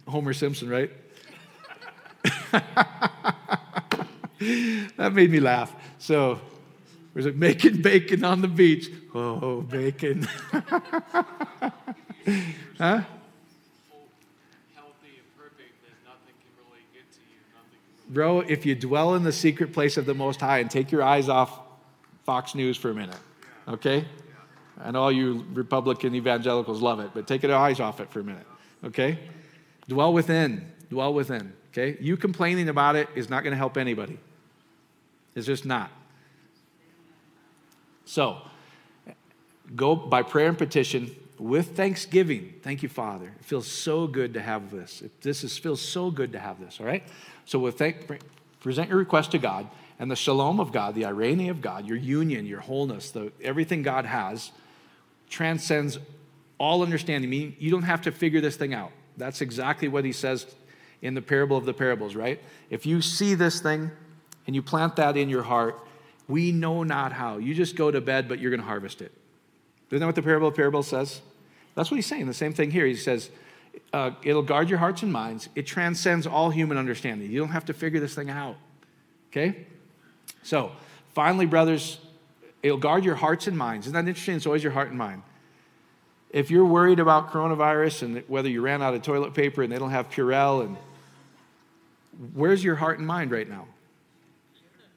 Homer 0.09 0.32
Simpson, 0.32 0.68
right? 0.68 0.91
that 4.97 5.12
made 5.12 5.30
me 5.30 5.41
laugh. 5.41 5.74
So, 5.99 6.41
was 7.12 7.26
it 7.26 7.37
making 7.37 7.82
bacon 7.82 8.24
on 8.24 8.41
the 8.41 8.49
beach? 8.49 8.91
Oh, 9.14 9.61
bacon. 9.61 10.22
huh? 10.22 10.62
Healthy 12.78 13.05
and 15.18 15.28
perfect, 15.37 15.74
then 15.82 15.95
nothing 16.05 16.35
can 16.41 16.51
really 16.59 16.82
get 16.93 17.07
to 17.12 17.20
you. 17.30 17.39
Nothing 17.55 17.80
can 17.85 17.95
really 18.03 18.04
Bro, 18.15 18.43
if 18.43 18.65
you 18.65 18.77
dwell 18.77 19.17
in 19.17 19.25
the 19.25 19.33
secret 19.33 19.73
place 19.73 19.97
of 19.97 20.07
the 20.07 20.15
Most 20.15 20.41
High 20.41 20.61
and 20.61 20.71
take 20.71 20.93
your 20.93 21.03
eyes 21.03 21.29
off 21.29 21.61
Fox 22.25 22.55
News 22.55 22.77
for 22.77 22.91
a 22.91 22.95
minute, 22.95 23.19
okay? 23.67 24.05
And 24.81 24.97
all 24.97 25.11
you 25.11 25.45
Republican 25.53 26.15
evangelicals 26.15 26.81
love 26.81 27.01
it, 27.01 27.11
but 27.12 27.27
take 27.27 27.43
your 27.43 27.57
eyes 27.57 27.81
off 27.81 27.99
it 27.99 28.11
for 28.11 28.21
a 28.21 28.25
minute, 28.25 28.47
okay? 28.85 29.19
Dwell 29.89 30.12
within, 30.12 30.65
dwell 30.91 31.12
within, 31.12 31.53
okay? 31.73 31.99
You 32.01 32.17
complaining 32.17 32.69
about 32.69 32.95
it 32.95 33.09
is 33.17 33.29
not 33.29 33.43
going 33.43 33.51
to 33.51 33.59
help 33.59 33.77
anybody. 33.77 34.19
It's 35.35 35.47
just 35.47 35.67
not. 35.67 35.91
So, 38.05 38.43
go 39.75 39.97
by 39.97 40.23
prayer 40.23 40.49
and 40.49 40.57
petition 40.57 41.17
with 41.37 41.77
thanksgiving. 41.77 42.55
Thank 42.62 42.85
you, 42.85 42.89
Father. 42.89 43.33
It 43.41 43.45
feels 43.45 43.67
so 43.67 44.07
good 44.07 44.35
to 44.35 44.41
have 44.41 44.71
this. 44.71 45.03
It, 45.03 45.21
this 45.21 45.43
is, 45.43 45.59
feels 45.59 45.81
so 45.81 46.12
good 46.12 46.31
to 46.33 46.39
have 46.39 46.61
this, 46.61 46.79
all 46.79 46.87
right? 46.87 47.03
So, 47.47 47.70
thank, 47.70 48.09
present 48.61 48.88
your 48.88 48.99
request 48.99 49.32
to 49.32 49.38
God, 49.38 49.68
and 49.99 50.11
the 50.11 50.16
shalom 50.16 50.61
of 50.61 50.72
God, 50.72 50.95
the 50.95 51.03
eirene 51.03 51.51
of 51.51 51.61
God, 51.61 51.86
your 51.86 51.97
union, 51.97 52.47
your 52.47 52.61
wholeness, 52.61 53.11
the, 53.11 53.32
everything 53.42 53.82
God 53.82 54.07
has, 54.07 54.51
transcends 55.30 55.99
all 56.59 56.82
understanding. 56.82 57.30
Meaning, 57.30 57.57
you 57.59 57.70
don't 57.70 57.82
have 57.82 58.03
to 58.03 58.12
figure 58.12 58.40
this 58.40 58.57
thing 58.57 58.74
out. 58.74 58.92
That's 59.16 59.40
exactly 59.40 59.88
what 59.88 60.05
he 60.05 60.12
says 60.12 60.47
in 61.03 61.14
the 61.14 61.22
parable 61.22 61.57
of 61.57 61.64
the 61.66 61.74
parables, 61.74 62.16
right? 62.16 62.40
If 62.70 62.86
you 62.86 63.03
see 63.03 63.34
this 63.34 63.61
thing 63.61 63.90
and 64.47 64.57
you 64.57 64.62
plant 64.62 64.97
that 64.97 65.16
in 65.16 65.28
your 65.28 65.42
heart, 65.42 65.78
we 66.28 66.51
know 66.51 66.82
not 66.82 67.12
how. 67.12 67.36
You 67.36 67.55
just 67.55 67.76
go 67.76 67.90
to 67.90 68.01
bed, 68.01 68.28
but 68.28 68.38
you're 68.38 68.51
going 68.51 68.61
to 68.61 68.66
harvest 68.66 69.03
it. 69.03 69.12
Isn't 69.90 70.01
that 70.01 70.07
what 70.07 70.14
the 70.14 70.22
parable 70.22 70.49
of 70.49 70.57
parables 70.57 70.88
says? 70.88 71.20
That's 71.74 71.90
what 71.90 71.97
he's 71.97 72.07
saying. 72.07 72.26
The 72.26 72.34
same 72.34 72.55
thing 72.55 72.70
here. 72.70 72.86
He 72.86 72.97
says, 72.97 73.30
uh, 73.93 74.12
it'll 74.22 74.43
guard 74.43 74.68
your 74.68 74.79
hearts 74.79 75.03
and 75.03 75.12
minds. 75.12 75.49
It 75.55 75.66
transcends 75.66 76.27
all 76.27 76.51
human 76.51 76.77
understanding. 76.77 77.31
You 77.31 77.41
don't 77.41 77.51
have 77.51 77.66
to 77.66 77.72
figure 77.72 78.01
this 78.01 78.14
thing 78.14 78.31
out. 78.31 78.57
Okay? 79.31 79.66
So, 80.43 80.72
finally, 81.12 81.47
brothers 81.47 81.99
It'll 82.64 82.79
guard 82.79 83.05
your 83.05 83.14
hearts 83.14 83.47
and 83.47 83.59
minds. 83.59 83.87
Isn't 83.87 83.93
that 83.93 84.09
interesting? 84.09 84.37
It's 84.37 84.47
always 84.47 84.62
your 84.62 84.72
heart 84.72 84.89
and 84.89 84.97
mind. 84.97 85.20
If 86.31 86.51
you're 86.51 86.64
worried 86.64 86.99
about 86.99 87.31
coronavirus 87.31 88.03
and 88.03 88.25
whether 88.27 88.49
you 88.49 88.62
ran 88.62 88.83
out 88.83 88.95
of 88.95 89.03
toilet 89.03 89.35
paper 89.35 89.62
and 89.62 89.70
they 89.70 89.79
don't 89.79 89.91
have 89.91 90.09
Purell, 90.09 90.64
and 90.64 90.79
where's 92.33 92.64
your 92.64 92.77
heart 92.77 92.99
and 92.99 93.07
mind 93.07 93.33
right 93.33 93.47
now? 93.47 93.66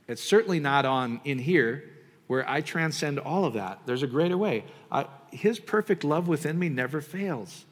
It's 0.07 0.23
certainly 0.23 0.61
not 0.61 0.86
on 0.86 1.19
in 1.25 1.39
here 1.39 1.84
where 2.28 2.49
I 2.49 2.61
transcend 2.61 3.19
all 3.19 3.43
of 3.43 3.55
that. 3.55 3.82
There's 3.86 4.01
a 4.01 4.07
greater 4.07 4.38
way. 4.38 4.63
I, 4.89 5.07
his 5.32 5.59
perfect 5.59 6.05
love 6.05 6.30
within 6.30 6.57
me 6.57 6.69
never 6.69 7.01
fails. 7.01 7.65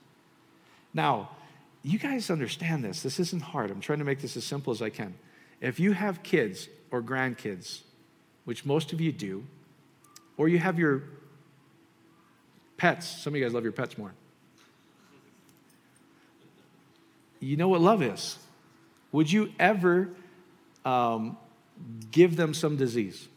Now, 0.95 1.29
you 1.83 1.99
guys 1.99 2.31
understand 2.31 2.83
this. 2.83 3.03
This 3.03 3.19
isn't 3.19 3.41
hard. 3.41 3.69
I'm 3.69 3.81
trying 3.81 3.99
to 3.99 4.05
make 4.05 4.21
this 4.21 4.35
as 4.37 4.45
simple 4.45 4.71
as 4.71 4.81
I 4.81 4.89
can. 4.89 5.13
If 5.61 5.79
you 5.79 5.91
have 5.91 6.23
kids 6.23 6.69
or 6.89 7.01
grandkids, 7.03 7.81
which 8.45 8.65
most 8.65 8.93
of 8.93 9.01
you 9.01 9.11
do, 9.11 9.43
or 10.37 10.47
you 10.47 10.57
have 10.57 10.79
your 10.79 11.03
pets, 12.77 13.05
some 13.07 13.33
of 13.33 13.37
you 13.37 13.45
guys 13.45 13.53
love 13.53 13.63
your 13.63 13.73
pets 13.73 13.97
more. 13.97 14.13
You 17.41 17.57
know 17.57 17.67
what 17.67 17.81
love 17.81 18.01
is. 18.01 18.39
Would 19.11 19.31
you 19.31 19.51
ever 19.59 20.09
um, 20.85 21.37
give 22.11 22.37
them 22.37 22.53
some 22.53 22.77
disease? 22.77 23.27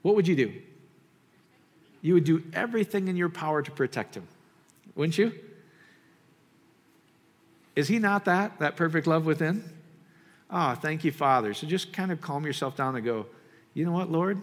What 0.00 0.16
would 0.16 0.26
you 0.26 0.34
do? 0.34 0.54
You 2.00 2.14
would 2.14 2.24
do 2.24 2.42
everything 2.54 3.08
in 3.08 3.16
your 3.16 3.28
power 3.28 3.60
to 3.60 3.70
protect 3.70 4.14
them, 4.14 4.26
wouldn't 4.94 5.18
you? 5.18 5.32
Is 7.78 7.86
he 7.86 8.00
not 8.00 8.24
that, 8.24 8.58
that 8.58 8.74
perfect 8.74 9.06
love 9.06 9.24
within? 9.24 9.62
Ah, 10.50 10.72
oh, 10.72 10.74
thank 10.74 11.04
you, 11.04 11.12
Father. 11.12 11.54
So 11.54 11.64
just 11.64 11.92
kind 11.92 12.10
of 12.10 12.20
calm 12.20 12.44
yourself 12.44 12.76
down 12.76 12.96
and 12.96 13.04
go, 13.04 13.26
you 13.72 13.84
know 13.84 13.92
what, 13.92 14.10
Lord? 14.10 14.42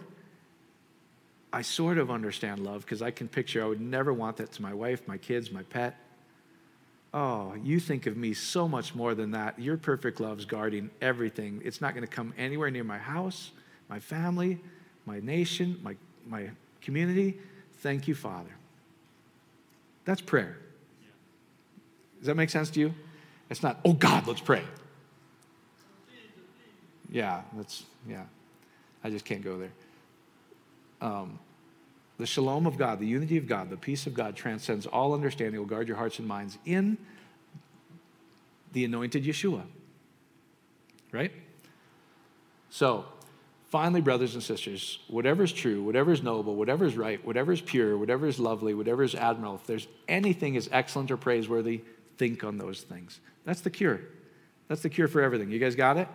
I 1.52 1.60
sort 1.60 1.98
of 1.98 2.10
understand 2.10 2.60
love 2.60 2.80
because 2.80 3.02
I 3.02 3.10
can 3.10 3.28
picture 3.28 3.62
I 3.62 3.66
would 3.66 3.82
never 3.82 4.10
want 4.10 4.38
that 4.38 4.52
to 4.52 4.62
my 4.62 4.72
wife, 4.72 5.06
my 5.06 5.18
kids, 5.18 5.52
my 5.52 5.64
pet. 5.64 5.98
Oh, 7.12 7.52
you 7.62 7.78
think 7.78 8.06
of 8.06 8.16
me 8.16 8.32
so 8.32 8.66
much 8.66 8.94
more 8.94 9.14
than 9.14 9.32
that. 9.32 9.58
Your 9.58 9.76
perfect 9.76 10.18
love's 10.18 10.46
guarding 10.46 10.88
everything. 11.02 11.60
It's 11.62 11.82
not 11.82 11.92
going 11.92 12.06
to 12.06 12.10
come 12.10 12.32
anywhere 12.38 12.70
near 12.70 12.84
my 12.84 12.96
house, 12.96 13.50
my 13.90 14.00
family, 14.00 14.62
my 15.04 15.20
nation, 15.20 15.78
my, 15.82 15.94
my 16.26 16.48
community. 16.80 17.38
Thank 17.80 18.08
you, 18.08 18.14
Father. 18.14 18.56
That's 20.06 20.22
prayer. 20.22 20.56
Does 22.16 22.28
that 22.28 22.36
make 22.36 22.48
sense 22.48 22.70
to 22.70 22.80
you? 22.80 22.94
It's 23.50 23.62
not, 23.62 23.78
oh 23.84 23.92
God, 23.92 24.26
let's 24.26 24.40
pray. 24.40 24.62
Yeah, 27.10 27.42
that's, 27.52 27.84
yeah. 28.08 28.24
I 29.04 29.10
just 29.10 29.24
can't 29.24 29.42
go 29.42 29.58
there. 29.58 29.72
Um, 31.00 31.38
the 32.18 32.26
shalom 32.26 32.66
of 32.66 32.78
God, 32.78 32.98
the 32.98 33.06
unity 33.06 33.36
of 33.36 33.46
God, 33.46 33.70
the 33.70 33.76
peace 33.76 34.06
of 34.06 34.14
God 34.14 34.34
transcends 34.34 34.86
all 34.86 35.14
understanding, 35.14 35.60
will 35.60 35.66
guard 35.66 35.86
your 35.86 35.96
hearts 35.96 36.18
and 36.18 36.26
minds 36.26 36.58
in 36.64 36.96
the 38.72 38.84
anointed 38.84 39.24
Yeshua. 39.24 39.62
Right? 41.12 41.32
So, 42.70 43.04
finally, 43.68 44.00
brothers 44.00 44.34
and 44.34 44.42
sisters, 44.42 44.98
whatever 45.08 45.44
is 45.44 45.52
true, 45.52 45.82
whatever 45.82 46.12
is 46.12 46.22
noble, 46.22 46.56
whatever 46.56 46.84
is 46.84 46.96
right, 46.96 47.24
whatever 47.24 47.52
is 47.52 47.60
pure, 47.60 47.96
whatever 47.96 48.26
is 48.26 48.40
lovely, 48.40 48.74
whatever 48.74 49.02
is 49.02 49.14
admirable, 49.14 49.56
if 49.56 49.66
there's 49.66 49.86
anything 50.08 50.54
is 50.56 50.68
excellent 50.72 51.10
or 51.10 51.16
praiseworthy, 51.16 51.82
think 52.18 52.44
on 52.44 52.58
those 52.58 52.82
things. 52.82 53.20
That's 53.44 53.60
the 53.60 53.70
cure. 53.70 54.00
That's 54.68 54.82
the 54.82 54.88
cure 54.88 55.08
for 55.08 55.22
everything. 55.22 55.50
You 55.50 55.58
guys 55.58 55.74
got 55.74 55.96
it? 55.96 56.08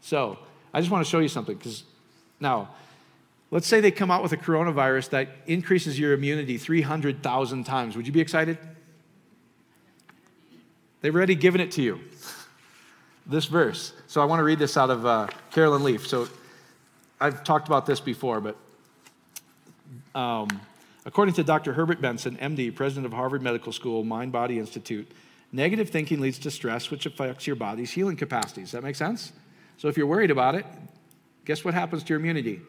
So, 0.00 0.38
I 0.72 0.80
just 0.80 0.90
want 0.90 1.04
to 1.04 1.10
show 1.10 1.18
you 1.18 1.28
something 1.28 1.56
because 1.56 1.84
now, 2.38 2.70
let's 3.50 3.66
say 3.66 3.80
they 3.80 3.90
come 3.90 4.10
out 4.10 4.22
with 4.22 4.32
a 4.32 4.36
coronavirus 4.36 5.10
that 5.10 5.28
increases 5.46 5.98
your 5.98 6.12
immunity 6.12 6.56
300,000 6.56 7.64
times. 7.64 7.96
Would 7.96 8.06
you 8.06 8.12
be 8.12 8.20
excited? 8.20 8.56
They've 11.00 11.14
already 11.14 11.34
given 11.34 11.60
it 11.60 11.72
to 11.72 11.82
you. 11.82 12.00
This 13.26 13.46
verse. 13.46 13.92
So 14.06 14.20
I 14.20 14.24
want 14.24 14.40
to 14.40 14.44
read 14.44 14.58
this 14.58 14.76
out 14.76 14.90
of 14.90 15.06
uh, 15.06 15.28
Caroline 15.50 15.84
Leaf. 15.84 16.06
So 16.06 16.28
I've 17.20 17.44
talked 17.44 17.68
about 17.68 17.86
this 17.86 18.00
before, 18.00 18.40
but 18.40 18.56
um, 20.14 20.48
according 21.04 21.34
to 21.34 21.44
Dr. 21.44 21.72
Herbert 21.72 22.00
Benson, 22.00 22.36
MD, 22.36 22.74
president 22.74 23.06
of 23.06 23.12
Harvard 23.12 23.42
Medical 23.42 23.72
School 23.72 24.04
Mind 24.04 24.32
Body 24.32 24.58
Institute, 24.58 25.10
negative 25.52 25.90
thinking 25.90 26.20
leads 26.20 26.38
to 26.40 26.50
stress, 26.50 26.90
which 26.90 27.06
affects 27.06 27.46
your 27.46 27.56
body's 27.56 27.90
healing 27.90 28.16
capacities. 28.16 28.66
Does 28.66 28.72
that 28.72 28.82
make 28.82 28.96
sense? 28.96 29.32
So 29.76 29.88
if 29.88 29.96
you're 29.96 30.06
worried 30.06 30.30
about 30.30 30.54
it, 30.54 30.66
guess 31.44 31.64
what 31.64 31.74
happens 31.74 32.02
to 32.04 32.08
your 32.10 32.20
immunity? 32.20 32.60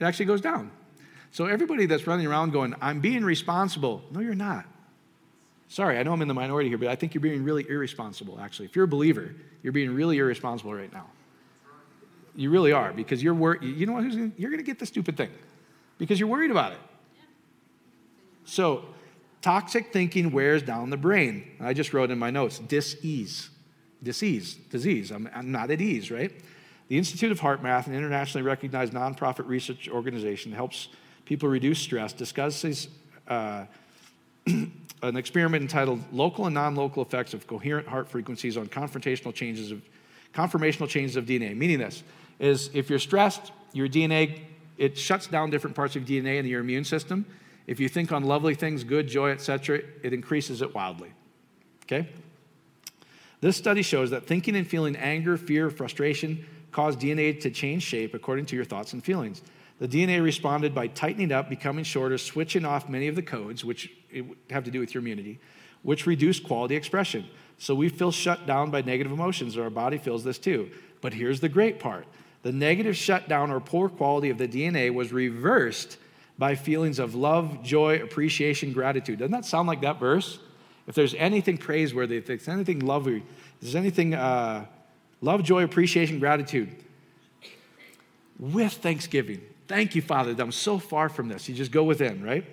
It 0.00 0.04
actually 0.04 0.26
goes 0.26 0.40
down. 0.40 0.70
So 1.30 1.46
everybody 1.46 1.86
that's 1.86 2.06
running 2.06 2.26
around 2.26 2.52
going, 2.52 2.74
I'm 2.80 3.00
being 3.00 3.24
responsible. 3.24 4.02
No, 4.10 4.20
you're 4.20 4.34
not. 4.34 4.66
Sorry, 5.68 5.98
I 5.98 6.02
know 6.02 6.12
I'm 6.12 6.22
in 6.22 6.28
the 6.28 6.34
minority 6.34 6.68
here, 6.68 6.78
but 6.78 6.88
I 6.88 6.94
think 6.94 7.14
you're 7.14 7.20
being 7.20 7.42
really 7.42 7.66
irresponsible, 7.68 8.38
actually. 8.40 8.66
If 8.66 8.76
you're 8.76 8.84
a 8.84 8.88
believer, 8.88 9.34
you're 9.62 9.72
being 9.72 9.94
really 9.94 10.18
irresponsible 10.18 10.72
right 10.72 10.92
now. 10.92 11.06
You 12.36 12.50
really 12.50 12.72
are, 12.72 12.92
because 12.92 13.22
you're 13.22 13.34
worried. 13.34 13.62
You 13.62 13.86
know 13.86 13.94
what? 13.94 14.04
You're 14.04 14.50
going 14.50 14.58
to 14.58 14.62
get 14.62 14.78
the 14.78 14.86
stupid 14.86 15.16
thing 15.16 15.30
because 15.98 16.20
you're 16.20 16.28
worried 16.28 16.50
about 16.50 16.72
it. 16.72 16.78
So, 18.44 18.84
toxic 19.44 19.92
thinking 19.92 20.32
wears 20.32 20.62
down 20.62 20.88
the 20.88 20.96
brain. 20.96 21.44
I 21.60 21.74
just 21.74 21.92
wrote 21.92 22.10
in 22.10 22.18
my 22.18 22.30
notes 22.30 22.58
dis-ease. 22.58 23.50
Disease, 24.02 24.54
disease. 24.70 25.10
I'm, 25.10 25.28
I'm 25.34 25.52
not 25.52 25.70
at 25.70 25.82
ease, 25.82 26.10
right? 26.10 26.32
The 26.88 26.96
Institute 26.96 27.30
of 27.30 27.40
HeartMath, 27.40 27.86
an 27.86 27.94
internationally 27.94 28.42
recognized 28.42 28.94
nonprofit 28.94 29.46
research 29.46 29.88
organization, 29.88 30.50
helps 30.50 30.88
people 31.26 31.48
reduce 31.50 31.78
stress, 31.78 32.14
discusses 32.14 32.88
uh, 33.28 33.66
an 34.46 35.16
experiment 35.16 35.60
entitled 35.60 36.02
Local 36.10 36.46
and 36.46 36.54
Non-Local 36.54 37.02
Effects 37.02 37.34
of 37.34 37.46
Coherent 37.46 37.86
Heart 37.86 38.08
Frequencies 38.08 38.56
on 38.56 38.66
Confrontational 38.66 39.34
Changes 39.34 39.70
of 39.70 39.82
Conformational 40.34 40.88
Changes 40.88 41.16
of 41.16 41.26
DNA. 41.26 41.54
Meaning 41.54 41.78
this 41.78 42.02
is 42.38 42.70
if 42.72 42.88
you're 42.88 42.98
stressed, 42.98 43.52
your 43.74 43.88
DNA, 43.88 44.40
it 44.78 44.96
shuts 44.96 45.26
down 45.26 45.50
different 45.50 45.76
parts 45.76 45.96
of 45.96 46.04
DNA 46.04 46.38
in 46.38 46.46
your 46.46 46.60
immune 46.60 46.84
system. 46.84 47.26
If 47.66 47.80
you 47.80 47.88
think 47.88 48.12
on 48.12 48.24
lovely 48.24 48.54
things, 48.54 48.84
good, 48.84 49.08
joy, 49.08 49.30
etc., 49.30 49.80
it 50.02 50.12
increases 50.12 50.62
it 50.62 50.74
wildly. 50.74 51.12
Okay? 51.84 52.08
This 53.40 53.56
study 53.56 53.82
shows 53.82 54.10
that 54.10 54.26
thinking 54.26 54.56
and 54.56 54.66
feeling 54.66 54.96
anger, 54.96 55.36
fear, 55.36 55.70
frustration 55.70 56.46
cause 56.72 56.96
DNA 56.96 57.40
to 57.40 57.50
change 57.50 57.82
shape 57.82 58.14
according 58.14 58.46
to 58.46 58.56
your 58.56 58.64
thoughts 58.64 58.92
and 58.92 59.04
feelings. 59.04 59.42
The 59.78 59.88
DNA 59.88 60.22
responded 60.22 60.74
by 60.74 60.88
tightening 60.88 61.32
up, 61.32 61.48
becoming 61.48 61.84
shorter, 61.84 62.18
switching 62.18 62.64
off 62.64 62.88
many 62.88 63.06
of 63.08 63.16
the 63.16 63.22
codes, 63.22 63.64
which 63.64 63.92
have 64.50 64.64
to 64.64 64.70
do 64.70 64.80
with 64.80 64.94
your 64.94 65.00
immunity, 65.00 65.40
which 65.82 66.06
reduce 66.06 66.40
quality 66.40 66.74
expression. 66.74 67.26
So 67.58 67.74
we 67.74 67.88
feel 67.88 68.10
shut 68.10 68.46
down 68.46 68.70
by 68.70 68.82
negative 68.82 69.12
emotions, 69.12 69.56
or 69.56 69.64
our 69.64 69.70
body 69.70 69.98
feels 69.98 70.24
this 70.24 70.38
too. 70.38 70.70
But 71.00 71.14
here's 71.14 71.40
the 71.40 71.48
great 71.48 71.78
part 71.78 72.06
the 72.42 72.52
negative 72.52 72.96
shutdown 72.96 73.50
or 73.50 73.58
poor 73.60 73.88
quality 73.88 74.30
of 74.30 74.38
the 74.38 74.48
DNA 74.48 74.92
was 74.92 75.12
reversed 75.12 75.96
by 76.38 76.54
feelings 76.54 76.98
of 76.98 77.14
love, 77.14 77.62
joy, 77.62 78.02
appreciation, 78.02 78.72
gratitude. 78.72 79.20
Doesn't 79.20 79.32
that 79.32 79.44
sound 79.44 79.68
like 79.68 79.80
that 79.82 80.00
verse? 80.00 80.38
If 80.86 80.94
there's 80.94 81.14
anything 81.14 81.56
praiseworthy, 81.56 82.16
if 82.16 82.26
there's 82.26 82.48
anything 82.48 82.80
lovely, 82.80 83.18
if 83.18 83.60
there's 83.60 83.76
anything 83.76 84.14
uh, 84.14 84.66
Love, 85.24 85.42
joy, 85.42 85.64
appreciation, 85.64 86.18
gratitude. 86.18 86.68
With 88.38 88.74
thanksgiving. 88.74 89.40
Thank 89.66 89.94
you, 89.94 90.02
Father, 90.02 90.34
that 90.34 90.42
I'm 90.42 90.52
so 90.52 90.78
far 90.78 91.08
from 91.08 91.28
this. 91.28 91.48
You 91.48 91.54
just 91.54 91.72
go 91.72 91.82
within, 91.82 92.22
right? 92.22 92.44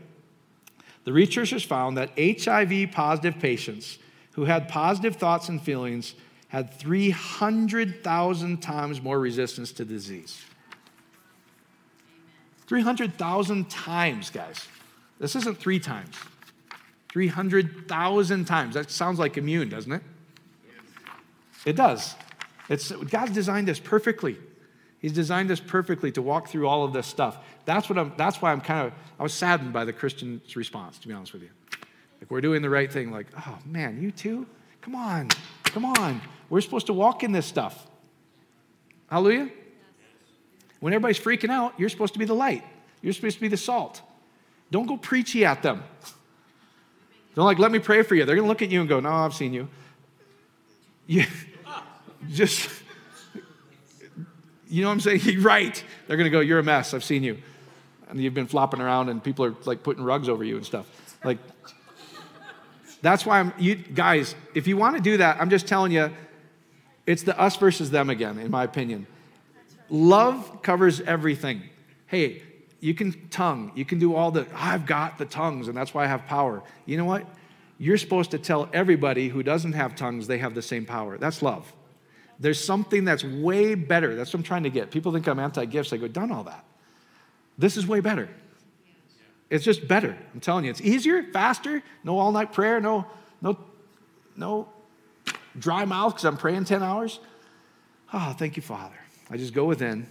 The 1.04 1.12
researchers 1.12 1.64
found 1.64 1.98
that 1.98 2.12
HIV 2.18 2.92
positive 2.94 3.42
patients 3.42 3.98
who 4.32 4.46
had 4.46 4.70
positive 4.70 5.18
thoughts 5.18 5.50
and 5.50 5.62
feelings 5.62 6.16
had 6.48 6.74
300,000 6.76 8.62
times 8.62 9.02
more 9.02 9.20
resistance 9.20 9.74
to 9.74 9.84
disease. 9.84 10.42
300,000 12.72 13.70
times, 13.70 14.30
guys. 14.30 14.66
This 15.20 15.36
isn't 15.36 15.58
three 15.58 15.78
times. 15.78 16.16
300,000 17.10 18.46
times. 18.46 18.76
That 18.76 18.90
sounds 18.90 19.20
like 19.20 19.38
immune, 19.38 19.68
doesn't 19.68 19.92
it? 19.92 20.02
It 21.66 21.76
does. 21.76 22.16
It's, 22.70 22.90
God's 22.94 23.34
designed 23.34 23.70
us 23.70 23.78
perfectly. 23.78 24.38
He's 25.00 25.12
designed 25.12 25.52
us 25.52 25.60
perfectly 25.60 26.14
to 26.14 26.22
walk 26.22 26.48
through 26.48 26.66
all 26.66 26.86
of 26.86 26.94
this 26.94 27.08
stuff. 27.08 27.40
That's, 27.66 27.90
what 27.90 28.00
I'm, 28.00 28.14
that's 28.16 28.42
why 28.42 28.54
I'm 28.54 28.62
kind 28.62 28.88
of, 28.88 28.94
I 29.20 29.24
was 29.24 29.34
saddened 29.34 29.74
by 29.74 29.84
the 29.84 29.92
Christian's 29.92 30.56
response, 30.56 30.98
to 31.00 31.10
be 31.10 31.14
honest 31.14 31.34
with 31.34 31.42
you. 31.42 31.50
Like, 32.22 32.32
we're 32.32 32.40
doing 32.40 32.62
the 32.62 32.70
right 32.70 32.90
thing. 32.90 33.12
Like, 33.12 33.28
oh, 33.38 33.60
man, 33.66 34.02
you 34.02 34.12
too? 34.12 34.48
Come 34.80 34.96
on, 34.96 35.28
come 35.66 35.84
on. 35.84 36.22
We're 36.50 36.62
supposed 36.62 36.86
to 36.86 36.94
walk 36.94 37.22
in 37.22 37.34
this 37.34 37.46
stuff. 37.46 37.86
Hallelujah? 39.10 39.50
When 40.82 40.94
everybody's 40.94 41.20
freaking 41.20 41.52
out, 41.52 41.80
you're 41.80 41.90
supposed 41.90 42.14
to 42.14 42.20
be 42.20 42.26
the 42.26 42.34
light. 42.34 42.66
You're 43.02 43.14
supposed 43.14 43.36
to 43.36 43.42
be 43.42 43.48
the 43.48 43.56
salt. 43.56 44.02
Don't 44.72 44.88
go 44.88 44.98
preachy 44.98 45.46
at 45.46 45.64
them. 45.64 45.84
Don't 47.36 47.46
like, 47.46 47.60
let 47.60 47.72
me 47.72 47.80
pray 47.80 48.02
for 48.02 48.16
you. 48.16 48.26
They're 48.26 48.36
going 48.36 48.46
to 48.46 48.50
look 48.50 48.62
at 48.62 48.70
you 48.70 48.82
and 48.82 48.90
go, 48.90 49.00
no, 49.00 49.10
I've 49.10 49.34
seen 49.34 49.54
you. 49.54 49.70
you 51.08 51.26
just, 52.30 52.70
you 54.68 54.82
know 54.82 54.88
what 54.88 54.94
I'm 54.94 55.20
saying? 55.20 55.42
right. 55.42 55.84
They're 56.08 56.18
going 56.18 56.26
to 56.26 56.32
go, 56.32 56.40
You're 56.40 56.60
a 56.60 56.64
mess. 56.64 56.94
I've 56.94 57.04
seen 57.04 57.24
you. 57.24 57.38
and 58.10 58.20
you've 58.22 58.34
been 58.34 58.48
flopping 58.48 58.82
around 58.82 59.10
and 59.10 59.24
people 59.24 59.46
are 59.46 59.56
like 59.66 59.84
putting 59.84 60.04
rugs 60.04 60.30
over 60.30 60.44
you 60.44 60.58
and 60.58 60.66
stuff. 60.66 60.88
Like, 61.24 61.38
that's 63.02 63.26
why 63.26 63.40
I'm, 63.40 63.54
you 63.58 63.76
guys, 63.76 64.36
if 64.56 64.68
you 64.68 64.78
want 64.78 64.96
to 64.96 65.02
do 65.02 65.18
that, 65.18 65.42
I'm 65.42 65.50
just 65.50 65.68
telling 65.68 65.92
you, 65.92 66.12
it's 67.06 67.24
the 67.24 67.40
us 67.40 67.56
versus 67.58 67.90
them 67.90 68.10
again, 68.10 68.38
in 68.38 68.52
my 68.52 68.64
opinion. 68.64 69.08
Love 69.92 70.62
covers 70.64 71.02
everything. 71.02 71.62
Hey, 72.08 72.42
you 72.80 72.96
can 72.96 73.28
tongue, 73.30 73.72
you 73.76 73.86
can 73.86 74.00
do 74.00 74.16
all 74.16 74.32
the, 74.32 74.48
I've 74.56 74.86
got 74.86 75.18
the 75.20 75.26
tongues, 75.26 75.68
and 75.68 75.78
that's 75.78 75.94
why 75.94 76.06
I 76.06 76.08
have 76.08 76.26
power. 76.26 76.64
You 76.86 76.98
know 76.98 77.06
what? 77.06 77.28
You're 77.78 77.98
supposed 77.98 78.32
to 78.32 78.39
tell 78.39 78.70
everybody 78.74 79.28
who 79.28 79.44
doesn't 79.44 79.74
have 79.74 79.96
tongues 79.96 80.28
they 80.28 80.38
have 80.39 80.56
the 80.56 80.62
same 80.62 80.86
power. 80.86 81.18
That's 81.18 81.42
love. 81.42 81.72
There's 82.39 82.64
something 82.64 83.06
that's 83.06 83.24
way 83.24 83.76
better. 83.76 84.16
That's 84.16 84.34
what 84.34 84.39
I'm 84.39 84.44
trying 84.44 84.64
to 84.64 84.70
get. 84.70 84.89
People 84.92 85.12
think 85.12 85.28
I'm 85.28 85.39
anti 85.39 85.66
gifts. 85.66 85.94
I 85.94 85.98
go, 85.98 86.08
done 86.08 86.32
all 86.32 86.44
that. 86.46 86.66
This 87.58 87.78
is 87.78 87.86
way 87.86 88.00
better. 88.00 88.30
It's 89.50 89.66
just 89.66 89.88
better. 89.88 90.18
I'm 90.34 90.39
telling 90.39 90.64
you, 90.66 90.72
it's 90.72 90.82
easier, 90.82 91.22
faster, 91.22 91.84
no 92.04 92.18
all 92.18 92.32
night 92.32 92.54
prayer, 92.54 92.80
no, 92.80 93.06
no, 93.42 93.58
no 94.38 94.70
dry 95.60 95.84
mouth 95.84 96.14
because 96.14 96.26
I'm 96.26 96.38
praying 96.38 96.64
10 96.64 96.82
hours. 96.82 97.20
Oh, 98.14 98.34
thank 98.38 98.56
you, 98.56 98.64
Father. 98.64 99.01
I 99.32 99.38
just 99.38 99.54
go 99.54 99.66
within. 99.66 100.06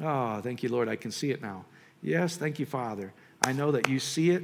Oh, 0.00 0.40
thank 0.42 0.62
you, 0.62 0.68
Lord. 0.68 0.88
I 0.88 0.96
can 0.96 1.10
see 1.10 1.30
it 1.30 1.40
now. 1.40 1.64
Yes, 2.02 2.36
thank 2.36 2.58
you, 2.58 2.66
Father. 2.66 3.12
I 3.44 3.52
know 3.52 3.72
that 3.72 3.88
you 3.88 3.98
see 3.98 4.30
it. 4.30 4.42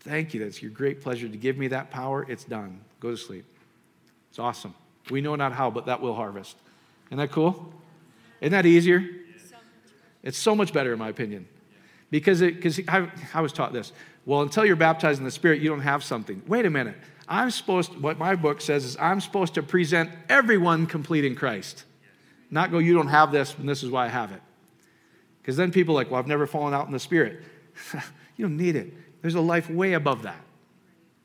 Thank 0.00 0.34
you. 0.34 0.44
That's 0.44 0.62
your 0.62 0.70
great 0.70 1.00
pleasure 1.00 1.28
to 1.28 1.36
give 1.36 1.58
me 1.58 1.68
that 1.68 1.90
power. 1.90 2.24
It's 2.28 2.44
done. 2.44 2.80
Go 3.00 3.10
to 3.10 3.16
sleep. 3.16 3.44
It's 4.30 4.38
awesome. 4.38 4.74
We 5.10 5.20
know 5.20 5.34
not 5.34 5.52
how, 5.52 5.70
but 5.70 5.86
that 5.86 6.00
will 6.00 6.14
harvest. 6.14 6.56
Isn't 7.08 7.18
that 7.18 7.32
cool? 7.32 7.72
Isn't 8.40 8.52
that 8.52 8.66
easier? 8.66 9.04
It's 10.22 10.38
so 10.38 10.54
much 10.54 10.72
better, 10.72 10.92
in 10.92 10.98
my 10.98 11.08
opinion. 11.08 11.48
Because 12.10 12.40
because 12.40 12.80
I, 12.88 13.10
I 13.34 13.40
was 13.40 13.52
taught 13.52 13.72
this. 13.72 13.92
Well, 14.26 14.42
until 14.42 14.64
you're 14.64 14.76
baptized 14.76 15.18
in 15.18 15.24
the 15.24 15.30
Spirit, 15.30 15.60
you 15.60 15.68
don't 15.68 15.80
have 15.80 16.04
something. 16.04 16.42
Wait 16.46 16.66
a 16.66 16.70
minute. 16.70 16.96
I'm 17.28 17.50
supposed, 17.50 17.96
what 18.00 18.18
my 18.18 18.34
book 18.36 18.60
says 18.60 18.84
is, 18.84 18.96
I'm 18.98 19.20
supposed 19.20 19.54
to 19.54 19.62
present 19.62 20.10
everyone 20.28 20.86
complete 20.86 21.24
in 21.24 21.34
Christ. 21.34 21.84
Not 22.50 22.70
go, 22.70 22.78
you 22.78 22.94
don't 22.94 23.08
have 23.08 23.32
this, 23.32 23.54
and 23.58 23.68
this 23.68 23.82
is 23.82 23.90
why 23.90 24.06
I 24.06 24.08
have 24.08 24.32
it. 24.32 24.40
Because 25.42 25.56
then 25.56 25.70
people 25.70 25.94
are 25.94 25.96
like, 25.96 26.10
well, 26.10 26.18
I've 26.18 26.26
never 26.26 26.46
fallen 26.46 26.74
out 26.74 26.86
in 26.86 26.92
the 26.92 26.98
Spirit. 26.98 27.42
you 28.36 28.46
don't 28.46 28.56
need 28.56 28.76
it. 28.76 28.92
There's 29.22 29.34
a 29.34 29.40
life 29.40 29.68
way 29.70 29.94
above 29.94 30.22
that. 30.22 30.40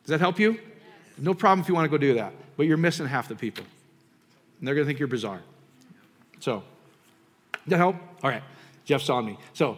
Does 0.03 0.09
that 0.09 0.19
help 0.19 0.39
you? 0.39 0.59
No 1.17 1.34
problem 1.34 1.61
if 1.61 1.69
you 1.69 1.76
want 1.76 1.86
to 1.86 1.89
go 1.89 1.97
do 1.97 2.15
that, 2.15 2.34
but 2.57 2.65
you're 2.65 2.78
missing 2.78 3.05
half 3.05 3.28
the 3.28 3.36
people. 3.36 3.65
And 4.59 4.67
they're 4.67 4.76
going 4.76 4.86
to 4.86 4.89
think 4.89 4.99
you're 4.99 5.07
bizarre. 5.07 5.41
So, 6.39 6.63
that 7.67 7.78
help? 7.78 7.95
All 8.24 8.30
right. 8.30 8.43
Jeff's 8.86 9.09
on 9.09 9.26
me. 9.26 9.38
So, 9.53 9.78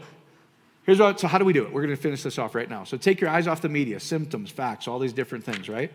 here's 0.83 0.99
what, 0.99 1.19
so 1.19 1.27
how 1.27 1.37
do 1.37 1.45
we 1.45 1.53
do 1.53 1.63
it? 1.63 1.71
We're 1.71 1.81
going 1.81 1.95
to 1.95 2.01
finish 2.01 2.23
this 2.23 2.39
off 2.39 2.55
right 2.55 2.69
now. 2.69 2.83
So, 2.83 2.97
take 2.97 3.21
your 3.21 3.29
eyes 3.29 3.47
off 3.47 3.61
the 3.61 3.69
media, 3.69 3.99
symptoms, 3.99 4.49
facts, 4.49 4.87
all 4.87 4.97
these 4.97 5.13
different 5.13 5.43
things, 5.43 5.69
right? 5.69 5.91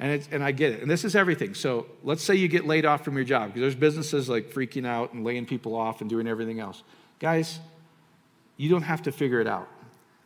And, 0.00 0.26
and 0.30 0.44
I 0.44 0.52
get 0.52 0.72
it. 0.72 0.80
And 0.80 0.90
this 0.90 1.04
is 1.04 1.16
everything. 1.16 1.54
So, 1.54 1.86
let's 2.04 2.22
say 2.22 2.36
you 2.36 2.46
get 2.46 2.66
laid 2.66 2.84
off 2.84 3.04
from 3.04 3.16
your 3.16 3.24
job 3.24 3.48
because 3.48 3.60
there's 3.62 3.74
businesses 3.74 4.28
like 4.28 4.52
freaking 4.52 4.86
out 4.86 5.12
and 5.12 5.24
laying 5.24 5.44
people 5.44 5.74
off 5.74 6.00
and 6.00 6.08
doing 6.08 6.28
everything 6.28 6.60
else. 6.60 6.82
Guys, 7.18 7.58
you 8.56 8.68
don't 8.68 8.82
have 8.82 9.02
to 9.02 9.12
figure 9.12 9.40
it 9.40 9.48
out. 9.48 9.68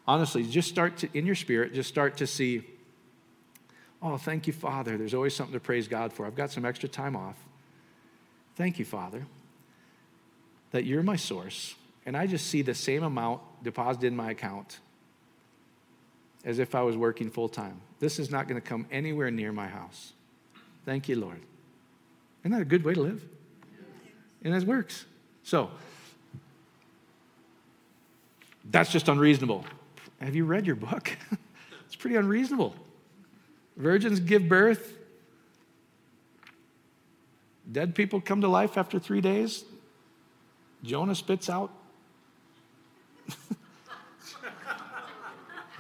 Honestly, 0.07 0.43
just 0.43 0.69
start 0.69 0.99
to, 0.99 1.09
in 1.15 1.25
your 1.25 1.35
spirit, 1.35 1.73
just 1.73 1.89
start 1.89 2.19
to 2.19 2.27
see, 2.27 2.65
oh, 4.03 4.19
thank 4.19 4.47
you, 4.47 4.53
Father. 4.53 4.99
There's 4.99 5.15
always 5.15 5.35
something 5.35 5.55
to 5.55 5.61
praise 5.61 5.89
God 5.89 6.13
for. 6.13 6.27
I've 6.27 6.35
got 6.35 6.51
some 6.51 6.65
extra 6.67 6.89
time 6.89 7.17
off. 7.17 7.37
Thank 8.57 8.79
you, 8.79 8.85
Father, 8.85 9.25
that 10.73 10.85
you're 10.85 11.03
my 11.03 11.17
source. 11.17 11.77
And 12.05 12.17
I 12.17 12.27
just 12.27 12.49
see 12.49 12.61
the 12.63 12.75
same 12.75 13.05
amount 13.05 13.41
deposited 13.63 14.09
in 14.09 14.17
my 14.17 14.33
account 14.33 14.81
as 16.45 16.59
if 16.59 16.75
I 16.75 16.83
was 16.83 16.97
working 16.97 17.31
full 17.31 17.49
time. 17.49 17.81
This 18.01 18.19
is 18.19 18.31
not 18.31 18.49
going 18.49 18.61
to 18.61 18.67
come 18.67 18.87
anywhere 18.91 19.31
near 19.31 19.53
my 19.53 19.69
house. 19.69 20.13
Thank 20.85 21.09
you, 21.09 21.17
Lord. 21.17 21.41
Isn't 22.43 22.53
that 22.53 22.63
a 22.63 22.67
good 22.67 22.85
way 22.85 22.95
to 22.95 23.01
live? 23.01 23.23
And 24.43 24.55
it 24.55 24.65
works. 24.65 25.05
So, 25.45 25.71
that's 28.71 28.91
just 28.91 29.09
unreasonable. 29.09 29.65
Have 30.21 30.35
you 30.35 30.45
read 30.45 30.67
your 30.67 30.77
book? 30.77 31.17
it's 31.87 31.97
pretty 31.97 32.17
unreasonable. 32.17 32.75
Virgins 33.77 34.21
give 34.21 34.49
birth. 34.49 34.97
Dead 37.71 37.95
people 37.95 38.21
come 38.21 38.41
to 38.41 38.49
life 38.49 38.77
after 38.77 38.99
three 38.99 39.21
days. 39.21 39.65
Jonah 40.83 41.15
spits 41.15 41.49
out. 41.49 41.71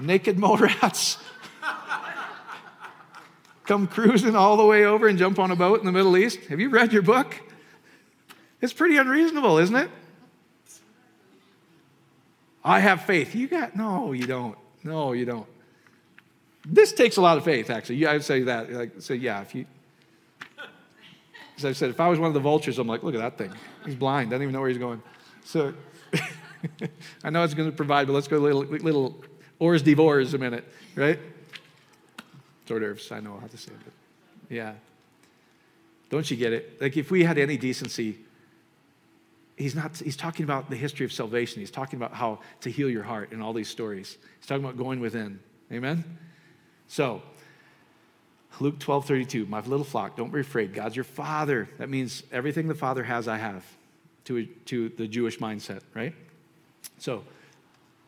Naked 0.06 0.38
mole 0.38 0.56
rats 0.56 1.18
come 3.64 3.86
cruising 3.86 4.36
all 4.36 4.56
the 4.56 4.64
way 4.64 4.84
over 4.84 5.08
and 5.08 5.18
jump 5.18 5.38
on 5.38 5.50
a 5.50 5.56
boat 5.56 5.80
in 5.80 5.86
the 5.86 5.92
Middle 5.92 6.16
East. 6.16 6.40
Have 6.46 6.60
you 6.60 6.68
read 6.68 6.92
your 6.92 7.02
book? 7.02 7.40
It's 8.60 8.72
pretty 8.72 8.96
unreasonable, 8.96 9.58
isn't 9.58 9.74
it? 9.74 9.90
I 12.64 12.80
have 12.80 13.02
faith. 13.02 13.34
You 13.34 13.48
got, 13.48 13.74
no, 13.74 14.12
you 14.12 14.26
don't. 14.26 14.56
No, 14.84 15.12
you 15.12 15.24
don't. 15.24 15.46
This 16.64 16.92
takes 16.92 17.16
a 17.16 17.20
lot 17.20 17.38
of 17.38 17.44
faith, 17.44 17.70
actually. 17.70 18.06
I'd 18.06 18.22
say 18.22 18.42
that. 18.42 18.70
Like, 18.70 18.92
say, 19.00 19.16
yeah, 19.16 19.40
if 19.40 19.54
you, 19.54 19.66
as 21.56 21.64
I 21.64 21.72
said, 21.72 21.90
if 21.90 21.98
I 21.98 22.08
was 22.08 22.18
one 22.18 22.28
of 22.28 22.34
the 22.34 22.40
vultures, 22.40 22.78
I'm 22.78 22.86
like, 22.86 23.02
look 23.02 23.14
at 23.14 23.20
that 23.20 23.36
thing. 23.36 23.52
He's 23.84 23.96
blind, 23.96 24.30
doesn't 24.30 24.42
even 24.42 24.52
know 24.52 24.60
where 24.60 24.68
he's 24.68 24.78
going. 24.78 25.02
So 25.44 25.74
I 27.24 27.30
know 27.30 27.42
it's 27.42 27.54
going 27.54 27.70
to 27.70 27.76
provide, 27.76 28.06
but 28.06 28.12
let's 28.12 28.28
go 28.28 28.36
a 28.36 28.38
little, 28.38 28.62
little 28.62 29.24
hors 29.62 29.82
d'oeuvres 29.82 30.34
a 30.34 30.38
minute, 30.38 30.64
right? 30.96 31.18
Hors 32.68 32.80
d'oeuvres, 32.80 33.12
I 33.12 33.20
know 33.20 33.38
how 33.40 33.46
to 33.46 33.56
say 33.56 33.72
it. 33.72 33.92
Yeah. 34.48 34.72
Don't 36.10 36.30
you 36.30 36.36
get 36.36 36.52
it? 36.52 36.80
Like, 36.80 36.96
if 36.96 37.10
we 37.10 37.24
had 37.24 37.38
any 37.38 37.56
decency, 37.56 38.18
he's 39.56 39.74
not 39.74 39.96
he's 39.96 40.16
talking 40.16 40.44
about 40.44 40.70
the 40.70 40.76
history 40.76 41.04
of 41.04 41.12
salvation 41.12 41.60
he's 41.60 41.70
talking 41.70 41.98
about 41.98 42.12
how 42.12 42.38
to 42.60 42.70
heal 42.70 42.88
your 42.88 43.02
heart 43.02 43.32
in 43.32 43.40
all 43.40 43.52
these 43.52 43.68
stories 43.68 44.18
he's 44.38 44.46
talking 44.46 44.64
about 44.64 44.76
going 44.76 45.00
within 45.00 45.38
amen 45.70 46.04
so 46.88 47.22
luke 48.60 48.78
12 48.78 49.06
32 49.06 49.46
my 49.46 49.60
little 49.60 49.84
flock 49.84 50.16
don't 50.16 50.32
be 50.32 50.40
afraid 50.40 50.74
god's 50.74 50.96
your 50.96 51.04
father 51.04 51.68
that 51.78 51.88
means 51.88 52.22
everything 52.32 52.66
the 52.68 52.74
father 52.74 53.04
has 53.04 53.28
i 53.28 53.36
have 53.36 53.64
to, 54.24 54.46
to 54.64 54.88
the 54.90 55.06
jewish 55.06 55.38
mindset 55.38 55.80
right 55.94 56.14
so 56.98 57.22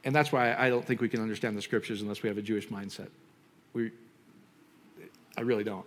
and 0.04 0.14
that's 0.14 0.32
why 0.32 0.54
i 0.54 0.68
don't 0.68 0.84
think 0.84 1.00
we 1.00 1.08
can 1.08 1.20
understand 1.20 1.56
the 1.56 1.62
scriptures 1.62 2.02
unless 2.02 2.22
we 2.22 2.28
have 2.28 2.38
a 2.38 2.42
jewish 2.42 2.68
mindset 2.68 3.08
we 3.72 3.90
i 5.36 5.40
really 5.40 5.64
don't 5.64 5.86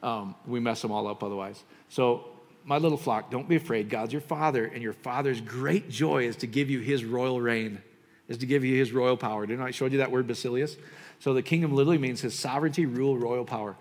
um, 0.00 0.36
we 0.46 0.60
mess 0.60 0.80
them 0.80 0.92
all 0.92 1.08
up 1.08 1.24
otherwise 1.24 1.64
so 1.88 2.24
my 2.68 2.76
little 2.76 2.98
flock, 2.98 3.30
don't 3.30 3.48
be 3.48 3.56
afraid. 3.56 3.88
God's 3.88 4.12
your 4.12 4.20
father, 4.20 4.66
and 4.66 4.82
your 4.82 4.92
father's 4.92 5.40
great 5.40 5.88
joy 5.88 6.24
is 6.24 6.36
to 6.36 6.46
give 6.46 6.68
you 6.68 6.80
his 6.80 7.02
royal 7.02 7.40
reign, 7.40 7.80
is 8.28 8.36
to 8.38 8.46
give 8.46 8.62
you 8.62 8.76
his 8.76 8.92
royal 8.92 9.16
power. 9.16 9.46
Didn't 9.46 9.64
I 9.64 9.70
show 9.70 9.86
you 9.86 9.96
that 9.98 10.10
word, 10.10 10.26
Basilius? 10.26 10.76
So 11.18 11.32
the 11.32 11.40
kingdom 11.40 11.74
literally 11.74 11.96
means 11.96 12.20
his 12.20 12.38
sovereignty, 12.38 12.84
rule, 12.84 13.16
royal 13.16 13.46
power. 13.46 13.74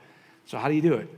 So 0.45 0.57
how 0.57 0.69
do 0.69 0.73
you 0.73 0.81
do 0.81 0.93
it? 0.93 1.09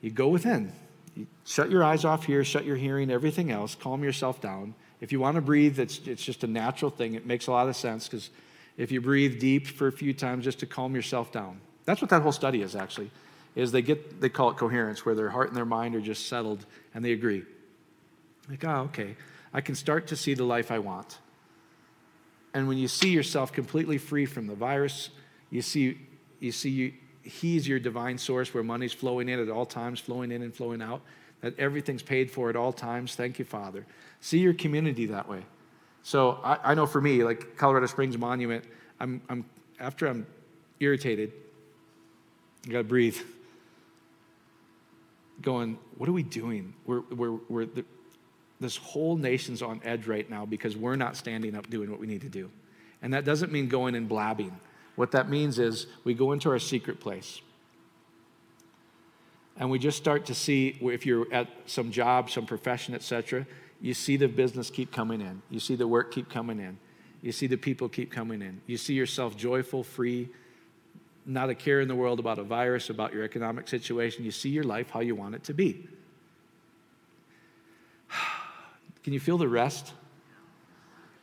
You 0.00 0.12
go 0.12 0.28
within. 0.28 0.70
You 1.16 1.26
shut 1.44 1.68
your 1.68 1.82
eyes 1.82 2.04
off 2.04 2.26
here, 2.26 2.44
shut 2.44 2.64
your 2.64 2.76
hearing, 2.76 3.10
everything 3.10 3.50
else, 3.50 3.74
calm 3.74 4.04
yourself 4.04 4.40
down. 4.40 4.76
If 5.00 5.12
you 5.12 5.20
want 5.20 5.36
to 5.36 5.42
breathe, 5.42 5.78
it's, 5.78 5.98
it's 6.06 6.24
just 6.24 6.44
a 6.44 6.46
natural 6.46 6.90
thing. 6.90 7.14
It 7.14 7.26
makes 7.26 7.46
a 7.46 7.50
lot 7.50 7.68
of 7.68 7.76
sense 7.76 8.08
because 8.08 8.30
if 8.76 8.90
you 8.90 9.00
breathe 9.00 9.38
deep 9.38 9.66
for 9.66 9.86
a 9.86 9.92
few 9.92 10.12
times 10.12 10.44
just 10.44 10.60
to 10.60 10.66
calm 10.66 10.94
yourself 10.94 11.32
down. 11.32 11.60
That's 11.84 12.00
what 12.00 12.10
that 12.10 12.22
whole 12.22 12.32
study 12.32 12.62
is 12.62 12.74
actually 12.74 13.10
is 13.56 13.72
they 13.72 13.82
get 13.82 14.20
they 14.20 14.28
call 14.28 14.50
it 14.50 14.56
coherence 14.56 15.04
where 15.04 15.14
their 15.14 15.30
heart 15.30 15.48
and 15.48 15.56
their 15.56 15.64
mind 15.64 15.96
are 15.96 16.00
just 16.00 16.28
settled 16.28 16.64
and 16.94 17.04
they 17.04 17.12
agree 17.12 17.42
like 18.48 18.64
oh 18.64 18.82
okay 18.82 19.16
i 19.52 19.60
can 19.60 19.74
start 19.74 20.06
to 20.06 20.14
see 20.14 20.34
the 20.34 20.44
life 20.44 20.70
i 20.70 20.78
want 20.78 21.18
and 22.54 22.68
when 22.68 22.78
you 22.78 22.86
see 22.86 23.08
yourself 23.08 23.52
completely 23.52 23.98
free 23.98 24.26
from 24.26 24.46
the 24.46 24.54
virus 24.54 25.10
you 25.50 25.62
see 25.62 25.98
you 26.38 26.52
see 26.52 26.70
you, 26.70 26.92
he's 27.22 27.66
your 27.66 27.80
divine 27.80 28.18
source 28.18 28.52
where 28.54 28.62
money's 28.62 28.92
flowing 28.92 29.28
in 29.28 29.40
at 29.40 29.48
all 29.48 29.66
times 29.66 29.98
flowing 29.98 30.30
in 30.30 30.42
and 30.42 30.54
flowing 30.54 30.82
out 30.82 31.00
that 31.40 31.58
everything's 31.58 32.02
paid 32.02 32.30
for 32.30 32.50
at 32.50 32.56
all 32.56 32.72
times 32.72 33.14
thank 33.14 33.38
you 33.38 33.44
father 33.44 33.86
see 34.20 34.38
your 34.38 34.54
community 34.54 35.06
that 35.06 35.28
way 35.28 35.42
so 36.02 36.40
i, 36.44 36.58
I 36.72 36.74
know 36.74 36.86
for 36.86 37.00
me 37.00 37.24
like 37.24 37.56
colorado 37.56 37.86
springs 37.86 38.16
monument 38.18 38.64
i'm, 39.00 39.20
I'm 39.28 39.44
after 39.80 40.06
i'm 40.06 40.26
irritated 40.80 41.32
I 42.66 42.70
gotta 42.72 42.84
breathe 42.84 43.16
going, 45.40 45.78
What 45.96 46.08
are 46.08 46.12
we 46.12 46.22
doing? 46.22 46.74
We're, 46.86 47.00
we're, 47.10 47.38
we're 47.48 47.66
the, 47.66 47.84
this 48.60 48.76
whole 48.76 49.16
nation's 49.16 49.62
on 49.62 49.80
edge 49.84 50.06
right 50.06 50.28
now 50.28 50.46
because 50.46 50.76
we're 50.76 50.96
not 50.96 51.16
standing 51.16 51.54
up 51.54 51.68
doing 51.68 51.90
what 51.90 52.00
we 52.00 52.06
need 52.06 52.22
to 52.22 52.28
do. 52.28 52.50
And 53.02 53.12
that 53.12 53.24
doesn't 53.24 53.52
mean 53.52 53.68
going 53.68 53.94
and 53.94 54.08
blabbing. 54.08 54.58
What 54.96 55.12
that 55.12 55.28
means 55.28 55.58
is 55.58 55.86
we 56.04 56.14
go 56.14 56.32
into 56.32 56.48
our 56.50 56.58
secret 56.58 57.00
place 57.00 57.40
and 59.58 59.70
we 59.70 59.78
just 59.78 59.96
start 59.96 60.26
to 60.26 60.34
see 60.34 60.76
if 60.82 61.06
you're 61.06 61.32
at 61.32 61.48
some 61.66 61.90
job, 61.90 62.30
some 62.30 62.46
profession, 62.46 62.94
etc. 62.94 63.46
You 63.80 63.94
see 63.94 64.16
the 64.16 64.28
business 64.28 64.70
keep 64.70 64.92
coming 64.92 65.20
in. 65.20 65.40
You 65.50 65.60
see 65.60 65.76
the 65.76 65.88
work 65.88 66.12
keep 66.12 66.28
coming 66.28 66.58
in. 66.58 66.78
You 67.22 67.32
see 67.32 67.46
the 67.46 67.56
people 67.56 67.88
keep 67.88 68.10
coming 68.10 68.42
in. 68.42 68.60
You 68.66 68.76
see 68.76 68.94
yourself 68.94 69.36
joyful, 69.36 69.82
free, 69.82 70.28
not 71.24 71.48
a 71.48 71.54
care 71.54 71.80
in 71.80 71.88
the 71.88 71.94
world 71.94 72.20
about 72.20 72.38
a 72.38 72.42
virus, 72.42 72.90
about 72.90 73.14
your 73.14 73.24
economic 73.24 73.66
situation. 73.66 74.24
You 74.24 74.30
see 74.30 74.50
your 74.50 74.64
life 74.64 74.90
how 74.90 75.00
you 75.00 75.14
want 75.14 75.34
it 75.34 75.44
to 75.44 75.54
be. 75.54 75.88
Can 79.02 79.12
you 79.12 79.20
feel 79.20 79.38
the 79.38 79.48
rest? 79.48 79.92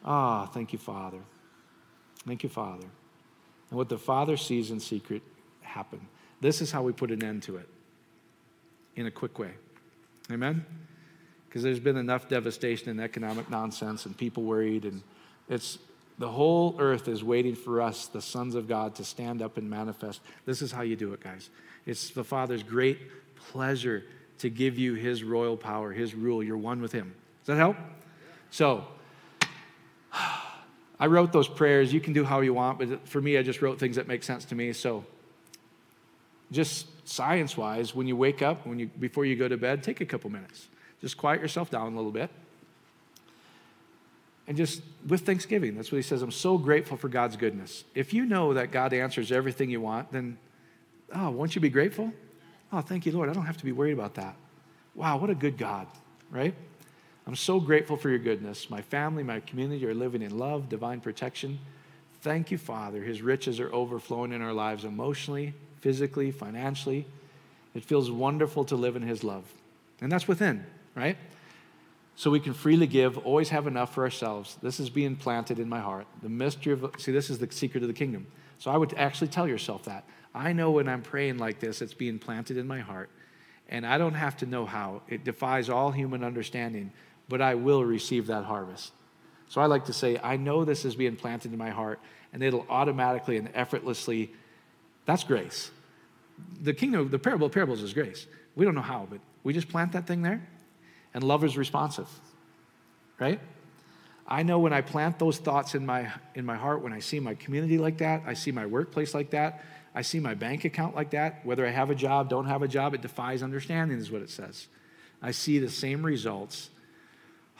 Ah, 0.04 0.48
thank 0.48 0.74
you, 0.74 0.80
Father. 0.80 1.20
Thank 2.26 2.44
you, 2.44 2.50
Father. 2.50 2.88
And 3.70 3.78
what 3.78 3.90
the 3.90 3.98
Father 3.98 4.38
sees 4.38 4.72
in 4.72 4.80
secret 4.80 5.22
happen. 5.62 6.08
This 6.42 6.62
is 6.62 6.72
how 6.72 6.82
we 6.82 6.92
put 6.92 7.12
an 7.12 7.24
end 7.24 7.44
to 7.44 7.58
it 7.58 7.70
in 8.96 9.06
a 9.06 9.12
quick 9.12 9.40
way. 9.40 9.52
Amen? 10.32 10.66
Because 11.48 11.64
there's 11.64 11.80
been 11.80 11.98
enough 11.98 12.28
devastation 12.28 12.90
and 12.90 13.00
economic 13.00 13.50
nonsense 13.50 14.06
and 14.06 14.18
people 14.18 14.44
worried, 14.44 14.86
and 14.86 15.02
it's 15.50 15.78
the 16.20 16.30
whole 16.30 16.76
earth 16.80 17.08
is 17.08 17.24
waiting 17.24 17.56
for 17.56 17.82
us, 17.82 18.08
the 18.08 18.22
sons 18.22 18.56
of 18.56 18.68
God, 18.68 18.96
to 18.96 19.04
stand 19.04 19.42
up 19.42 19.58
and 19.58 19.70
manifest. 19.70 20.22
This 20.46 20.62
is 20.62 20.72
how 20.72 20.82
you 20.82 20.96
do 20.96 21.14
it, 21.14 21.22
guys. 21.22 21.50
It's 21.86 22.12
the 22.12 22.24
Father's 22.24 22.64
great 22.64 23.00
pleasure 23.36 24.04
to 24.40 24.50
give 24.50 24.78
you 24.78 24.94
His 24.94 25.24
royal 25.24 25.58
power, 25.58 25.92
His 25.92 26.14
rule. 26.14 26.44
You're 26.44 26.58
one 26.58 26.82
with 26.82 26.92
Him. 26.92 27.14
Does 27.42 27.48
that 27.48 27.58
help? 27.58 27.78
So, 28.52 28.86
I 31.00 31.08
wrote 31.08 31.34
those 31.34 31.48
prayers. 31.48 31.92
You 31.92 32.00
can 32.00 32.14
do 32.14 32.24
how 32.24 32.42
you 32.42 32.54
want, 32.54 32.80
but 32.80 33.08
for 33.08 33.20
me, 33.20 33.38
I 33.38 33.44
just 33.44 33.62
wrote 33.62 33.80
things 33.80 33.96
that 33.96 34.08
make 34.08 34.24
sense 34.24 34.46
to 34.46 34.56
me. 34.56 34.72
So, 34.74 35.04
just 36.54 36.88
science 37.08 37.58
wise, 37.58 37.94
when 37.94 38.08
you 38.08 38.16
wake 38.16 38.42
up, 38.42 38.66
when 38.66 38.80
you, 38.80 38.88
before 38.88 39.26
you 39.26 39.36
go 39.36 39.48
to 39.48 39.58
bed, 39.58 39.84
take 39.84 40.02
a 40.02 40.06
couple 40.06 40.30
minutes. 40.30 40.68
Just 41.02 41.18
quiet 41.18 41.42
yourself 41.42 41.70
down 41.70 41.92
a 41.92 41.96
little 41.96 42.12
bit. 42.12 42.30
And 44.48 44.58
just 44.58 44.82
with 45.08 45.26
thanksgiving, 45.26 45.76
that's 45.76 45.92
what 45.92 45.98
he 45.98 46.02
says. 46.02 46.22
I'm 46.22 46.32
so 46.32 46.58
grateful 46.58 46.98
for 46.98 47.10
God's 47.10 47.36
goodness. 47.38 47.84
If 47.96 48.14
you 48.14 48.26
know 48.26 48.54
that 48.54 48.72
God 48.72 48.94
answers 48.94 49.32
everything 49.32 49.70
you 49.70 49.82
want, 49.82 50.12
then, 50.12 50.38
oh, 51.14 51.32
won't 51.32 51.56
you 51.56 51.62
be 51.62 51.70
grateful? 51.70 52.12
Oh, 52.72 52.82
thank 52.82 53.06
you, 53.06 53.12
Lord. 53.12 53.30
I 53.30 53.34
don't 53.34 53.46
have 53.46 53.58
to 53.58 53.66
be 53.66 53.72
worried 53.72 53.94
about 53.94 54.16
that. 54.16 54.36
Wow, 54.96 55.18
what 55.18 55.30
a 55.30 55.36
good 55.36 55.58
God, 55.58 55.88
right? 56.30 56.54
I'm 57.26 57.36
so 57.36 57.60
grateful 57.60 57.96
for 57.96 58.10
your 58.10 58.20
goodness. 58.20 58.70
My 58.70 58.82
family, 58.82 59.24
my 59.24 59.40
community 59.40 59.86
are 59.86 59.94
living 59.94 60.22
in 60.22 60.38
love, 60.38 60.68
divine 60.68 61.00
protection. 61.00 61.60
Thank 62.22 62.52
you, 62.52 62.58
Father. 62.58 63.02
His 63.02 63.22
riches 63.22 63.60
are 63.60 63.74
overflowing 63.74 64.34
in 64.34 64.42
our 64.42 64.54
lives 64.54 64.84
emotionally, 64.84 65.54
physically, 65.84 66.32
financially. 66.32 67.06
It 67.76 67.84
feels 67.84 68.10
wonderful 68.10 68.64
to 68.66 68.78
live 68.78 68.96
in 68.96 69.02
His 69.02 69.22
love. 69.22 69.44
And 70.00 70.10
that's 70.10 70.30
within, 70.30 70.66
right? 70.96 71.18
So 72.16 72.32
we 72.32 72.40
can 72.40 72.54
freely 72.54 72.88
give, 72.88 73.18
always 73.18 73.50
have 73.50 73.68
enough 73.68 73.94
for 73.94 74.06
ourselves. 74.06 74.58
This 74.62 74.80
is 74.80 74.90
being 74.90 75.18
planted 75.18 75.60
in 75.60 75.68
my 75.68 75.82
heart. 75.82 76.08
The 76.22 76.30
mystery 76.30 76.72
of, 76.72 76.90
see, 76.98 77.12
this 77.12 77.30
is 77.30 77.38
the 77.38 77.52
secret 77.52 77.84
of 77.84 77.90
the 77.90 77.94
kingdom. 77.94 78.28
So 78.60 78.72
I 78.72 78.78
would 78.78 78.94
actually 78.94 79.28
tell 79.28 79.46
yourself 79.46 79.84
that. 79.84 80.06
I 80.34 80.54
know 80.54 80.72
when 80.72 80.88
I'm 80.88 81.02
praying 81.02 81.38
like 81.38 81.60
this, 81.60 81.82
it's 81.82 81.94
being 81.94 82.18
planted 82.18 82.56
in 82.56 82.66
my 82.66 82.80
heart. 82.80 83.10
And 83.68 83.86
I 83.86 83.98
don't 83.98 84.14
have 84.14 84.38
to 84.38 84.46
know 84.46 84.66
how. 84.66 85.02
It 85.10 85.26
defies 85.26 85.70
all 85.70 85.92
human 85.92 86.24
understanding, 86.24 86.94
but 87.28 87.42
I 87.42 87.56
will 87.56 87.84
receive 87.84 88.28
that 88.28 88.46
harvest. 88.46 88.94
So 89.50 89.60
I 89.60 89.66
like 89.66 89.84
to 89.86 89.94
say, 89.94 90.18
I 90.24 90.38
know 90.38 90.64
this 90.64 90.86
is 90.86 90.96
being 90.96 91.18
planted 91.18 91.52
in 91.52 91.58
my 91.58 91.72
heart, 91.72 92.00
and 92.32 92.42
it'll 92.42 92.66
automatically 92.70 93.36
and 93.36 93.50
effortlessly, 93.54 94.32
that's 95.06 95.24
grace. 95.24 95.72
The 96.62 96.74
kingdom, 96.74 97.10
the 97.10 97.20
parable 97.20 97.48
of 97.48 97.54
parables 97.54 97.82
is 97.82 97.94
grace. 97.94 98.26
We 98.56 98.66
don't 98.66 98.76
know 98.76 98.82
how, 98.82 99.08
but 99.10 99.20
we 99.44 99.54
just 99.54 99.70
plant 99.70 99.92
that 99.94 100.08
thing 100.08 100.22
there, 100.22 100.48
and 101.14 101.24
love 101.24 101.44
is 101.44 101.58
responsive, 101.58 102.08
right? 103.20 103.40
I 104.28 104.44
know 104.44 104.60
when 104.60 104.72
I 104.72 104.82
plant 104.82 105.20
those 105.20 105.38
thoughts 105.38 105.76
in 105.76 105.86
my, 105.86 106.12
in 106.36 106.46
my 106.46 106.56
heart, 106.56 106.82
when 106.82 106.94
I 106.94 107.00
see 107.00 107.20
my 107.20 107.36
community 107.36 107.78
like 107.78 107.98
that, 107.98 108.24
I 108.26 108.34
see 108.34 108.52
my 108.52 108.66
workplace 108.66 109.14
like 109.14 109.32
that, 109.32 109.64
I 109.94 110.02
see 110.02 110.20
my 110.20 110.34
bank 110.34 110.66
account 110.66 110.96
like 110.96 111.12
that, 111.12 111.46
whether 111.46 111.68
I 111.68 111.72
have 111.72 111.90
a 111.90 111.96
job, 111.96 112.30
don't 112.30 112.48
have 112.48 112.64
a 112.64 112.68
job, 112.68 112.94
it 112.94 113.02
defies 113.02 113.44
understanding, 113.44 113.98
is 113.98 114.12
what 114.12 114.22
it 114.22 114.30
says. 114.30 114.68
I 115.22 115.32
see 115.32 115.60
the 115.60 115.70
same 115.70 116.04
results. 116.06 116.70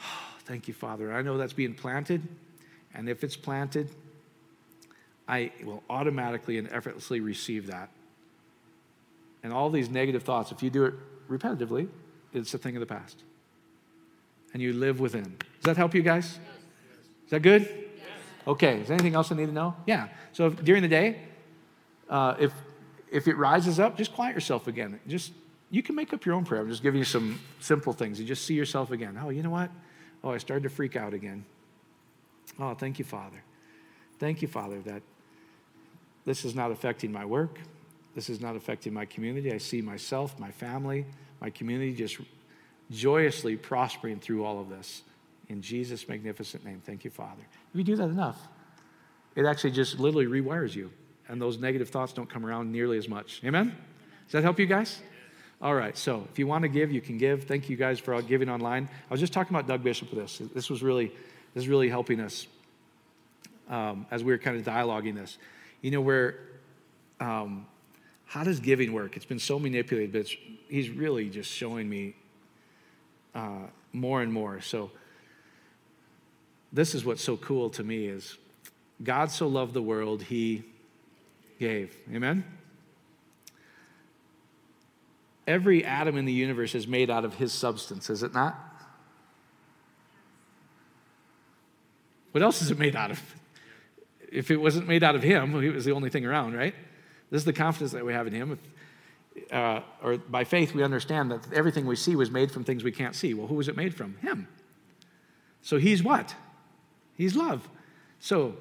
Thank 0.40 0.68
you, 0.68 0.74
Father. 0.74 1.12
I 1.12 1.22
know 1.22 1.36
that's 1.36 1.52
being 1.52 1.74
planted, 1.74 2.26
and 2.94 3.08
if 3.08 3.22
it's 3.22 3.36
planted, 3.36 3.90
I 5.26 5.52
will 5.64 5.82
automatically 5.88 6.58
and 6.58 6.70
effortlessly 6.70 7.20
receive 7.20 7.68
that. 7.68 7.88
And 9.42 9.52
all 9.52 9.70
these 9.70 9.88
negative 9.90 10.22
thoughts, 10.22 10.52
if 10.52 10.62
you 10.62 10.70
do 10.70 10.84
it 10.84 10.94
repetitively, 11.28 11.88
it's 12.32 12.52
a 12.54 12.58
thing 12.58 12.76
of 12.76 12.80
the 12.80 12.86
past 12.86 13.22
and 14.54 14.62
you 14.62 14.72
live 14.72 15.00
within. 15.00 15.24
Does 15.24 15.64
that 15.64 15.76
help 15.76 15.94
you 15.94 16.02
guys? 16.02 16.38
Is 17.24 17.30
that 17.30 17.40
good? 17.40 17.68
Okay. 18.46 18.80
Is 18.80 18.88
there 18.88 18.94
anything 18.94 19.14
else 19.14 19.30
I 19.30 19.34
need 19.34 19.46
to 19.46 19.52
know? 19.52 19.74
Yeah. 19.84 20.08
So 20.32 20.46
if, 20.46 20.64
during 20.64 20.82
the 20.82 20.88
day, 20.88 21.20
uh, 22.08 22.36
if 22.38 22.52
if 23.10 23.28
it 23.28 23.36
rises 23.36 23.78
up, 23.78 23.96
just 23.96 24.12
quiet 24.12 24.34
yourself 24.34 24.66
again. 24.66 25.00
Just 25.06 25.32
you 25.70 25.82
can 25.82 25.94
make 25.94 26.12
up 26.12 26.24
your 26.24 26.34
own 26.36 26.44
prayer. 26.44 26.62
I'm 26.62 26.70
just 26.70 26.82
giving 26.82 26.98
you 26.98 27.04
some 27.04 27.40
simple 27.60 27.92
things. 27.92 28.20
You 28.20 28.26
just 28.26 28.44
see 28.44 28.54
yourself 28.54 28.90
again. 28.92 29.18
Oh, 29.20 29.30
you 29.30 29.42
know 29.42 29.50
what? 29.50 29.70
Oh, 30.22 30.30
I 30.30 30.38
started 30.38 30.62
to 30.62 30.70
freak 30.70 30.96
out 30.96 31.12
again. 31.12 31.44
Oh, 32.58 32.74
thank 32.74 32.98
you, 32.98 33.04
Father. 33.04 33.42
Thank 34.18 34.42
you, 34.42 34.48
Father, 34.48 34.80
that 34.82 35.02
this 36.24 36.44
is 36.44 36.54
not 36.54 36.70
affecting 36.70 37.12
my 37.12 37.24
work. 37.24 37.58
This 38.14 38.30
is 38.30 38.40
not 38.40 38.56
affecting 38.56 38.94
my 38.94 39.04
community. 39.04 39.52
I 39.52 39.58
see 39.58 39.82
myself, 39.82 40.38
my 40.38 40.50
family, 40.50 41.04
my 41.40 41.50
community 41.50 41.94
just 41.94 42.18
joyously 42.90 43.56
prospering 43.56 44.20
through 44.20 44.44
all 44.44 44.60
of 44.60 44.68
this. 44.68 45.02
In 45.48 45.60
Jesus' 45.60 46.08
magnificent 46.08 46.64
name. 46.64 46.80
Thank 46.84 47.04
you, 47.04 47.10
Father. 47.10 47.42
If 47.72 47.78
you 47.78 47.84
do 47.84 47.96
that 47.96 48.08
enough, 48.08 48.48
it 49.34 49.44
actually 49.44 49.72
just 49.72 49.98
literally 49.98 50.26
rewires 50.26 50.74
you, 50.74 50.90
and 51.28 51.40
those 51.40 51.58
negative 51.58 51.90
thoughts 51.90 52.12
don't 52.12 52.30
come 52.30 52.46
around 52.46 52.72
nearly 52.72 52.96
as 52.96 53.08
much. 53.08 53.42
Amen? 53.44 53.76
Does 54.26 54.32
that 54.32 54.42
help 54.42 54.58
you 54.58 54.66
guys? 54.66 55.02
All 55.60 55.74
right, 55.74 55.96
so 55.96 56.26
if 56.30 56.38
you 56.38 56.46
want 56.46 56.62
to 56.62 56.68
give, 56.68 56.90
you 56.90 57.00
can 57.00 57.18
give. 57.18 57.44
Thank 57.44 57.68
you 57.68 57.76
guys 57.76 57.98
for 57.98 58.20
giving 58.22 58.48
online. 58.48 58.88
I 59.10 59.12
was 59.12 59.20
just 59.20 59.32
talking 59.32 59.54
about 59.54 59.66
Doug 59.66 59.82
Bishop 59.82 60.10
with 60.10 60.20
this. 60.20 60.48
This 60.54 60.70
was 60.70 60.82
really, 60.82 61.08
this 61.52 61.64
is 61.64 61.68
really 61.68 61.88
helping 61.88 62.20
us 62.20 62.46
um, 63.68 64.06
as 64.10 64.22
we 64.22 64.32
were 64.32 64.38
kind 64.38 64.56
of 64.56 64.64
dialoguing 64.64 65.14
this. 65.14 65.38
You 65.84 65.90
know, 65.90 66.00
where, 66.00 66.38
um, 67.20 67.66
how 68.24 68.42
does 68.42 68.58
giving 68.58 68.94
work? 68.94 69.18
It's 69.18 69.26
been 69.26 69.38
so 69.38 69.58
manipulated, 69.58 70.14
but 70.14 70.26
he's 70.66 70.88
really 70.88 71.28
just 71.28 71.50
showing 71.50 71.90
me 71.90 72.16
uh, 73.34 73.66
more 73.92 74.22
and 74.22 74.32
more. 74.32 74.62
So 74.62 74.90
this 76.72 76.94
is 76.94 77.04
what's 77.04 77.22
so 77.22 77.36
cool 77.36 77.68
to 77.68 77.84
me 77.84 78.06
is 78.06 78.38
God 79.02 79.30
so 79.30 79.46
loved 79.46 79.74
the 79.74 79.82
world, 79.82 80.22
he 80.22 80.64
gave. 81.60 81.94
Amen? 82.10 82.44
Every 85.46 85.84
atom 85.84 86.16
in 86.16 86.24
the 86.24 86.32
universe 86.32 86.74
is 86.74 86.88
made 86.88 87.10
out 87.10 87.26
of 87.26 87.34
his 87.34 87.52
substance, 87.52 88.08
is 88.08 88.22
it 88.22 88.32
not? 88.32 88.58
What 92.32 92.42
else 92.42 92.62
is 92.62 92.70
it 92.70 92.78
made 92.78 92.96
out 92.96 93.10
of? 93.10 93.20
If 94.34 94.50
it 94.50 94.56
wasn't 94.56 94.88
made 94.88 95.04
out 95.04 95.14
of 95.14 95.22
him, 95.22 95.62
he 95.62 95.68
was 95.68 95.84
the 95.84 95.92
only 95.92 96.10
thing 96.10 96.26
around, 96.26 96.54
right? 96.54 96.74
This 97.30 97.38
is 97.40 97.44
the 97.44 97.52
confidence 97.52 97.92
that 97.92 98.04
we 98.04 98.12
have 98.12 98.26
in 98.26 98.32
him. 98.32 98.58
Uh, 99.50 99.80
or 100.02 100.16
by 100.18 100.44
faith, 100.44 100.74
we 100.74 100.82
understand 100.82 101.30
that 101.30 101.52
everything 101.52 101.86
we 101.86 101.96
see 101.96 102.16
was 102.16 102.30
made 102.30 102.50
from 102.50 102.64
things 102.64 102.82
we 102.82 102.92
can't 102.92 103.14
see. 103.14 103.32
Well, 103.32 103.46
who 103.46 103.54
was 103.54 103.68
it 103.68 103.76
made 103.76 103.94
from? 103.94 104.16
Him. 104.16 104.48
So 105.62 105.78
he's 105.78 106.02
what? 106.02 106.34
He's 107.16 107.36
love. 107.36 107.68
So 108.18 108.56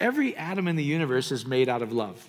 every 0.00 0.34
atom 0.36 0.68
in 0.68 0.76
the 0.76 0.84
universe 0.84 1.32
is 1.32 1.46
made 1.46 1.68
out 1.68 1.82
of 1.82 1.92
love. 1.92 2.26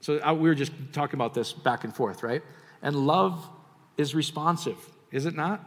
So 0.00 0.18
uh, 0.20 0.32
we 0.32 0.48
were 0.48 0.54
just 0.54 0.72
talking 0.92 1.16
about 1.16 1.34
this 1.34 1.52
back 1.52 1.84
and 1.84 1.94
forth, 1.94 2.22
right? 2.22 2.42
And 2.82 2.96
love 2.96 3.48
is 3.96 4.14
responsive, 4.14 4.78
is 5.10 5.26
it 5.26 5.34
not? 5.34 5.64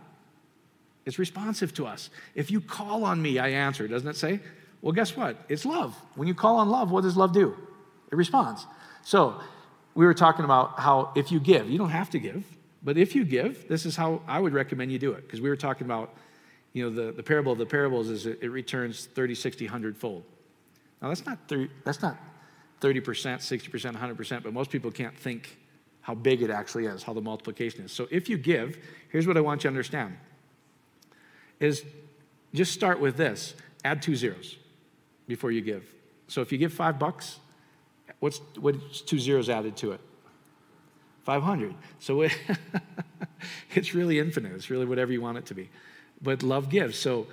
It's 1.06 1.20
responsive 1.20 1.74
to 1.76 1.86
us. 1.86 2.10
If 2.34 2.50
you 2.50 2.62
call 2.62 3.04
on 3.04 3.22
me, 3.22 3.40
I 3.40 3.50
answer, 3.50 3.88
doesn't 3.88 4.08
it 4.08 4.16
say? 4.16 4.40
Well, 4.84 4.92
guess 4.92 5.16
what? 5.16 5.38
It's 5.48 5.66
love. 5.66 5.96
When 6.16 6.28
you 6.28 6.36
call 6.36 6.58
on 6.58 6.70
love, 6.70 6.92
what 6.92 7.02
does 7.02 7.16
love 7.16 7.32
do? 7.32 7.56
It 8.12 8.16
responds. 8.16 8.68
So 9.02 9.40
we 9.96 10.06
were 10.06 10.14
talking 10.14 10.44
about 10.44 10.78
how 10.78 11.14
if 11.16 11.32
you 11.32 11.40
give, 11.40 11.70
you 11.70 11.78
don't 11.78 11.90
have 11.90 12.10
to 12.10 12.20
give, 12.20 12.44
but 12.84 12.98
if 12.98 13.16
you 13.16 13.24
give, 13.24 13.70
this 13.70 13.86
is 13.86 13.96
how 13.96 14.22
I 14.28 14.42
would 14.42 14.54
recommend 14.54 14.92
you 14.92 15.00
do 15.00 15.14
it. 15.14 15.22
Because 15.26 15.40
we 15.40 15.48
were 15.48 15.56
talking 15.56 15.86
about, 15.86 16.14
you 16.74 16.84
know, 16.84 16.94
the, 16.94 17.14
the 17.14 17.24
parable 17.24 17.54
of 17.54 17.60
the 17.60 17.66
parables 17.66 18.10
is 18.10 18.26
it, 18.26 18.40
it 18.42 18.50
returns 18.50 19.06
30, 19.06 19.36
60, 19.36 19.66
100 19.66 19.98
fold. 19.98 20.26
Now, 21.02 21.08
that's 21.08 21.26
not, 21.26 21.40
30, 21.48 21.70
that's 21.86 22.02
not 22.02 22.18
30%, 22.82 23.02
60%, 23.04 23.96
100%, 23.96 24.44
but 24.44 24.52
most 24.52 24.70
people 24.70 24.92
can't 24.92 25.18
think 25.18 25.58
how 26.02 26.14
big 26.14 26.42
it 26.42 26.50
actually 26.50 26.88
is, 26.88 27.04
how 27.04 27.14
the 27.14 27.22
multiplication 27.22 27.86
is. 27.86 27.94
So 27.94 28.10
if 28.12 28.28
you 28.28 28.38
give, 28.38 28.78
here's 29.10 29.28
what 29.28 29.38
I 29.38 29.42
want 29.42 29.62
you 29.62 29.70
to 29.70 29.70
understand 29.70 30.18
is 31.62 31.86
just 32.54 32.74
start 32.74 33.00
with 33.00 33.16
this. 33.16 33.54
Add 33.86 34.02
two 34.02 34.18
zeros 34.18 34.58
before 35.28 35.52
you 35.52 35.62
give. 35.62 35.86
So 36.28 36.42
if 36.42 36.52
you 36.52 36.58
give 36.58 36.74
five 36.74 37.00
bucks, 37.00 37.40
What's, 38.24 38.40
what's 38.58 39.02
two 39.02 39.20
zeros 39.20 39.50
added 39.50 39.76
to 39.78 39.92
it? 39.92 40.00
500. 41.24 41.76
So 42.00 42.22
it, 42.22 42.32
it's 43.76 43.94
really 43.94 44.18
infinite. 44.18 44.54
It's 44.54 44.70
really 44.70 44.86
whatever 44.86 45.12
you 45.12 45.22
want 45.22 45.38
it 45.38 45.46
to 45.48 45.54
be. 45.54 45.70
But 46.22 46.42
love 46.42 46.70
gives. 46.70 46.98
So 46.98 47.28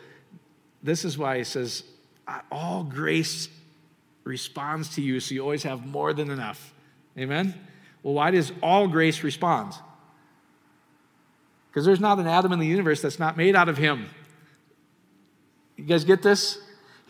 this 0.83 1.05
is 1.05 1.17
why 1.17 1.39
he 1.39 1.45
says, 1.45 1.85
all 2.51 2.83
grace 2.83 3.49
responds 4.25 4.97
to 4.97 5.01
you, 5.01 5.21
so 5.21 5.33
you 5.33 5.43
always 5.43 5.63
have 5.63 5.87
more 5.87 6.13
than 6.13 6.29
enough. 6.29 6.75
Amen? 7.17 7.55
Well, 8.03 8.15
why 8.15 8.33
does 8.33 8.53
all 8.61 8.89
grace 8.89 9.23
respond? 9.23 9.75
Because 11.71 11.87
there's 11.87 12.01
not 12.01 12.19
an 12.19 12.27
atom 12.27 12.53
in 12.53 12.59
the 12.59 12.67
universe 12.67 13.01
that's 13.01 13.21
not 13.21 13.37
made 13.37 13.55
out 13.55 13.69
of 13.69 13.79
Him. 13.79 14.09
You 15.77 15.85
guys 15.85 16.05
get 16.05 16.21
this? 16.21 16.59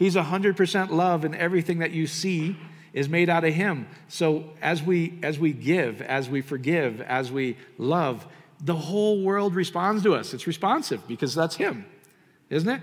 He's 0.00 0.16
100% 0.16 0.90
love, 0.90 1.26
and 1.26 1.34
everything 1.34 1.80
that 1.80 1.90
you 1.90 2.06
see 2.06 2.56
is 2.94 3.10
made 3.10 3.28
out 3.28 3.44
of 3.44 3.52
Him. 3.52 3.86
So 4.08 4.44
as 4.62 4.82
we 4.82 5.20
as 5.22 5.38
we 5.38 5.52
give, 5.52 6.00
as 6.00 6.30
we 6.30 6.40
forgive, 6.40 7.02
as 7.02 7.30
we 7.30 7.58
love, 7.76 8.26
the 8.64 8.74
whole 8.74 9.22
world 9.22 9.54
responds 9.54 10.02
to 10.04 10.14
us. 10.14 10.32
It's 10.32 10.46
responsive 10.46 11.06
because 11.06 11.34
that's 11.34 11.54
Him, 11.54 11.84
isn't 12.48 12.68
it? 12.68 12.80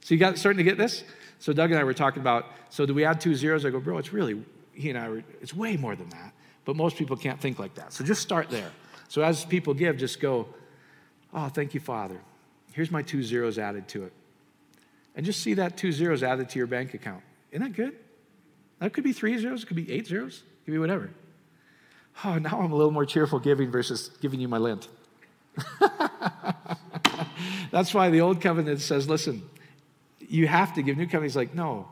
So 0.00 0.14
you 0.14 0.18
got 0.18 0.38
starting 0.38 0.56
to 0.56 0.64
get 0.64 0.78
this? 0.78 1.04
So 1.38 1.52
Doug 1.52 1.70
and 1.70 1.78
I 1.78 1.84
were 1.84 1.92
talking 1.92 2.22
about. 2.22 2.46
So 2.70 2.86
do 2.86 2.94
we 2.94 3.04
add 3.04 3.20
two 3.20 3.34
zeros? 3.34 3.66
I 3.66 3.70
go, 3.70 3.78
bro, 3.78 3.98
it's 3.98 4.14
really 4.14 4.42
he 4.72 4.88
and 4.88 4.98
I 4.98 5.10
were. 5.10 5.22
It's 5.42 5.54
way 5.54 5.76
more 5.76 5.94
than 5.94 6.08
that. 6.08 6.32
But 6.64 6.76
most 6.76 6.96
people 6.96 7.18
can't 7.18 7.38
think 7.38 7.58
like 7.58 7.74
that. 7.74 7.92
So 7.92 8.04
just 8.04 8.22
start 8.22 8.48
there. 8.48 8.70
So 9.08 9.20
as 9.20 9.44
people 9.44 9.74
give, 9.74 9.98
just 9.98 10.18
go, 10.18 10.48
oh, 11.34 11.48
thank 11.48 11.74
you, 11.74 11.80
Father. 11.80 12.18
Here's 12.72 12.90
my 12.90 13.02
two 13.02 13.22
zeros 13.22 13.58
added 13.58 13.86
to 13.88 14.04
it. 14.04 14.14
And 15.14 15.24
just 15.24 15.42
see 15.42 15.54
that 15.54 15.76
two 15.76 15.92
zeros 15.92 16.22
added 16.22 16.48
to 16.50 16.58
your 16.58 16.66
bank 16.66 16.94
account. 16.94 17.22
Isn't 17.50 17.62
that 17.62 17.72
good? 17.72 17.96
That 18.80 18.92
could 18.92 19.04
be 19.04 19.12
three 19.12 19.38
zeros, 19.38 19.62
it 19.62 19.66
could 19.66 19.76
be 19.76 19.90
eight 19.90 20.06
zeros, 20.06 20.38
it 20.38 20.64
could 20.64 20.72
be 20.72 20.78
whatever. 20.78 21.10
Oh, 22.24 22.38
now 22.38 22.60
I'm 22.60 22.72
a 22.72 22.76
little 22.76 22.92
more 22.92 23.06
cheerful 23.06 23.38
giving 23.38 23.70
versus 23.70 24.10
giving 24.20 24.40
you 24.40 24.48
my 24.48 24.58
lint. 24.58 24.88
That's 27.70 27.92
why 27.92 28.10
the 28.10 28.20
old 28.20 28.40
covenant 28.40 28.80
says, 28.80 29.08
listen, 29.08 29.42
you 30.20 30.46
have 30.46 30.74
to 30.74 30.82
give. 30.82 30.96
New 30.96 31.06
covenant's 31.06 31.36
like, 31.36 31.54
no, 31.54 31.88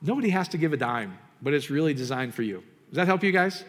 nobody 0.00 0.30
has 0.30 0.48
to 0.48 0.58
give 0.58 0.72
a 0.72 0.76
dime, 0.76 1.18
but 1.40 1.54
it's 1.54 1.70
really 1.70 1.94
designed 1.94 2.34
for 2.34 2.42
you. 2.42 2.62
Does 2.88 2.96
that 2.96 3.06
help 3.06 3.22
you 3.22 3.32
guys? 3.32 3.64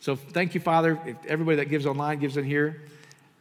So 0.00 0.16
thank 0.16 0.54
you, 0.54 0.60
Father. 0.60 1.00
If 1.06 1.16
everybody 1.26 1.56
that 1.56 1.66
gives 1.66 1.86
online 1.86 2.18
gives 2.18 2.36
in 2.36 2.44
here. 2.44 2.82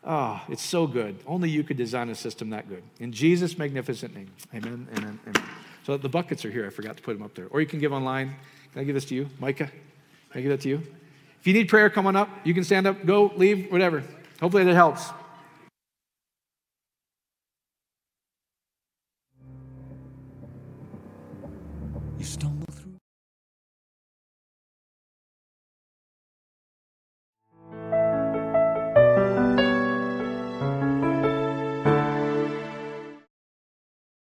Oh, 0.09 0.41
it's 0.47 0.63
so 0.63 0.87
good. 0.87 1.19
Only 1.27 1.49
you 1.49 1.65
could 1.65 1.75
design 1.75 2.07
a 2.09 2.15
system 2.15 2.49
that 2.51 2.69
good. 2.69 2.81
In 3.01 3.11
Jesus' 3.11 3.57
magnificent 3.57 4.15
name. 4.15 4.31
Amen, 4.55 4.87
amen, 4.97 5.19
amen. 5.27 5.49
So 5.85 5.97
the 5.97 6.07
buckets 6.07 6.45
are 6.45 6.49
here. 6.49 6.65
I 6.65 6.69
forgot 6.69 6.95
to 6.95 7.03
put 7.03 7.13
them 7.13 7.23
up 7.23 7.35
there. 7.35 7.47
Or 7.49 7.59
you 7.59 7.67
can 7.67 7.79
give 7.79 7.91
online. 7.91 8.33
Can 8.71 8.81
I 8.81 8.83
give 8.85 8.95
this 8.95 9.03
to 9.05 9.15
you? 9.15 9.27
Micah? 9.37 9.69
Can 10.31 10.39
I 10.39 10.41
give 10.41 10.51
that 10.51 10.61
to 10.61 10.69
you? 10.69 10.81
If 11.41 11.45
you 11.45 11.51
need 11.51 11.67
prayer, 11.67 11.89
come 11.89 12.07
on 12.07 12.15
up. 12.15 12.29
You 12.45 12.53
can 12.53 12.63
stand 12.63 12.87
up, 12.87 13.05
go, 13.05 13.33
leave, 13.35 13.69
whatever. 13.69 14.01
Hopefully 14.39 14.63
that 14.63 14.75
helps. 14.75 15.09